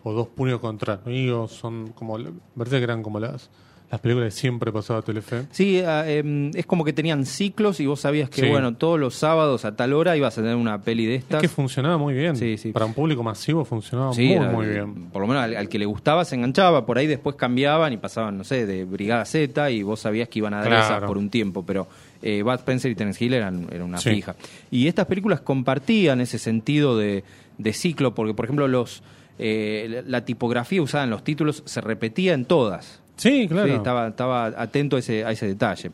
o 0.03 0.13
dos 0.13 0.27
puños 0.27 0.59
contra 0.59 1.01
amigos. 1.05 1.51
Son 1.51 1.89
como, 1.89 2.17
me 2.17 2.31
parece 2.57 2.77
que 2.77 2.83
eran 2.83 3.03
como 3.03 3.19
las, 3.19 3.49
las 3.91 3.99
películas 4.01 4.33
siempre 4.35 4.71
pasaba 4.71 5.01
Telefe. 5.01 5.45
Sí, 5.51 5.81
em, 5.83 6.51
es 6.53 6.65
como 6.65 6.83
que 6.85 6.93
tenían 6.93 7.25
ciclos 7.25 7.79
y 7.79 7.87
vos 7.87 7.99
sabías 8.01 8.29
que, 8.29 8.41
Sí. 8.43 8.47
bueno, 8.49 8.75
todos 8.75 8.99
los 8.99 9.15
sábados 9.15 9.65
a 9.65 9.75
tal 9.75 9.93
hora 9.93 10.15
ibas 10.15 10.37
a 10.37 10.41
tener 10.41 10.55
una 10.55 10.81
peli 10.81 11.05
de 11.07 11.15
Es 11.15 11.21
estas. 11.23 11.41
que 11.41 11.47
funcionaba 11.47 11.97
muy 11.97 12.13
bien. 12.13 12.35
Sí, 12.35 12.57
sí. 12.57 12.71
Para 12.71 12.85
un 12.85 12.93
público 12.93 13.23
masivo 13.23 13.65
funcionaba 13.65 14.11
muy, 14.13 14.31
era- 14.33 14.51
muy 14.51 14.67
bien. 14.67 15.05
Por 15.09 15.21
lo 15.21 15.27
menos 15.27 15.43
al, 15.43 15.55
al 15.55 15.69
que 15.69 15.79
le 15.79 15.85
gustaba 15.85 16.23
se 16.25 16.35
enganchaba, 16.35 16.85
por 16.85 16.97
ahí 16.99 17.07
después 17.07 17.35
cambiaban 17.35 17.91
y 17.93 17.97
pasaban, 17.97 18.37
no 18.37 18.43
sé, 18.43 18.65
de 18.65 18.85
Brigada 18.85 19.25
Z 19.25 19.71
y 19.71 19.81
vos 19.81 19.99
sabías 20.01 20.29
que 20.29 20.39
iban 20.39 20.53
a 20.53 20.57
dar 20.57 20.67
Claro. 20.67 20.83
esas 20.97 21.03
por 21.07 21.17
un 21.17 21.29
tiempo, 21.29 21.65
pero 21.65 21.87
eh, 22.21 22.43
Bud 22.43 22.53
Spencer 22.55 22.91
y 22.91 22.95
Terence 22.95 23.23
Hill 23.25 23.33
eran, 23.33 23.67
eran 23.71 23.83
una 23.87 23.97
fija. 23.97 24.35
Y 24.69 24.87
estas 24.87 25.05
películas 25.07 25.41
compartían 25.41 26.21
ese 26.21 26.37
sentido 26.37 26.97
de, 26.97 27.23
de 27.57 27.73
ciclo, 27.73 28.13
porque 28.13 28.33
por 28.33 28.45
ejemplo 28.45 28.67
los 28.67 29.01
eh, 29.41 30.03
la 30.05 30.25
tipografía 30.25 30.81
usada 30.81 31.05
en 31.05 31.09
los 31.11 31.23
títulos 31.23 31.63
se 31.65 31.79
repetía 31.81 32.33
en 32.33 32.43
todas. 32.45 32.98
Sí, 33.19 33.47
claro. 33.47 33.67
Sí, 33.67 33.73
estaba, 33.75 34.07
estaba 34.07 34.45
atento 34.47 34.95
a 34.95 34.99
ese, 34.99 35.23
a 35.25 35.31
ese 35.31 35.45
detalle. 35.47 35.91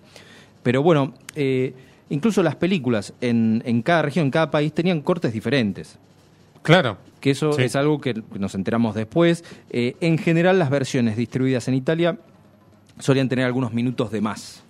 Pero 0.63 0.81
bueno, 0.81 1.13
eh, 1.35 1.73
incluso 2.09 2.41
las 2.43 2.55
películas 2.55 3.13
en, 3.19 3.61
en 3.65 3.81
cada 3.81 4.03
región, 4.03 4.25
en 4.25 4.31
cada 4.31 4.49
país, 4.51 4.71
tenían 4.73 5.01
cortes 5.01 5.33
diferentes 5.33 5.97
Claro. 6.61 6.97
que 7.19 7.31
eso 7.31 7.53
Sí. 7.53 7.63
es 7.63 7.75
algo 7.75 7.99
que 8.01 8.13
nos 8.39 8.55
enteramos 8.55 8.95
después. 8.95 9.43
Eh, 9.69 9.95
en 10.01 10.17
general, 10.17 10.57
las 10.59 10.69
versiones 10.69 11.17
distribuidas 11.17 11.67
en 11.67 11.73
Italia 11.75 12.17
solían 12.99 13.27
tener 13.29 13.45
algunos 13.45 13.73
minutos 13.73 14.11
de 14.11 14.21
más 14.21 14.63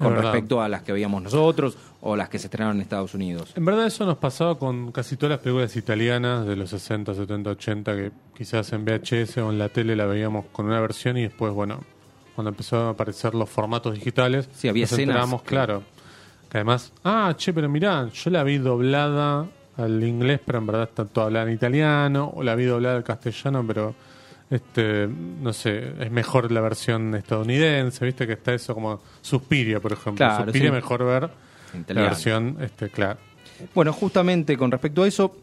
con 0.00 0.14
respecto 0.16 0.60
a 0.62 0.68
las 0.68 0.82
que 0.82 0.92
veíamos 0.92 1.22
nosotros 1.22 1.76
o 2.00 2.16
las 2.16 2.28
que 2.28 2.38
se 2.38 2.46
estrenaron 2.46 2.76
en 2.76 2.82
Estados 2.82 3.14
Unidos. 3.14 3.52
En 3.54 3.64
verdad 3.64 3.86
eso 3.86 4.06
nos 4.06 4.16
pasaba 4.18 4.58
con 4.58 4.90
casi 4.92 5.16
todas 5.16 5.30
las 5.32 5.40
películas 5.40 5.76
italianas 5.76 6.46
de 6.46 6.56
los 6.56 6.70
60, 6.70 7.14
70, 7.14 7.50
80 7.50 7.94
que 7.96 8.12
quizás 8.36 8.72
en 8.72 8.84
VHS 8.84 9.38
o 9.38 9.50
en 9.50 9.58
la 9.58 9.68
tele 9.68 9.94
la 9.96 10.06
veíamos 10.06 10.46
con 10.52 10.66
una 10.66 10.80
versión 10.80 11.16
y 11.18 11.22
después, 11.22 11.52
bueno, 11.52 11.80
cuando 12.34 12.48
empezaron 12.50 12.86
a 12.86 12.90
aparecer 12.90 13.34
los 13.34 13.48
formatos 13.50 13.94
digitales, 13.94 14.48
Sí, 14.54 14.68
había 14.68 14.84
nos 14.84 14.92
escenas 14.92 15.14
enteramos, 15.14 15.42
que- 15.42 15.48
claro, 15.48 15.82
que 16.50 16.58
además, 16.58 16.92
ah, 17.04 17.34
che, 17.36 17.52
pero 17.52 17.68
mirá, 17.68 18.08
yo 18.08 18.30
la 18.30 18.42
vi 18.42 18.58
doblada 18.58 19.46
al 19.76 20.02
inglés, 20.02 20.40
pero 20.44 20.58
en 20.58 20.66
verdad 20.66 20.84
está 20.84 21.04
toda 21.04 21.26
hablada 21.26 21.46
en 21.46 21.54
italiano, 21.54 22.32
o 22.34 22.42
la 22.42 22.54
vi 22.54 22.64
doblada 22.64 22.96
al 22.96 23.04
castellano, 23.04 23.62
pero 23.66 23.94
este, 24.50 25.08
no 25.08 25.52
sé, 25.52 25.92
es 26.00 26.10
mejor 26.10 26.50
la 26.50 26.60
versión 26.60 27.14
estadounidense, 27.14 28.04
viste 28.04 28.26
que 28.26 28.32
está 28.34 28.52
eso 28.52 28.74
como 28.74 29.00
Suspiria, 29.22 29.80
por 29.80 29.92
ejemplo. 29.92 30.16
Claro, 30.16 30.44
Suspiria 30.44 30.68
sí. 30.68 30.74
mejor 30.74 31.04
ver 31.04 31.30
la 31.88 32.02
versión, 32.02 32.56
este, 32.60 32.88
claro. 32.88 33.18
Bueno, 33.74 33.92
justamente 33.92 34.56
con 34.56 34.70
respecto 34.70 35.04
a 35.04 35.08
eso, 35.08 35.36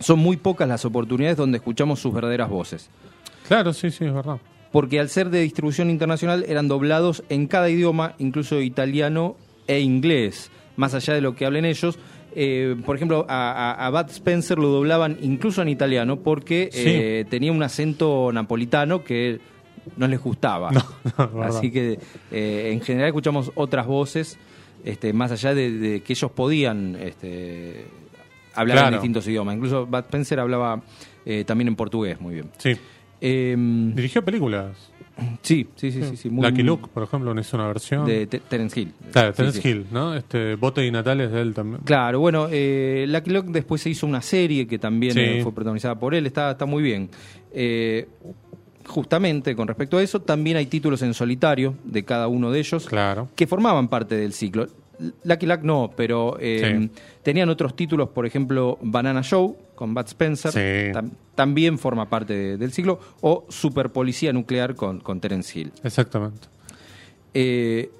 son 0.00 0.18
muy 0.18 0.36
pocas 0.36 0.68
las 0.68 0.84
oportunidades 0.84 1.36
donde 1.36 1.58
escuchamos 1.58 2.00
sus 2.00 2.12
verdaderas 2.12 2.48
voces. 2.48 2.90
Claro, 3.46 3.72
sí, 3.72 3.90
sí, 3.90 4.04
es 4.04 4.14
verdad. 4.14 4.38
Porque 4.72 4.98
al 4.98 5.08
ser 5.08 5.30
de 5.30 5.40
distribución 5.40 5.90
internacional 5.90 6.44
eran 6.48 6.66
doblados 6.66 7.22
en 7.28 7.46
cada 7.46 7.70
idioma, 7.70 8.14
incluso 8.18 8.60
italiano 8.60 9.36
e 9.68 9.78
inglés, 9.80 10.50
más 10.76 10.94
allá 10.94 11.14
de 11.14 11.20
lo 11.20 11.36
que 11.36 11.46
hablen 11.46 11.64
ellos. 11.64 11.98
Eh, 12.36 12.74
por 12.84 12.96
ejemplo, 12.96 13.24
a, 13.28 13.72
a, 13.72 13.86
a 13.86 13.90
Bud 13.90 14.10
Spencer 14.10 14.58
lo 14.58 14.68
doblaban 14.68 15.18
incluso 15.22 15.62
en 15.62 15.68
italiano 15.68 16.18
porque 16.20 16.68
Sí. 16.72 16.82
eh, 16.86 17.24
tenía 17.30 17.52
un 17.52 17.62
acento 17.62 18.30
napolitano 18.32 19.04
que 19.04 19.38
no 19.96 20.08
les 20.08 20.20
gustaba. 20.20 20.70
No, 20.72 20.82
no. 21.34 21.42
Así 21.42 21.70
que 21.70 21.98
eh, 22.32 22.70
en 22.72 22.80
general 22.80 23.08
escuchamos 23.08 23.52
otras 23.54 23.86
voces, 23.86 24.38
este, 24.84 25.12
más 25.12 25.30
allá 25.30 25.54
de, 25.54 25.70
de 25.70 26.00
que 26.02 26.12
ellos 26.14 26.30
podían 26.32 26.96
este, 27.00 27.86
hablar 28.54 28.86
en 28.88 28.92
distintos 28.94 29.26
idiomas. 29.28 29.54
Incluso 29.56 29.86
Bud 29.86 29.98
Spencer 30.00 30.40
hablaba 30.40 30.82
eh, 31.24 31.44
también 31.44 31.68
en 31.68 31.76
portugués 31.76 32.20
muy 32.20 32.34
bien. 32.34 32.50
Sí. 32.58 32.72
Em, 33.20 33.94
Dirigió 33.94 34.24
películas. 34.24 34.90
Sí, 35.42 35.66
sí, 35.76 35.90
sí, 35.92 36.02
sí, 36.02 36.16
sí, 36.16 36.30
muy- 36.30 36.44
Lucky 36.46 36.62
Luke, 36.62 36.88
por 36.92 37.02
ejemplo, 37.04 37.32
no 37.34 37.40
hizo 37.40 37.56
una 37.56 37.66
versión. 37.68 38.04
de 38.06 38.26
Te- 38.26 38.40
Terence 38.40 38.80
Hill. 38.80 38.92
Claro, 39.12 39.32
Terence 39.32 39.60
sí. 39.62 39.68
Hill, 39.68 39.86
¿no? 39.92 40.14
Este, 40.14 40.54
Bote 40.56 40.84
y 40.84 40.90
Natales 40.90 41.30
de 41.30 41.40
él 41.40 41.54
también. 41.54 41.82
Claro, 41.84 42.20
bueno, 42.20 42.48
eh, 42.50 43.04
Lucky 43.08 43.30
Luke 43.30 43.48
después 43.52 43.80
se 43.82 43.90
hizo 43.90 44.06
una 44.06 44.20
serie 44.22 44.66
que 44.66 44.78
también 44.78 45.12
Sí. 45.14 45.20
eh, 45.20 45.40
fue 45.42 45.52
protagonizada 45.54 45.94
por 45.98 46.14
él, 46.14 46.26
está, 46.26 46.50
está 46.52 46.66
muy 46.66 46.82
bien. 46.82 47.08
Eh, 47.52 48.08
justamente 48.86 49.54
con 49.56 49.66
respecto 49.68 49.96
a 49.98 50.02
eso, 50.02 50.20
también 50.20 50.56
hay 50.56 50.66
títulos 50.66 51.00
en 51.02 51.14
solitario 51.14 51.74
de 51.84 52.04
cada 52.04 52.28
uno 52.28 52.50
de 52.50 52.58
ellos 52.58 52.86
Claro. 52.86 53.28
que 53.34 53.46
formaban 53.46 53.88
parte 53.88 54.14
del 54.16 54.32
ciclo. 54.32 54.66
Lucky 55.24 55.46
Luke 55.46 55.62
no, 55.64 55.90
pero 55.96 56.36
eh, 56.40 56.78
Sí. 56.80 56.90
tenían 57.22 57.48
otros 57.48 57.74
títulos, 57.76 58.08
por 58.10 58.26
ejemplo, 58.26 58.78
Banana 58.82 59.22
Show 59.22 59.56
con 59.74 59.92
Bud 59.94 60.06
Spencer, 60.06 60.52
Sí. 60.52 60.92
tam- 60.96 61.10
también 61.34 61.78
forma 61.78 62.08
parte 62.08 62.32
de- 62.34 62.56
del 62.56 62.72
ciclo, 62.72 63.00
o 63.20 63.44
Super 63.48 63.90
Policía 63.90 64.32
Nuclear 64.32 64.74
con, 64.76 65.00
con 65.00 65.20
Terence 65.20 65.58
Hill. 65.58 65.72
Exactamente. 65.82 66.46
Eh, 67.34 67.90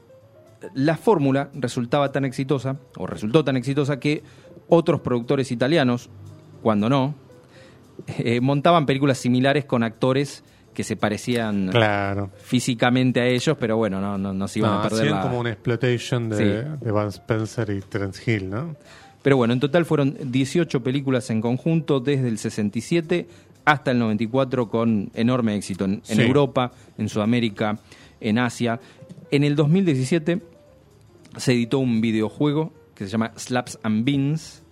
la 0.74 0.96
fórmula 0.96 1.50
resultaba 1.54 2.12
tan 2.12 2.24
exitosa, 2.24 2.76
o 2.96 3.06
resultó 3.06 3.44
tan 3.44 3.56
exitosa, 3.56 3.98
que 3.98 4.22
otros 4.68 5.00
productores 5.00 5.50
italianos, 5.52 6.08
cuando 6.62 6.88
no, 6.88 7.14
eh, 8.18 8.40
montaban 8.40 8.86
películas 8.86 9.18
similares 9.18 9.64
con 9.64 9.82
actores 9.82 10.42
que 10.74 10.84
se 10.84 10.96
parecían 10.96 11.68
Claro. 11.68 12.30
físicamente 12.42 13.20
a 13.20 13.26
ellos, 13.26 13.56
pero 13.58 13.76
bueno, 13.76 14.00
no, 14.00 14.18
no, 14.18 14.32
no 14.34 14.48
se 14.48 14.58
iban 14.58 14.72
No, 14.72 14.78
a 14.80 14.82
perder 14.88 15.10
la- 15.10 15.22
como 15.22 15.38
una 15.40 15.50
exploitation 15.50 16.28
de, 16.28 16.36
Sí. 16.36 16.68
de 16.84 16.90
Van 16.90 17.08
Spencer 17.08 17.70
y 17.70 17.80
Terence 17.80 18.30
Hill, 18.30 18.50
¿no? 18.50 18.76
Pero 19.22 19.36
bueno, 19.38 19.54
en 19.54 19.60
total 19.60 19.86
fueron 19.86 20.18
18 20.30 20.82
películas 20.82 21.30
en 21.30 21.40
conjunto 21.40 22.00
desde 22.00 22.28
el 22.28 22.36
67 22.38 23.26
hasta 23.64 23.92
el 23.92 23.98
94 23.98 24.68
con 24.68 25.10
enorme 25.14 25.54
éxito 25.56 25.86
en, 25.86 26.02
en. 26.08 26.20
Europa, 26.20 26.72
en 26.98 27.08
Sudamérica, 27.08 27.78
en 28.20 28.38
Asia. 28.38 28.80
En 29.30 29.42
el 29.44 29.56
2017 29.56 30.42
se 31.38 31.52
editó 31.52 31.78
un 31.78 32.00
videojuego 32.02 32.72
que 32.94 33.04
se 33.06 33.10
llama 33.10 33.32
Slaps 33.36 33.78
and 33.82 34.04
Beans, 34.04 34.62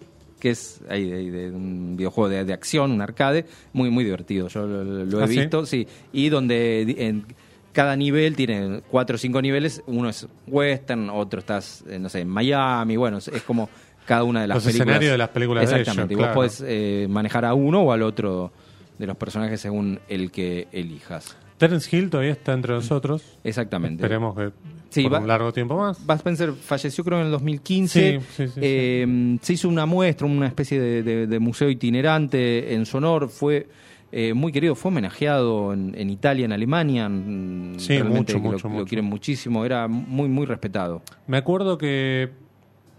que 0.42 0.50
es 0.50 0.80
ahí 0.88 1.08
de, 1.08 1.30
de 1.30 1.50
un 1.52 1.94
videojuego 1.96 2.28
de, 2.28 2.44
de 2.44 2.52
acción, 2.52 2.90
un 2.90 3.00
arcade, 3.00 3.46
muy 3.72 3.90
muy 3.90 4.02
divertido. 4.02 4.48
Yo 4.48 4.66
lo, 4.66 4.82
lo- 5.04 5.20
he 5.20 5.22
¿Ah, 5.22 5.28
sí? 5.28 5.38
visto, 5.38 5.64
sí. 5.64 5.86
Y 6.12 6.30
donde 6.30 6.96
en 6.98 7.24
cada 7.72 7.94
nivel 7.94 8.34
tiene 8.34 8.82
cuatro 8.90 9.14
o 9.14 9.18
cinco 9.18 9.40
niveles, 9.40 9.82
uno 9.86 10.08
es 10.08 10.26
western, 10.48 11.08
otro 11.10 11.38
estás, 11.38 11.84
eh, 11.88 12.00
no 12.00 12.08
sé, 12.08 12.22
en 12.22 12.28
Miami, 12.28 12.96
bueno, 12.96 13.18
es, 13.18 13.30
como 13.46 13.68
cada 14.04 14.24
una 14.24 14.40
de 14.42 14.48
las 14.48 14.56
Los 14.56 14.64
películas. 14.64 14.86
escenarios 14.88 15.12
de 15.12 15.18
las 15.18 15.28
películas 15.28 15.70
de 15.70 15.76
Exactamente, 15.80 16.12
ellos, 16.12 16.12
y 16.12 16.16
vos 16.16 16.24
claro. 16.24 16.34
podés 16.34 16.64
eh, 16.66 17.06
manejar 17.08 17.44
a 17.44 17.54
uno 17.54 17.82
o 17.82 17.92
al 17.92 18.02
otro 18.02 18.50
de 18.98 19.06
los 19.06 19.16
personajes 19.16 19.60
según 19.60 20.00
el 20.08 20.32
que 20.32 20.66
elijas. 20.72 21.36
Terence 21.56 21.96
Hill 21.96 22.10
todavía 22.10 22.32
está 22.32 22.52
entre 22.52 22.74
nosotros. 22.74 23.22
Exactamente. 23.44 24.02
Esperemos 24.02 24.36
que 24.36 24.50
Sí, 24.92 25.02
por 25.04 25.14
va- 25.14 25.18
un 25.20 25.26
largo 25.28 25.52
tiempo 25.52 25.76
más. 25.76 26.04
Bud 26.06 26.14
Spencer 26.14 26.52
falleció 26.52 27.02
creo 27.02 27.18
en 27.20 27.26
el 27.26 27.32
2015. 27.32 28.20
Sí, 28.20 28.26
sí, 28.36 28.48
sí, 28.48 28.60
Eh, 28.62 29.38
Se 29.42 29.54
hizo 29.54 29.68
una 29.68 29.86
muestra, 29.86 30.26
una 30.26 30.46
especie 30.46 30.78
de, 30.80 31.02
de- 31.02 31.26
de 31.26 31.38
museo 31.38 31.68
itinerante 31.70 32.74
en 32.74 32.84
su 32.86 32.98
honor. 32.98 33.28
Fue 33.28 33.68
eh, 34.14 34.34
muy 34.34 34.52
querido, 34.52 34.74
fue 34.74 34.90
homenajeado 34.90 35.72
en, 35.72 35.94
en 35.96 36.10
Italia, 36.10 36.44
en 36.44 36.52
Alemania. 36.52 37.08
mm, 37.08 37.78
Sí, 37.78 37.94
realmente 37.98 38.34
mucho, 38.34 38.44
lo- 38.44 38.52
mucho, 38.52 38.68
lo, 38.68 38.74
mucho. 38.74 38.84
quieren 38.86 39.06
muchísimo. 39.06 39.64
Era 39.64 39.88
muy, 39.88 40.28
muy 40.28 40.44
respetado. 40.44 41.00
Me 41.26 41.38
acuerdo 41.38 41.78
que, 41.78 42.30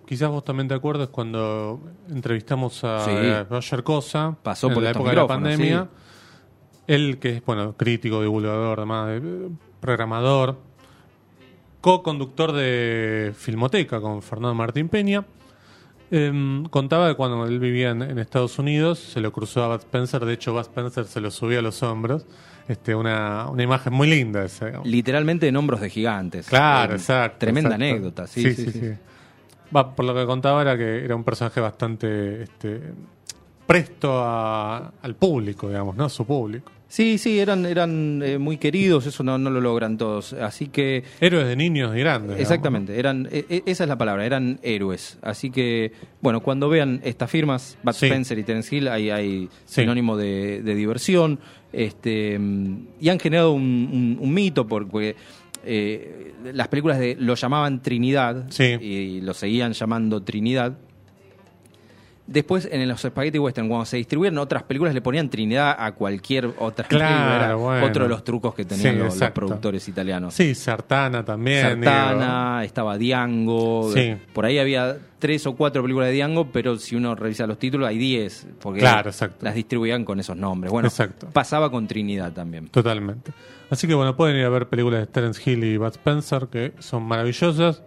quizás 0.08 0.30
vos 0.32 0.44
también 0.44 0.68
te 0.68 0.74
acuerdas, 0.74 1.10
cuando 1.10 1.80
entrevistamos 2.10 2.84
a 2.84 3.06
Sí. 3.06 3.12
eh, 3.14 3.44
Roger 3.48 3.84
Cosa 3.84 4.36
Pasó 4.42 4.70
en 4.70 4.74
por 4.74 4.82
la 4.84 4.90
época 4.90 5.12
de 5.12 5.16
la 5.18 5.28
pandemia. 5.28 5.84
sí. 5.84 6.84
Él, 6.88 7.18
que 7.20 7.38
es 7.38 7.46
bueno 7.46 7.78
crítico, 7.78 8.22
divulgador, 8.22 8.80
además, 8.80 9.10
eh, 9.12 9.50
programador, 9.80 10.58
co-conductor 11.84 12.54
de 12.54 13.34
Filmoteca 13.36 14.00
con 14.00 14.22
Fernando 14.22 14.56
Martín 14.56 14.88
Peña. 14.88 15.26
em, 16.12 16.64
contaba 16.70 17.10
que 17.10 17.16
cuando 17.16 17.46
él 17.46 17.60
vivía 17.60 17.90
en, 17.90 18.02
en 18.04 18.20
Estados 18.20 18.58
Unidos 18.58 19.00
se 19.00 19.20
lo 19.20 19.34
cruzó 19.34 19.64
a 19.64 19.68
Bud 19.68 19.80
Spencer, 19.80 20.24
de 20.24 20.34
hecho 20.34 20.54
Bud 20.54 20.62
Spencer 20.62 21.04
se 21.06 21.20
lo 21.20 21.30
subió 21.30 21.60
a 21.60 21.62
los 21.62 21.84
hombros. 21.84 22.26
Este, 22.70 22.96
una, 22.96 23.50
una 23.50 23.64
imagen 23.64 23.92
muy 23.92 24.08
linda 24.10 24.46
esa. 24.46 24.68
digamos. 24.68 24.88
Literalmente 24.88 25.46
en 25.50 25.58
hombros 25.58 25.82
de 25.82 25.90
gigantes. 25.90 26.48
Claro, 26.48 26.94
Eh, 26.94 26.96
exacto. 26.96 27.40
Tremenda 27.40 27.72
exacto. 27.72 27.84
anécdota, 27.84 28.28
sí, 28.28 28.54
sí, 28.54 28.72
sí. 28.72 28.92
Va, 29.76 29.94
por 29.94 30.06
lo 30.06 30.16
que 30.16 30.26
contaba 30.26 30.62
era 30.62 30.78
que 30.78 31.04
era 31.04 31.16
un 31.18 31.26
personaje 31.26 31.60
bastante 31.60 32.44
este, 32.44 32.80
presto 33.66 34.12
a- 34.24 34.94
al 35.02 35.16
público, 35.16 35.68
digamos, 35.70 35.96
¿no? 35.96 36.06
A 36.06 36.10
su 36.10 36.26
público. 36.26 36.72
Sí, 36.88 37.18
sí, 37.18 37.40
eran, 37.40 37.66
eran 37.66 38.22
eh, 38.24 38.38
muy 38.38 38.58
queridos, 38.58 39.08
eso 39.08 39.24
no, 39.24 39.40
no 39.40 39.50
lo 39.50 39.60
logran 39.60 39.98
todos. 39.98 40.34
Así 40.34 40.68
que 40.68 41.04
Héroes 41.20 41.48
de 41.48 41.56
niños 41.56 41.96
y 41.96 42.00
grandes. 42.00 42.28
digamos, 42.30 42.42
Exactamente, 42.42 43.00
eran, 43.00 43.28
e- 43.32 43.46
e- 43.50 43.64
esa 43.66 43.86
es 43.86 43.88
la 43.90 43.98
palabra, 43.98 44.24
eran 44.28 44.60
héroes. 44.62 45.18
Así 45.24 45.50
que, 45.50 45.92
bueno, 46.22 46.42
cuando 46.42 46.70
vean 46.70 47.02
estas 47.04 47.32
firmas, 47.32 47.80
Sí. 47.94 48.06
Spencer 48.06 48.38
y 48.38 48.44
Terence 48.44 48.76
Hill, 48.76 48.88
hay, 48.90 49.10
hay 49.10 49.50
Sí. 49.66 49.82
sinónimo 49.82 50.18
de, 50.18 50.62
de 50.62 50.76
diversión. 50.76 51.40
Este, 51.72 52.40
y 53.02 53.10
han 53.10 53.20
generado 53.20 53.54
un, 53.54 53.64
un- 53.64 54.18
un 54.22 54.34
mito 54.34 54.68
porque 54.68 55.16
eh, 55.66 56.34
las 56.54 56.68
películas 56.68 57.00
de 57.00 57.16
lo 57.20 57.34
llamaban 57.36 57.82
Trinidad 57.82 58.46
Sí. 58.50 58.66
y 58.80 59.22
lo 59.22 59.34
seguían 59.34 59.74
llamando 59.74 60.22
Trinidad. 60.22 60.78
Después, 62.34 62.68
en 62.72 62.88
los 62.88 63.00
Spaghetti 63.02 63.38
Western, 63.38 63.68
cuando 63.70 63.86
se 63.86 63.98
distribuían 63.98 64.36
otras 64.40 64.64
películas, 64.64 64.94
le 64.96 65.02
ponían 65.02 65.30
Trinidad 65.30 65.76
a 65.78 65.92
cualquier 65.94 66.48
otra 66.58 66.88
Claro, 66.88 67.06
película. 67.16 67.36
Era 67.46 67.56
bueno. 67.56 67.86
Otro 67.86 68.04
de 68.06 68.10
los 68.10 68.24
trucos 68.24 68.56
que 68.56 68.66
tenían 68.66 68.96
Sí, 69.12 69.20
los, 69.20 69.32
productores 69.32 69.88
italianos. 69.88 70.34
Sí, 70.34 70.56
Sartana 70.56 71.24
también. 71.24 71.62
Sartana, 71.84 72.64
estaba 72.64 72.98
Diango. 72.98 73.92
Sí. 73.94 74.16
Por 74.34 74.46
ahí 74.46 74.58
había 74.58 74.98
tres 75.20 75.46
o 75.46 75.56
cuatro 75.56 75.84
películas 75.84 76.08
de 76.10 76.16
Diango, 76.16 76.48
pero 76.52 76.78
si 76.78 76.96
uno 76.96 77.14
revisa 77.16 77.46
los 77.46 77.60
títulos 77.60 77.88
hay 77.88 77.98
diez, 78.00 78.48
porque 78.60 78.80
Claro, 78.80 79.12
exacto. 79.12 79.46
las 79.46 79.54
distribuían 79.56 80.04
con 80.04 80.20
esos 80.20 80.36
nombres. 80.36 80.72
Bueno, 80.72 80.88
Exacto. 80.88 81.28
pasaba 81.32 81.70
con 81.70 81.88
Trinidad 81.88 82.34
también. 82.34 82.68
Totalmente. 82.70 83.32
Así 83.70 83.88
que 83.88 83.94
bueno, 83.94 84.16
pueden 84.16 84.36
ir 84.38 84.46
a 84.46 84.50
ver 84.50 84.68
películas 84.68 85.00
de 85.02 85.08
Terence 85.08 85.42
Hill 85.50 85.64
y 85.64 85.78
Bud 85.78 85.88
Spencer 85.92 86.48
que 86.48 86.74
son 86.80 87.04
maravillosas. 87.04 87.84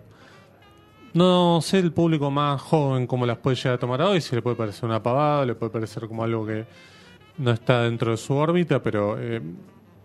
No 1.16 1.62
sé 1.62 1.78
el 1.78 1.92
público 1.92 2.30
más 2.30 2.60
joven 2.60 3.06
cómo 3.06 3.24
las 3.24 3.38
puede 3.38 3.56
llegar 3.56 3.72
a 3.72 3.78
tomar 3.78 4.02
hoy, 4.02 4.20
si 4.20 4.36
le 4.36 4.42
puede 4.42 4.54
parecer 4.54 4.84
una 4.84 5.02
pavada, 5.02 5.46
le 5.46 5.54
puede 5.54 5.72
parecer 5.72 6.06
como 6.08 6.22
algo 6.22 6.44
que 6.44 6.66
no 7.38 7.52
está 7.52 7.84
dentro 7.84 8.10
de 8.10 8.18
su 8.18 8.34
órbita, 8.34 8.82
pero 8.82 9.16
eh, 9.18 9.40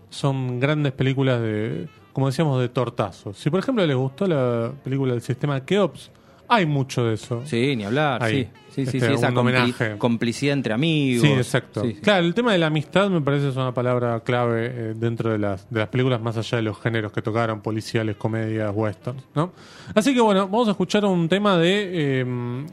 son 0.10 0.62
grandes 0.62 0.94
películas 0.94 1.42
de, 1.42 1.90
como 2.14 2.28
decíamos, 2.28 2.62
de 2.62 2.70
tortazos. 2.70 3.38
Si 3.38 3.50
por 3.50 3.60
ejemplo 3.60 3.86
les 3.86 3.98
gustó 3.98 4.26
la 4.26 4.72
película 4.86 5.12
del 5.12 5.22
sistema 5.22 5.66
Keops, 5.66 6.12
hay 6.52 6.66
mucho 6.66 7.06
de 7.06 7.16
eso. 7.16 7.42
Sí, 7.46 7.76
ni 7.76 7.84
hablar, 7.86 8.22
Ahí. 8.24 8.44
sí. 8.44 8.50
Sí, 8.72 8.86
sí, 8.86 8.98
Este, 9.00 9.10
sí, 9.10 9.14
esa 9.16 9.28
homenaje. 9.38 9.98
complicidad 9.98 10.54
entre 10.54 10.74
amigos. 10.74 11.28
Sí, 11.28 11.34
exacto. 11.34 11.82
Sí, 11.82 11.94
sí. 11.96 12.00
Claro, 12.00 12.26
el 12.26 12.34
tema 12.34 12.54
de 12.54 12.58
la 12.58 12.68
amistad 12.68 13.10
me 13.10 13.20
parece 13.20 13.50
es 13.50 13.56
una 13.58 13.74
palabra 13.74 14.22
clave 14.22 14.68
eh, 14.74 14.94
dentro 14.96 15.30
de 15.30 15.40
las, 15.40 15.70
de 15.70 15.80
las 15.82 15.90
películas, 15.90 16.22
más 16.22 16.38
allá 16.38 16.56
de 16.56 16.62
los 16.62 16.80
géneros 16.80 17.12
que 17.12 17.22
tocaron, 17.22 17.60
policiales, 17.60 18.16
comedias, 18.16 18.72
westerns, 18.74 19.24
¿no? 19.36 19.52
Así 19.94 20.14
que 20.14 20.22
bueno, 20.22 20.48
vamos 20.48 20.70
a 20.70 20.72
escuchar 20.72 21.04
un 21.04 21.28
tema 21.28 21.58
de... 21.58 22.22
eh, 22.22 22.66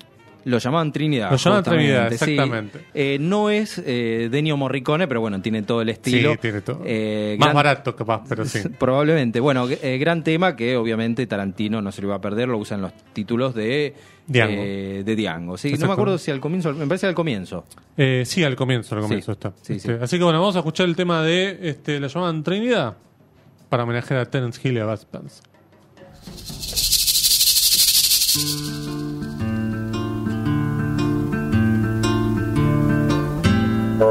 Lo 0.45 0.59
llamaban 0.59 0.93
Trinidad. 0.93 1.30
Lo 1.30 1.36
llamaban 1.36 1.64
Trinidad, 1.64 2.09
sí. 2.09 2.14
exactamente. 2.14 2.80
Eh, 2.95 3.18
no 3.20 3.51
es 3.51 3.82
eh, 3.84 4.28
Denio 4.30 4.57
Morricone, 4.57 5.07
pero 5.09 5.20
bueno, 5.20 5.43
tiene 5.43 5.62
todo 5.62 5.82
el 5.82 5.89
estilo. 5.91 6.32
sí, 6.32 6.39
tiene 6.41 6.61
todo. 6.62 6.80
Eh, 6.86 7.36
más 7.39 7.47
gran- 7.49 7.55
barato 7.57 7.95
capaz, 7.97 8.22
pero 8.28 8.45
sí. 8.45 8.61
Probablemente. 8.78 9.41
Bueno, 9.41 9.68
eh, 9.68 9.99
gran 9.99 10.24
tema 10.24 10.57
que 10.57 10.76
obviamente 10.76 11.26
Tarantino 11.26 11.82
no 11.82 11.93
se 11.93 12.01
lo 12.03 12.09
iba 12.09 12.16
a 12.16 12.20
perder, 12.20 12.49
lo 12.49 12.57
usan 12.59 12.80
los 12.80 12.93
títulos 13.12 13.55
de 13.55 13.95
Diango. 14.26 14.62
de 14.62 15.14
Diango. 15.16 15.59
Sí, 15.59 15.72
no 15.74 15.86
me 15.86 15.93
acuerdo 15.93 16.16
si 16.18 16.30
al 16.30 16.41
comienzo, 16.41 16.72
me 16.72 16.86
parece 16.86 17.07
al 17.07 17.14
comienzo. 17.14 17.64
Sí, 18.24 18.43
al 18.45 18.57
comienzo, 18.57 18.95
al 18.95 19.03
comienzo 19.03 19.32
Sí, 19.32 19.32
está. 19.32 19.53
sí, 19.61 19.72
Este, 19.74 19.97
sí. 19.97 19.99
Así 20.03 20.18
que 20.18 20.24
bueno, 20.24 20.41
vamos 20.41 20.57
a 20.57 20.61
escuchar 20.61 20.86
el 20.89 20.97
tema 20.97 21.22
de 21.22 21.59
este, 21.62 22.01
la 22.01 22.07
llamaban 22.09 22.43
Trinidad 22.43 22.97
para 23.68 23.82
homenajear 23.82 24.20
a 24.20 24.24
Terence 24.26 24.61
Hill 24.66 24.76
y 24.76 24.80
a 24.80 24.86
Bud 24.86 24.95
Spencer. 24.95 25.43
Lo 33.99 34.05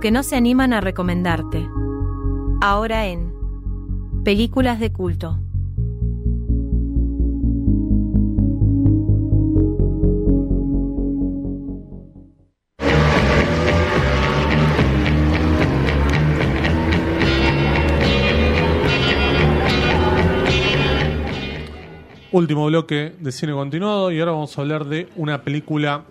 que 0.00 0.12
no 0.12 0.22
se 0.22 0.36
animan 0.36 0.72
a 0.72 0.80
recomendarte. 0.80 1.68
Ahora 2.60 3.06
en 3.06 3.32
Películas 4.22 4.78
de 4.78 4.92
culto. 4.92 5.40
Último 22.30 22.66
bloque 22.66 23.14
de 23.18 23.32
cine 23.32 23.54
continuado 23.54 24.12
y 24.12 24.20
ahora 24.20 24.32
vamos 24.32 24.58
a 24.58 24.60
hablar 24.60 24.84
de 24.84 25.08
una 25.16 25.40
película 25.40 26.04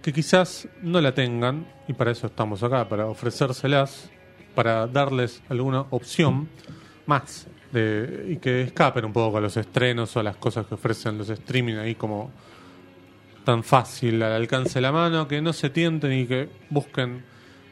que 0.00 0.10
quizás 0.10 0.68
no 0.80 1.02
la 1.02 1.12
tengan 1.12 1.66
y 1.86 1.92
para 1.92 2.12
eso 2.12 2.28
estamos 2.28 2.62
acá, 2.62 2.88
para 2.88 3.04
ofrecérselas, 3.04 4.08
para 4.54 4.86
darles 4.86 5.42
alguna 5.50 5.82
opción 5.90 6.48
más 7.04 7.46
de, 7.72 8.28
y 8.30 8.36
que 8.36 8.62
escapen 8.62 9.04
un 9.04 9.12
poco 9.12 9.36
a 9.36 9.42
los 9.42 9.54
estrenos 9.58 10.16
o 10.16 10.20
a 10.20 10.22
las 10.22 10.36
cosas 10.36 10.66
que 10.66 10.76
ofrecen 10.76 11.18
los 11.18 11.28
streaming 11.28 11.74
ahí 11.74 11.94
como 11.94 12.30
tan 13.44 13.62
fácil 13.62 14.22
al 14.22 14.32
alcance 14.32 14.76
de 14.76 14.80
la 14.80 14.92
mano, 14.92 15.28
que 15.28 15.42
no 15.42 15.52
se 15.52 15.68
tienten 15.68 16.10
y 16.10 16.26
que 16.26 16.48
busquen 16.70 17.22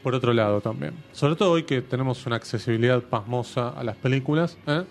por 0.02 0.14
otro 0.14 0.34
lado 0.34 0.61
también. 0.61 0.92
Sobre 1.12 1.36
todo 1.36 1.52
hoy 1.52 1.62
que 1.62 1.80
tenemos 1.80 2.26
una 2.26 2.36
accesibilidad 2.36 3.02
pasmosa 3.02 3.70
a 3.70 3.82
las 3.82 3.96
películas, 3.96 4.59
¿eh? 4.66 4.84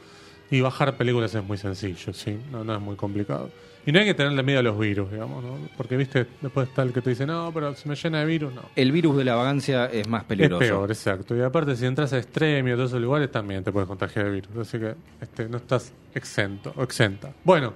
Y 0.50 0.62
bajar 0.62 0.96
películas 0.98 1.34
es 1.36 1.44
muy 1.44 1.58
sencillo, 1.58 2.14
¿sí? 2.14 2.38
No, 2.52 2.64
no 2.64 2.76
es 2.76 2.82
muy 2.82 2.96
complicado. 2.96 3.50
Y 3.88 3.94
no 3.94 4.00
hay 4.00 4.06
que 4.06 4.14
tenerle 4.14 4.44
miedo 4.44 4.60
a 4.60 4.64
los 4.64 4.78
virus, 4.78 5.10
digamos, 5.10 5.42
¿no? 5.42 5.58
Porque, 5.78 5.96
viste, 5.96 6.28
después 6.42 6.68
está 6.68 6.84
el 6.84 6.92
que 6.92 7.02
te 7.02 7.12
dice, 7.12 7.26
no, 7.26 7.52
pero 7.54 7.74
se 7.74 7.88
me 7.88 7.96
llena 7.96 8.20
de 8.20 8.26
virus, 8.26 8.54
no. 8.54 8.64
El 8.76 8.92
virus 8.92 9.16
de 9.16 9.24
la 9.24 9.36
vagancia 9.36 9.86
es 9.86 10.06
más 10.10 10.26
peligroso. 10.26 10.62
Es 10.62 10.70
peor, 10.70 10.92
exacto. 10.92 11.38
Y 11.38 11.42
aparte, 11.42 11.74
si 11.78 11.86
entras 11.86 12.12
a 12.12 12.18
Extremio 12.18 12.74
y 12.74 12.76
todos 12.76 12.92
esos 12.92 13.02
lugares, 13.02 13.32
también 13.32 13.64
te 13.64 13.72
puedes 13.72 13.88
contagiar 13.88 14.26
de 14.26 14.32
virus. 14.32 14.58
Así 14.58 14.78
que 14.78 14.94
este, 15.22 15.48
no 15.48 15.56
estás 15.56 15.94
exento 16.14 16.74
o 16.76 16.84
exenta. 16.84 17.32
Bueno, 17.46 17.74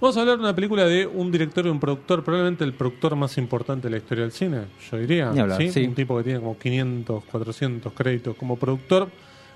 vamos 0.00 0.16
a 0.16 0.20
hablar 0.22 0.36
de 0.38 0.42
una 0.42 0.54
película 0.54 0.84
de 0.84 1.06
un 1.06 1.30
director 1.30 1.64
y 1.64 1.68
un 1.68 1.78
productor, 1.78 2.24
probablemente 2.24 2.64
el 2.64 2.74
productor 2.74 3.14
más 3.14 3.38
importante 3.38 3.86
de 3.86 3.92
la 3.92 3.98
historia 3.98 4.24
del 4.24 4.32
cine, 4.32 4.62
yo 4.90 4.98
diría. 4.98 5.32
Sí. 5.70 5.84
Un 5.84 5.94
tipo 5.94 6.16
que 6.18 6.24
tiene 6.24 6.40
como 6.40 6.58
500, 6.58 7.24
400 7.24 7.92
créditos 7.92 8.36
como 8.36 8.56
productor 8.56 9.08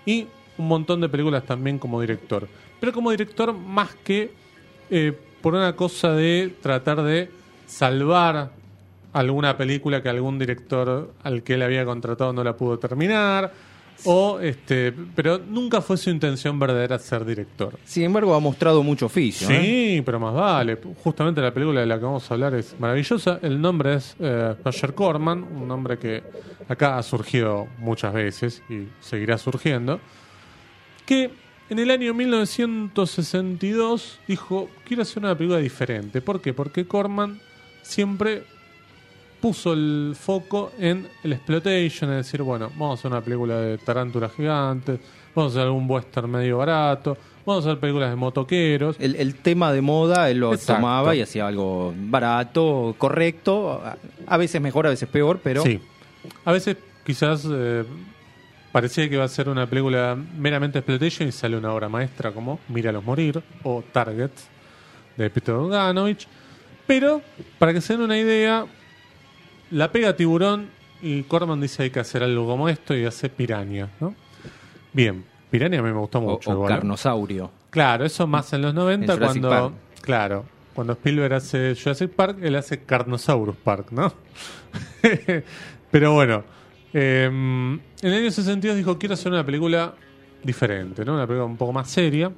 y 0.06 0.28
un 0.60 0.68
montón 0.68 1.00
de 1.00 1.08
películas 1.08 1.44
también 1.44 1.78
como 1.78 2.00
director. 2.00 2.46
Pero 2.78 2.92
como 2.92 3.10
director 3.10 3.52
más 3.52 3.94
que 4.04 4.32
eh, 4.90 5.12
por 5.42 5.54
una 5.54 5.74
cosa 5.74 6.12
de 6.12 6.54
tratar 6.62 7.02
de 7.02 7.30
salvar 7.66 8.50
alguna 9.12 9.56
película 9.56 10.02
que 10.02 10.08
algún 10.08 10.38
director 10.38 11.12
al 11.22 11.42
que 11.42 11.54
él 11.54 11.62
había 11.62 11.84
contratado 11.84 12.32
no 12.32 12.44
la 12.44 12.56
pudo 12.56 12.78
terminar, 12.78 13.52
O, 14.04 14.40
este, 14.40 14.92
pero 15.14 15.38
nunca 15.38 15.82
fue 15.82 15.96
su 15.96 16.08
intención 16.08 16.58
verdadera 16.58 16.98
ser 16.98 17.24
director. 17.24 17.78
Sin 17.84 18.04
embargo, 18.04 18.34
ha 18.34 18.40
mostrado 18.40 18.82
mucho 18.82 19.06
oficio. 19.06 19.48
¿eh? 19.50 19.60
Sí, 19.60 20.02
pero 20.04 20.18
más 20.18 20.34
vale. 20.34 20.78
Justamente 21.04 21.40
la 21.42 21.52
película 21.52 21.80
de 21.80 21.86
la 21.86 21.98
que 21.98 22.04
vamos 22.04 22.30
a 22.30 22.34
hablar 22.34 22.54
es 22.54 22.74
maravillosa. 22.78 23.38
El 23.42 23.60
nombre 23.60 23.96
es 23.96 24.16
eh, 24.18 24.54
Roger 24.64 24.94
Corman, 24.94 25.42
un 25.42 25.68
nombre 25.68 25.98
que 25.98 26.22
acá 26.68 26.96
ha 26.96 27.02
surgido 27.02 27.68
muchas 27.78 28.14
veces 28.14 28.62
y 28.70 28.88
seguirá 29.00 29.36
surgiendo. 29.36 30.00
Que 31.10 31.28
en 31.68 31.78
el 31.80 31.90
año 31.90 32.14
1962 32.14 34.20
dijo, 34.28 34.70
quiero 34.86 35.02
hacer 35.02 35.24
una 35.24 35.34
película 35.36 35.58
diferente. 35.58 36.20
¿Por 36.20 36.40
qué? 36.40 36.54
Porque 36.54 36.86
Corman 36.86 37.40
siempre 37.82 38.44
puso 39.40 39.72
el 39.72 40.14
foco 40.16 40.70
en 40.78 41.08
el 41.24 41.32
exploitation, 41.32 42.10
es 42.12 42.26
decir, 42.26 42.42
bueno, 42.42 42.70
vamos 42.78 42.90
a 42.90 42.94
hacer 43.00 43.10
una 43.10 43.22
película 43.22 43.56
de 43.60 43.78
tarántulas 43.78 44.30
gigantes, 44.36 45.00
vamos 45.34 45.52
a 45.52 45.56
hacer 45.56 45.66
algún 45.66 45.90
western 45.90 46.30
medio 46.30 46.58
barato, 46.58 47.18
vamos 47.44 47.66
a 47.66 47.70
hacer 47.70 47.80
películas 47.80 48.10
de 48.10 48.16
motoqueros. 48.16 48.94
El, 49.00 49.16
el 49.16 49.34
tema 49.34 49.72
de 49.72 49.80
moda 49.80 50.30
él 50.30 50.38
lo 50.38 50.52
Exacto. 50.54 50.74
tomaba 50.74 51.16
y 51.16 51.22
hacía 51.22 51.48
algo 51.48 51.92
barato, 51.96 52.94
correcto, 52.98 53.82
a- 53.84 53.96
a 54.28 54.36
veces 54.36 54.60
mejor, 54.60 54.86
a 54.86 54.90
veces 54.90 55.08
peor, 55.08 55.40
pero 55.42 55.64
Sí. 55.64 55.80
A 56.44 56.52
veces 56.52 56.76
quizás 57.04 57.44
eh, 57.50 57.82
parecía 58.72 59.08
que 59.08 59.14
iba 59.14 59.24
a 59.24 59.28
ser 59.28 59.48
una 59.48 59.66
película 59.66 60.16
meramente 60.38 60.78
exploitation 60.78 61.28
y 61.28 61.32
sale 61.32 61.56
una 61.56 61.72
obra 61.72 61.88
maestra 61.88 62.32
como 62.32 62.60
Míralos 62.68 63.04
morir 63.04 63.42
o 63.62 63.82
Target 63.92 64.30
de 65.16 65.30
Peter 65.30 65.54
Bogdanovich. 65.54 66.26
Pero, 66.86 67.22
para 67.58 67.72
que 67.72 67.80
se 67.80 67.94
den 67.94 68.02
una 68.02 68.18
idea, 68.18 68.66
la 69.70 69.92
pega 69.92 70.16
Tiburón 70.16 70.68
y 71.02 71.22
Corman 71.22 71.60
dice 71.60 71.84
hay 71.84 71.90
que 71.90 72.00
hacer 72.00 72.22
algo 72.22 72.46
como 72.46 72.68
esto 72.68 72.96
y 72.96 73.04
hace 73.04 73.28
Piranha, 73.28 73.88
¿no? 74.00 74.14
Bien, 74.92 75.24
Piranha 75.50 75.78
a 75.78 75.82
mí 75.82 75.90
me 75.92 75.98
gustó 75.98 76.18
o, 76.18 76.22
mucho. 76.22 76.50
o 76.50 76.54
igual, 76.54 76.72
¿eh? 76.72 76.74
carnosaurio. 76.74 77.50
Claro, 77.70 78.04
eso 78.04 78.26
más 78.26 78.52
en 78.52 78.62
los 78.62 78.74
90 78.74 79.12
En 79.12 79.18
Jurassic 79.18 79.42
cuando 79.42 79.70
Park. 79.70 79.74
claro, 80.02 80.44
cuando 80.74 80.92
Spielberg 80.94 81.34
hace 81.34 81.74
Jurassic 81.80 82.10
Park, 82.10 82.38
él 82.42 82.56
hace 82.56 82.82
Carnosaurus 82.82 83.56
Park, 83.56 83.92
¿no? 83.92 84.12
Pero 85.90 86.14
bueno, 86.14 86.44
eh, 86.92 87.24
en 87.26 87.80
el 88.02 88.14
año 88.14 88.30
62 88.30 88.76
dijo, 88.76 88.98
quiero 88.98 89.14
hacer 89.14 89.32
una 89.32 89.44
película 89.44 89.94
diferente, 90.42 91.04
¿no? 91.04 91.14
Una 91.14 91.26
película 91.26 91.44
un 91.44 91.56
poco 91.56 91.72
más 91.72 91.90
seria. 91.90 92.30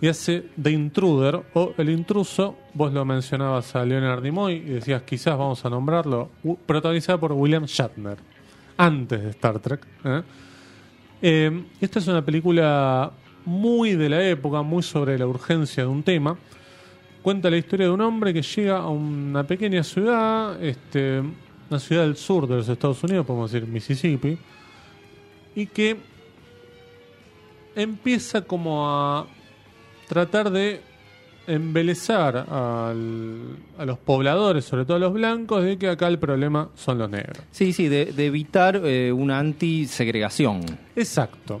Y 0.00 0.08
hace 0.08 0.46
The 0.60 0.72
Intruder 0.72 1.42
o 1.54 1.74
El 1.78 1.90
Intruso, 1.90 2.58
vos 2.74 2.92
lo 2.92 3.04
mencionabas 3.04 3.76
a 3.76 3.84
Leonard 3.84 4.20
Nimoy 4.20 4.54
y 4.54 4.60
decías 4.60 5.02
quizás 5.02 5.38
vamos 5.38 5.64
a 5.64 5.70
nombrarlo, 5.70 6.30
protagonizada 6.66 7.20
por 7.20 7.32
William 7.32 7.66
Shatner, 7.66 8.18
antes 8.76 9.22
de 9.22 9.30
Star 9.30 9.60
Trek. 9.60 9.86
¿eh? 10.04 10.22
Eh, 11.22 11.64
esta 11.80 12.00
es 12.00 12.08
una 12.08 12.24
película 12.24 13.12
muy 13.44 13.94
de 13.94 14.08
la 14.08 14.28
época, 14.28 14.62
muy 14.62 14.82
sobre 14.82 15.16
la 15.16 15.28
urgencia 15.28 15.84
de 15.84 15.88
un 15.88 16.02
tema. 16.02 16.36
Cuenta 17.22 17.48
la 17.48 17.58
historia 17.58 17.86
de 17.86 17.92
un 17.92 18.00
hombre 18.00 18.34
que 18.34 18.42
llega 18.42 18.78
a 18.78 18.88
una 18.88 19.44
pequeña 19.44 19.84
ciudad, 19.84 20.60
este, 20.60 21.22
una 21.72 21.80
ciudad 21.80 22.02
del 22.02 22.16
sur 22.16 22.46
de 22.46 22.56
los 22.56 22.68
Estados 22.68 23.02
Unidos, 23.02 23.26
podemos 23.26 23.50
decir 23.50 23.66
Mississippi, 23.68 24.38
y 25.56 25.66
que 25.66 25.96
empieza 27.74 28.42
como 28.42 28.88
a 28.88 29.26
tratar 30.08 30.50
de 30.50 30.80
embelezar 31.46 32.36
al- 32.48 33.56
a 33.78 33.84
los 33.84 33.98
pobladores, 33.98 34.64
sobre 34.64 34.84
todo 34.84 34.96
a 34.98 35.00
los 35.00 35.12
blancos, 35.12 35.64
de 35.64 35.76
que 35.76 35.88
acá 35.88 36.06
el 36.08 36.18
problema 36.18 36.68
son 36.76 36.98
los 36.98 37.10
negros. 37.10 37.38
Sí, 37.50 37.72
sí, 37.72 37.88
de, 37.88 38.06
de 38.12 38.26
evitar 38.26 38.80
eh, 38.84 39.10
una 39.12 39.38
antisegregación. 39.38 40.60
Exacto. 40.94 41.60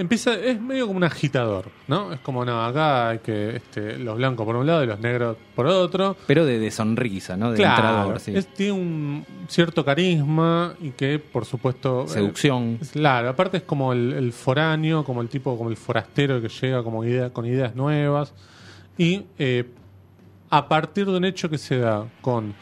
Empieza, 0.00 0.34
es 0.34 0.60
medio 0.60 0.86
como 0.86 0.96
un 0.96 1.04
agitador, 1.04 1.66
¿no? 1.86 2.12
Es 2.12 2.20
como, 2.20 2.44
no, 2.44 2.64
acá 2.64 3.10
hay 3.10 3.18
que, 3.18 3.56
este, 3.56 3.98
los 3.98 4.16
blancos 4.16 4.46
por 4.46 4.56
un 4.56 4.66
lado 4.66 4.82
y 4.82 4.86
los 4.86 4.98
negros 4.98 5.36
por 5.54 5.66
otro. 5.66 6.16
Pero 6.26 6.46
de, 6.46 6.58
de 6.58 6.70
sonrisa, 6.70 7.36
¿no? 7.36 7.50
De 7.52 7.56
Claro, 7.58 7.88
entrador, 7.88 8.20
sí. 8.20 8.32
es- 8.34 8.46
tiene 8.54 8.72
un 8.72 9.26
cierto 9.48 9.84
carisma 9.84 10.74
y 10.80 10.90
que, 10.90 11.18
por 11.18 11.44
supuesto... 11.44 12.04
eh, 12.04 12.08
Seducción. 12.08 12.78
claro, 12.92 13.28
aparte 13.28 13.58
es 13.58 13.62
como 13.64 13.92
el, 13.92 14.12
el 14.14 14.32
foráneo, 14.32 15.04
como 15.04 15.20
el 15.20 15.28
tipo, 15.28 15.56
como 15.58 15.68
el 15.70 15.76
forastero 15.76 16.40
que 16.40 16.48
llega 16.48 16.82
como 16.82 17.04
idea, 17.04 17.30
con 17.30 17.44
ideas 17.44 17.74
nuevas. 17.76 18.32
Y 18.96 19.24
eh, 19.38 19.64
a 20.50 20.66
partir 20.68 21.06
de 21.06 21.16
un 21.16 21.24
hecho 21.24 21.48
que 21.50 21.58
se 21.58 21.78
da 21.78 22.06
con 22.22 22.54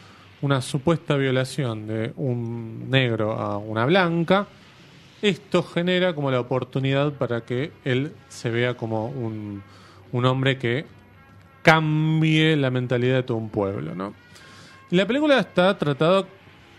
una 0.42 0.60
supuesta 0.60 1.16
violación 1.16 1.86
de 1.86 2.12
un 2.16 2.88
negro 2.90 3.32
a 3.32 3.58
una 3.58 3.84
blanca, 3.86 4.46
esto 5.22 5.62
genera 5.62 6.14
como 6.14 6.30
la 6.30 6.40
oportunidad 6.40 7.12
para 7.14 7.42
que 7.42 7.72
él 7.84 8.12
se 8.28 8.50
vea 8.50 8.74
como 8.74 9.06
un, 9.08 9.62
un 10.12 10.24
hombre 10.24 10.58
que 10.58 10.84
cambie 11.62 12.56
la 12.56 12.70
mentalidad 12.70 13.16
de 13.16 13.22
todo 13.24 13.36
un 13.36 13.50
pueblo, 13.50 13.94
¿no? 13.94 14.14
Y 14.90 14.96
la 14.96 15.06
película 15.06 15.38
está 15.38 15.76
tratada, 15.76 16.24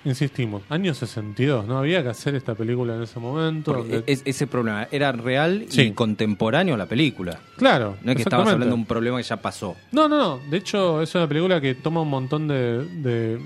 insistimos, 0.03 0.63
años 0.69 0.97
62, 0.97 1.67
¿no? 1.67 1.77
Había 1.77 2.01
que 2.01 2.09
hacer 2.09 2.33
esta 2.33 2.55
película 2.55 2.95
en 2.95 3.03
ese 3.03 3.19
momento. 3.19 3.73
Porque 3.73 3.91
donde- 3.97 4.11
es- 4.11 4.23
ese 4.25 4.47
problema 4.47 4.87
era 4.91 5.11
real 5.11 5.65
y 5.71 5.91
contemporáneo 5.91 6.73
a 6.73 6.77
la 6.77 6.85
película. 6.87 7.39
claro. 7.57 7.97
No 8.01 8.11
es 8.11 8.15
que 8.17 8.23
estabas 8.23 8.47
hablando 8.47 8.73
de 8.75 8.79
un 8.81 8.85
problema 8.87 9.17
que 9.17 9.23
ya 9.23 9.37
pasó. 9.37 9.75
No, 9.91 10.07
no, 10.09 10.17
no. 10.17 10.39
De 10.49 10.57
hecho, 10.57 11.01
es 11.03 11.13
una 11.13 11.27
película 11.27 11.61
que 11.61 11.75
toma 11.75 12.01
un 12.01 12.09
montón 12.09 12.47
de, 12.47 12.83
de, 12.85 13.39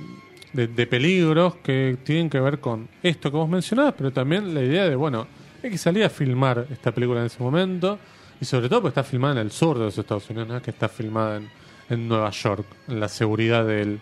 de- 0.54 0.68
de 0.68 0.88
peligros 0.88 1.56
que 1.58 1.98
tienen 2.04 2.30
que 2.30 2.40
ver 2.40 2.60
con 2.60 2.88
esto 3.02 3.30
que 3.32 3.38
vos 3.38 3.50
mencionabas, 3.50 3.96
pero 3.98 4.12
también 4.12 4.54
la 4.54 4.62
idea 4.62 4.88
de, 4.88 4.96
bueno, 4.96 5.28
hay 5.64 5.70
que 5.72 5.78
salir 5.78 6.04
a 6.04 6.10
filmar 6.10 6.68
esta 6.72 6.92
película 6.92 7.20
en 7.22 7.26
ese 7.28 7.42
momento, 7.42 7.98
y 8.40 8.46
sobre 8.46 8.70
todo 8.70 8.82
porque 8.82 9.00
está 9.00 9.04
filmada 9.04 9.34
en 9.34 9.40
el 9.48 9.52
sur 9.52 9.78
de 9.80 9.86
los 9.86 9.98
Estados 9.98 10.30
Unidos, 10.30 10.48
no 10.50 10.58
es 10.58 10.64
que 10.64 10.72
está 10.72 10.88
filmada 10.90 11.38
en, 11.38 11.50
en 11.90 12.08
Nueva 12.08 12.30
York, 12.32 12.66
en 12.88 13.00
la 13.00 13.08
seguridad 13.10 13.66
del, 13.66 14.00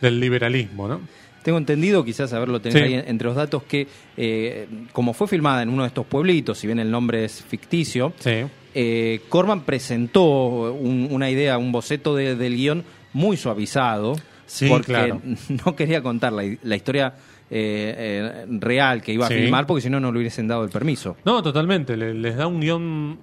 del 0.00 0.20
liberalismo, 0.20 0.88
¿no? 0.88 1.00
Tengo 1.42 1.58
entendido, 1.58 2.02
quizás 2.04 2.30
saberlo 2.30 2.58
tenés 2.60 2.78
Sí. 2.78 2.84
ahí 2.84 2.94
en- 2.94 3.06
entre 3.08 3.26
los 3.28 3.36
datos, 3.36 3.62
que 3.64 3.86
eh, 4.16 4.66
como 4.92 5.12
fue 5.12 5.28
filmada 5.28 5.62
en 5.62 5.68
uno 5.68 5.82
de 5.82 5.88
estos 5.88 6.06
pueblitos, 6.06 6.56
si 6.58 6.66
bien 6.66 6.78
el 6.78 6.90
nombre 6.90 7.24
es 7.26 7.42
ficticio, 7.44 8.14
Sí. 8.18 8.44
eh, 8.74 9.20
Corman 9.28 9.60
presentó 9.60 10.72
un- 10.72 11.08
una 11.10 11.30
idea, 11.30 11.58
un 11.58 11.70
boceto 11.70 12.16
de- 12.16 12.34
del 12.34 12.56
guion 12.56 12.82
muy 13.12 13.36
suavizado, 13.36 14.16
Sí, 14.46 14.68
porque 14.68 14.86
claro. 14.86 15.20
no 15.66 15.74
quería 15.76 16.02
contar 16.02 16.32
la, 16.32 16.42
la 16.62 16.76
historia 16.76 17.14
eh, 17.50 17.94
eh, 17.96 18.46
real 18.60 19.02
que 19.02 19.12
iba 19.12 19.26
a 19.26 19.28
Sí. 19.28 19.34
filmar, 19.36 19.66
porque 19.66 19.82
si 19.82 19.90
no, 19.90 20.00
no 20.00 20.10
le 20.12 20.18
hubiesen 20.18 20.48
dado 20.48 20.64
el 20.64 20.70
permiso. 20.70 21.16
No, 21.24 21.42
totalmente. 21.42 21.96
le- 21.96 22.14
les 22.14 22.36
da 22.36 22.46
un 22.46 22.60
guion. 22.60 23.18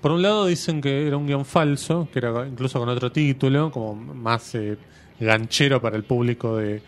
Por 0.00 0.12
un 0.12 0.22
lado 0.22 0.46
dicen 0.46 0.80
que 0.80 1.06
era 1.06 1.16
un 1.16 1.26
guion 1.26 1.44
falso, 1.44 2.08
que 2.12 2.18
era 2.20 2.46
incluso 2.46 2.78
con 2.78 2.88
otro 2.88 3.10
título, 3.10 3.70
como 3.70 3.94
más 3.94 4.54
eh, 4.54 4.76
ganchero 5.18 5.80
para 5.80 5.96
el 5.96 6.04
público 6.04 6.56
de, 6.56 6.80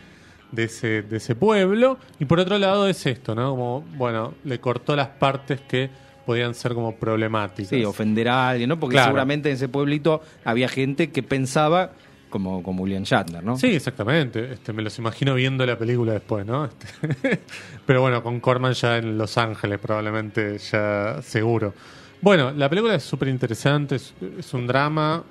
de, 0.52 0.64
ese, 0.64 1.02
de 1.02 1.16
ese 1.16 1.34
pueblo. 1.34 1.98
Y 2.20 2.26
por 2.26 2.38
otro 2.40 2.58
lado 2.58 2.86
es 2.88 3.04
esto, 3.06 3.34
¿no? 3.34 3.50
Como, 3.50 3.80
bueno, 3.96 4.34
le 4.44 4.60
cortó 4.60 4.94
las 4.94 5.08
partes 5.08 5.60
que 5.62 5.88
podían 6.26 6.54
ser 6.54 6.74
como 6.74 6.94
problemáticas. 6.96 7.70
Sí, 7.70 7.84
ofender 7.84 8.28
a 8.28 8.50
alguien, 8.50 8.68
¿no? 8.68 8.78
Porque 8.78 8.94
Claro. 8.94 9.08
seguramente 9.08 9.48
en 9.48 9.54
ese 9.56 9.68
pueblito 9.68 10.20
había 10.44 10.68
gente 10.68 11.10
que 11.10 11.22
pensaba 11.22 11.92
como, 12.28 12.62
como 12.62 12.82
William 12.82 13.02
Shatner, 13.02 13.42
¿no? 13.42 13.56
Sí, 13.58 13.68
exactamente. 13.68 14.52
Este, 14.52 14.72
me 14.72 14.82
los 14.82 14.98
imagino 14.98 15.34
viendo 15.34 15.64
la 15.66 15.76
película 15.78 16.12
después, 16.12 16.44
¿no? 16.46 16.64
Este, 16.66 17.40
pero 17.86 18.00
bueno, 18.02 18.22
con 18.22 18.40
Corman 18.40 18.72
ya 18.74 18.98
en 18.98 19.16
Los 19.18 19.38
Ángeles, 19.38 19.78
probablemente 19.78 20.58
ya 20.58 21.20
seguro. 21.22 21.74
Bueno, 22.20 22.50
la 22.50 22.68
película 22.68 22.94
es 22.94 23.02
súper 23.04 23.28
interesante, 23.28 23.96
es, 23.96 24.14
es 24.38 24.52
un 24.54 24.66
drama, 24.66 25.22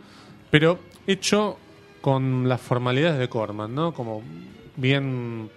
pero 0.49 0.79
hecho 1.05 1.57
con 2.01 2.47
las 2.47 2.61
formalidades 2.61 3.19
de 3.19 3.27
Corman, 3.29 3.73
¿no? 3.75 3.93
Como 3.93 4.21
bien. 4.75 5.49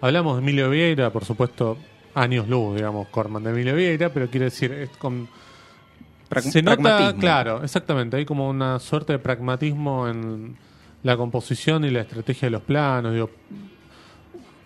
Hablamos 0.00 0.36
de 0.36 0.42
Emilio 0.42 0.70
Vieira, 0.70 1.10
por 1.10 1.24
supuesto, 1.24 1.76
años 2.14 2.48
luz, 2.48 2.76
digamos, 2.76 3.08
Corman 3.08 3.42
de 3.42 3.50
Emilio 3.50 3.74
Vieira, 3.74 4.10
pero 4.12 4.28
quiero 4.30 4.44
decir, 4.44 4.70
es 4.72 4.90
con 4.90 5.28
Prag- 6.30 6.42
se 6.42 6.62
nota, 6.62 6.80
pragmatismo. 6.82 7.20
claro, 7.20 7.64
exactamente, 7.64 8.16
hay 8.16 8.24
como 8.24 8.48
una 8.48 8.78
suerte 8.78 9.14
de 9.14 9.18
pragmatismo 9.18 10.06
en 10.08 10.56
la 11.08 11.16
composición 11.16 11.86
y 11.86 11.90
la 11.90 12.02
estrategia 12.02 12.48
de 12.48 12.50
los 12.50 12.60
planos, 12.60 13.14
digo, 13.14 13.30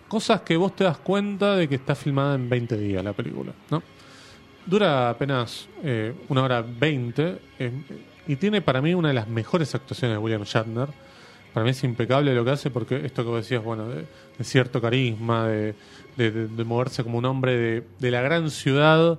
cosas 0.09 0.41
que 0.41 0.57
vos 0.57 0.75
te 0.75 0.83
das 0.83 0.97
cuenta 0.97 1.55
de 1.55 1.69
que 1.69 1.75
está 1.75 1.95
filmada 1.95 2.35
en 2.35 2.49
20 2.49 2.77
días 2.77 3.01
la 3.01 3.13
película, 3.13 3.53
¿no? 3.71 3.81
Dura 4.65 5.09
apenas 5.09 5.69
eh, 5.83 6.13
una 6.27 6.43
hora 6.43 6.61
20 6.61 7.39
eh, 7.59 7.71
y 8.27 8.35
tiene 8.35 8.61
para 8.61 8.81
mí 8.81 8.93
una 8.93 9.07
de 9.07 9.13
las 9.13 9.29
mejores 9.29 9.73
actuaciones 9.73 10.17
de 10.17 10.21
William 10.21 10.43
Shatner. 10.43 10.89
Para 11.53 11.63
mí 11.63 11.69
es 11.69 11.81
impecable 11.85 12.35
lo 12.35 12.43
que 12.43 12.51
hace 12.51 12.69
porque 12.69 13.05
esto 13.05 13.23
que 13.23 13.29
vos 13.29 13.37
decías, 13.37 13.63
bueno, 13.63 13.87
de, 13.87 14.05
de 14.37 14.43
cierto 14.43 14.81
carisma, 14.81 15.47
de, 15.47 15.75
moverse 16.65 17.03
como 17.03 17.19
un 17.19 17.25
hombre 17.25 17.85
de, 17.99 18.11
la 18.11 18.21
gran 18.21 18.49
ciudad, 18.49 19.17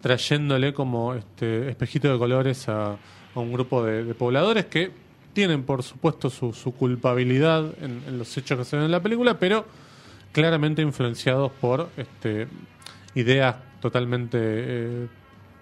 trayéndole 0.00 0.72
como 0.72 1.14
este 1.14 1.68
espejito 1.68 2.12
de 2.12 2.18
colores 2.18 2.68
a, 2.68 2.96
un 3.34 3.52
grupo 3.52 3.84
de 3.84 4.14
pobladores 4.14 4.66
que 4.66 5.09
tienen, 5.32 5.62
por 5.64 5.82
supuesto, 5.82 6.30
su, 6.30 6.52
su 6.52 6.72
culpabilidad 6.72 7.64
en, 7.82 8.02
en 8.06 8.18
los 8.18 8.36
hechos 8.36 8.58
que 8.58 8.64
se 8.64 8.76
ven 8.76 8.86
en 8.86 8.90
la 8.90 9.00
película, 9.02 9.38
pero 9.38 9.64
claramente 10.32 10.82
influenciados 10.82 11.50
por 11.60 11.88
este, 11.96 12.46
ideas 13.14 13.56
totalmente 13.80 14.38
eh, 14.40 15.06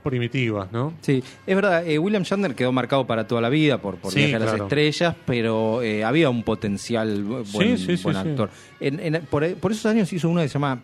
primitivas, 0.02 0.70
¿no? 0.72 0.94
Sí, 1.02 1.22
es 1.46 1.54
verdad, 1.56 1.86
eh, 1.86 1.98
William 1.98 2.22
Shatner 2.22 2.54
quedó 2.54 2.72
marcado 2.72 3.06
para 3.06 3.26
toda 3.26 3.40
la 3.40 3.48
vida 3.48 3.78
por, 3.80 3.96
por 3.96 4.12
Sí, 4.12 4.20
viajar 4.20 4.42
a 4.42 4.44
las 4.52 4.60
estrellas, 4.60 5.14
pero 5.26 5.82
eh, 5.82 6.04
había 6.04 6.30
un 6.30 6.42
potencial 6.42 7.24
bu- 7.24 7.50
buen, 7.52 7.78
Sí, 7.78 7.86
sí, 7.86 7.96
sí, 7.96 8.02
buen 8.04 8.16
sí. 8.16 8.28
actor. 8.28 8.50
En- 8.80 9.00
en- 9.14 9.26
por, 9.26 9.54
por 9.56 9.72
esos 9.72 9.86
años 9.86 10.12
hizo 10.12 10.28
una 10.28 10.42
que 10.42 10.48
se 10.48 10.54
llama 10.54 10.80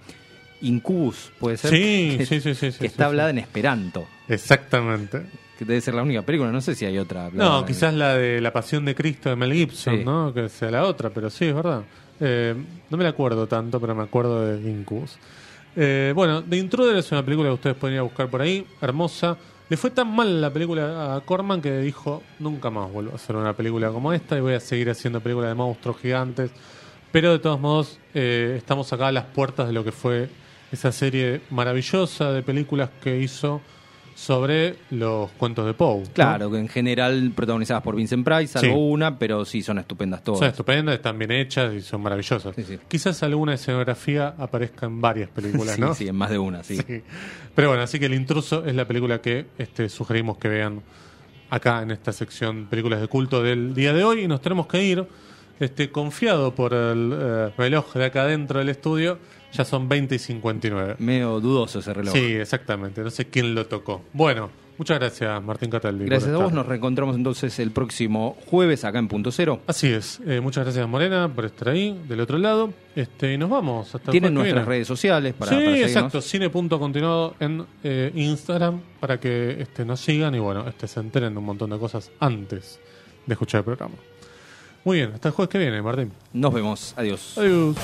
Incubus, 0.61 1.32
puede 1.39 1.57
ser. 1.57 1.70
Sí, 1.70 2.14
que, 2.18 2.26
sí, 2.26 2.41
sí, 2.41 2.55
sí, 2.55 2.70
que 2.78 2.87
está 2.87 3.07
hablada 3.07 3.30
en 3.30 3.39
Esperanto, 3.39 4.07
Exactamente. 4.28 5.22
Que 5.59 5.64
debe 5.64 5.80
ser 5.80 5.94
la 5.94 6.02
única 6.02 6.22
película, 6.22 6.50
no 6.50 6.61
sé 6.61 6.74
si 6.74 6.84
hay 6.84 6.98
otra. 6.98 7.30
No, 7.32 7.64
quizás 7.64 7.94
la 7.94 8.14
de 8.16 8.40
La 8.40 8.52
Pasión 8.52 8.84
de 8.84 8.94
Cristo 8.94 9.30
de 9.30 9.36
Mel 9.36 9.52
Gibson, 9.52 9.98
Sí. 9.98 10.05
¿no? 10.05 10.32
Que 10.34 10.48
sea 10.48 10.70
la 10.70 10.84
otra, 10.84 11.11
pero 11.11 11.30
sí, 11.30 11.46
es 11.46 11.55
verdad. 11.55 11.82
Eh, 12.20 12.55
no 12.90 12.96
me 12.96 13.05
la 13.05 13.11
acuerdo 13.11 13.46
tanto, 13.46 13.80
pero 13.80 13.94
me 13.94 14.02
acuerdo 14.02 14.40
de 14.46 14.70
Incubus. 14.70 15.16
Eh, 15.76 16.12
bueno, 16.14 16.42
The 16.42 16.57
Intruder 16.57 16.96
es 16.96 17.11
una 17.12 17.24
película 17.24 17.48
que 17.48 17.55
ustedes 17.55 17.76
podrían 17.76 18.05
buscar 18.05 18.28
por 18.28 18.40
ahí, 18.40 18.64
hermosa. 18.80 19.36
Le 19.68 19.76
fue 19.76 19.90
tan 19.90 20.14
mal 20.14 20.40
la 20.40 20.50
película 20.52 21.16
a 21.16 21.20
Corman 21.22 21.61
que 21.62 21.78
dijo, 21.78 22.22
nunca 22.38 22.70
más 22.70 22.92
vuelvo 22.92 23.12
a 23.12 23.14
hacer 23.16 23.34
una 23.34 23.55
película 23.55 23.88
como 23.90 24.12
esta 24.12 24.36
y 24.36 24.40
voy 24.40 24.55
a 24.55 24.61
seguir 24.61 24.90
haciendo 24.90 25.20
películas 25.20 25.50
de 25.50 25.55
monstruos 25.55 25.96
gigantes. 25.98 26.50
Pero 27.11 27.32
de 27.32 27.38
todos 27.38 27.59
modos, 27.61 27.98
eh, 28.12 28.55
estamos 28.59 28.92
acá 28.92 29.09
a 29.09 29.12
las 29.12 29.24
puertas 29.24 29.66
de 29.66 29.72
lo 29.72 29.82
que 29.82 29.92
fue 29.92 30.28
esa 30.70 30.92
serie 30.92 31.40
maravillosa 31.50 32.32
de 32.32 32.42
películas 32.42 32.90
que 33.02 33.18
hizo 33.20 33.61
sobre 34.14 34.76
los 34.90 35.30
cuentos 35.32 35.66
de 35.66 35.74
Poe. 35.74 36.04
Claro, 36.12 36.50
que 36.50 36.58
en 36.58 36.68
general 36.68 37.32
protagonizadas 37.34 37.82
por 37.82 37.96
Vincent 37.96 38.24
Price, 38.24 38.58
salvo 38.58 38.74
Sí. 38.74 38.80
una, 38.80 39.18
pero 39.18 39.44
sí 39.44 39.62
son 39.62 39.78
estupendas 39.78 40.22
todas. 40.22 40.38
Son 40.38 40.48
estupendas, 40.48 40.94
están 40.94 41.18
bien 41.18 41.32
hechas 41.32 41.74
y 41.74 41.80
son 41.80 42.00
maravillosas. 42.02 42.54
Sí, 42.54 42.62
sí. 42.62 42.78
Quizás 42.86 43.22
alguna 43.22 43.54
escenografía 43.54 44.34
aparezca 44.38 44.86
en 44.86 45.00
varias 45.00 45.28
películas, 45.30 45.74
sí, 45.74 45.80
¿no? 45.80 45.94
sí, 45.94 46.06
en 46.08 46.16
más 46.16 46.30
de 46.30 46.38
una, 46.38 46.62
sí. 46.62 46.76
Sí. 46.76 47.02
Pero 47.54 47.68
bueno, 47.68 47.82
así 47.82 47.98
que 47.98 48.06
El 48.06 48.14
Intruso 48.14 48.64
es 48.64 48.74
la 48.74 48.86
película 48.86 49.20
que 49.20 49.46
este, 49.58 49.88
sugerimos 49.88 50.38
que 50.38 50.48
vean 50.48 50.82
acá 51.50 51.82
en 51.82 51.90
esta 51.90 52.12
sección 52.12 52.66
películas 52.66 53.00
de 53.00 53.08
culto 53.08 53.42
del 53.42 53.74
día 53.74 53.92
de 53.92 54.02
hoy 54.04 54.22
y 54.22 54.28
nos 54.28 54.40
tenemos 54.40 54.66
que 54.66 54.82
ir. 54.82 55.06
Este, 55.60 55.88
confiado 55.90 56.52
por 56.52 56.74
el 56.74 57.12
eh, 57.14 57.50
reloj 57.56 57.92
de 57.94 58.04
acá 58.06 58.24
dentro 58.26 58.58
del 58.58 58.68
estudio, 58.70 59.18
ya 59.55 59.64
son 59.64 59.88
20 59.88 60.14
y 60.16 60.18
59. 60.18 60.96
Medio 60.98 61.40
dudoso 61.40 61.78
ese 61.78 61.94
reloj. 61.94 62.12
Sí, 62.12 62.34
exactamente. 62.34 63.02
No 63.02 63.11
sé 63.11 63.26
quién 63.26 63.55
lo 63.55 63.66
tocó. 63.66 64.02
Bueno, 64.12 64.50
muchas 64.76 64.98
gracias, 64.98 65.42
Martín 65.42 65.70
Cataldi. 65.70 66.07
Gracias 66.07 66.32
a 66.32 66.38
vos, 66.38 66.52
nos 66.52 66.66
reencontramos 66.66 67.14
entonces 67.14 67.59
el 67.61 67.70
próximo 67.70 68.36
jueves 68.46 68.84
acá 68.84 68.98
en 68.98 69.07
Punto 69.07 69.30
Cero. 69.30 69.61
Así 69.66 69.88
es. 69.88 70.20
Eh, 70.26 70.40
muchas 70.40 70.64
gracias, 70.64 70.88
Morena, 70.88 71.32
por 71.32 71.44
estar 71.44 71.68
ahí, 71.68 72.00
del 72.09 72.20
otro 72.20 72.36
lado. 72.38 72.72
Este, 72.96 73.34
y 73.34 73.38
nos 73.38 73.48
vamos. 73.48 73.94
Hasta 73.94 74.11
Tienen 74.11 74.34
nuestras 74.34 74.66
redes 74.66 74.88
sociales 74.88 75.34
para, 75.34 75.50
sí, 75.50 75.64
para 75.64 75.78
exacto. 75.78 76.20
Cine.continuado 76.20 77.36
en 77.38 77.64
eh, 77.84 78.11
Instagram 78.14 78.80
para 78.98 79.20
que 79.20 79.62
este, 79.62 79.84
nos 79.84 80.00
sigan 80.00 80.34
y 80.34 80.40
bueno, 80.40 80.68
este, 80.68 80.88
se 80.88 80.98
enteren 80.98 81.32
de 81.32 81.38
un 81.38 81.46
montón 81.46 81.70
de 81.70 81.78
cosas 81.78 82.11
antes 82.18 82.80
de 83.24 83.34
escuchar 83.34 83.61
el 83.61 83.64
programa. 83.64 83.94
Muy 84.84 84.98
bien, 84.98 85.12
hasta 85.14 85.28
el 85.28 85.34
jueves 85.34 85.50
que 85.50 85.59
viene, 85.59 85.80
Martín. 85.80 86.12
Nos 86.32 86.52
vemos. 86.52 86.92
Adiós. 86.96 87.38
Adiós. 87.38 87.76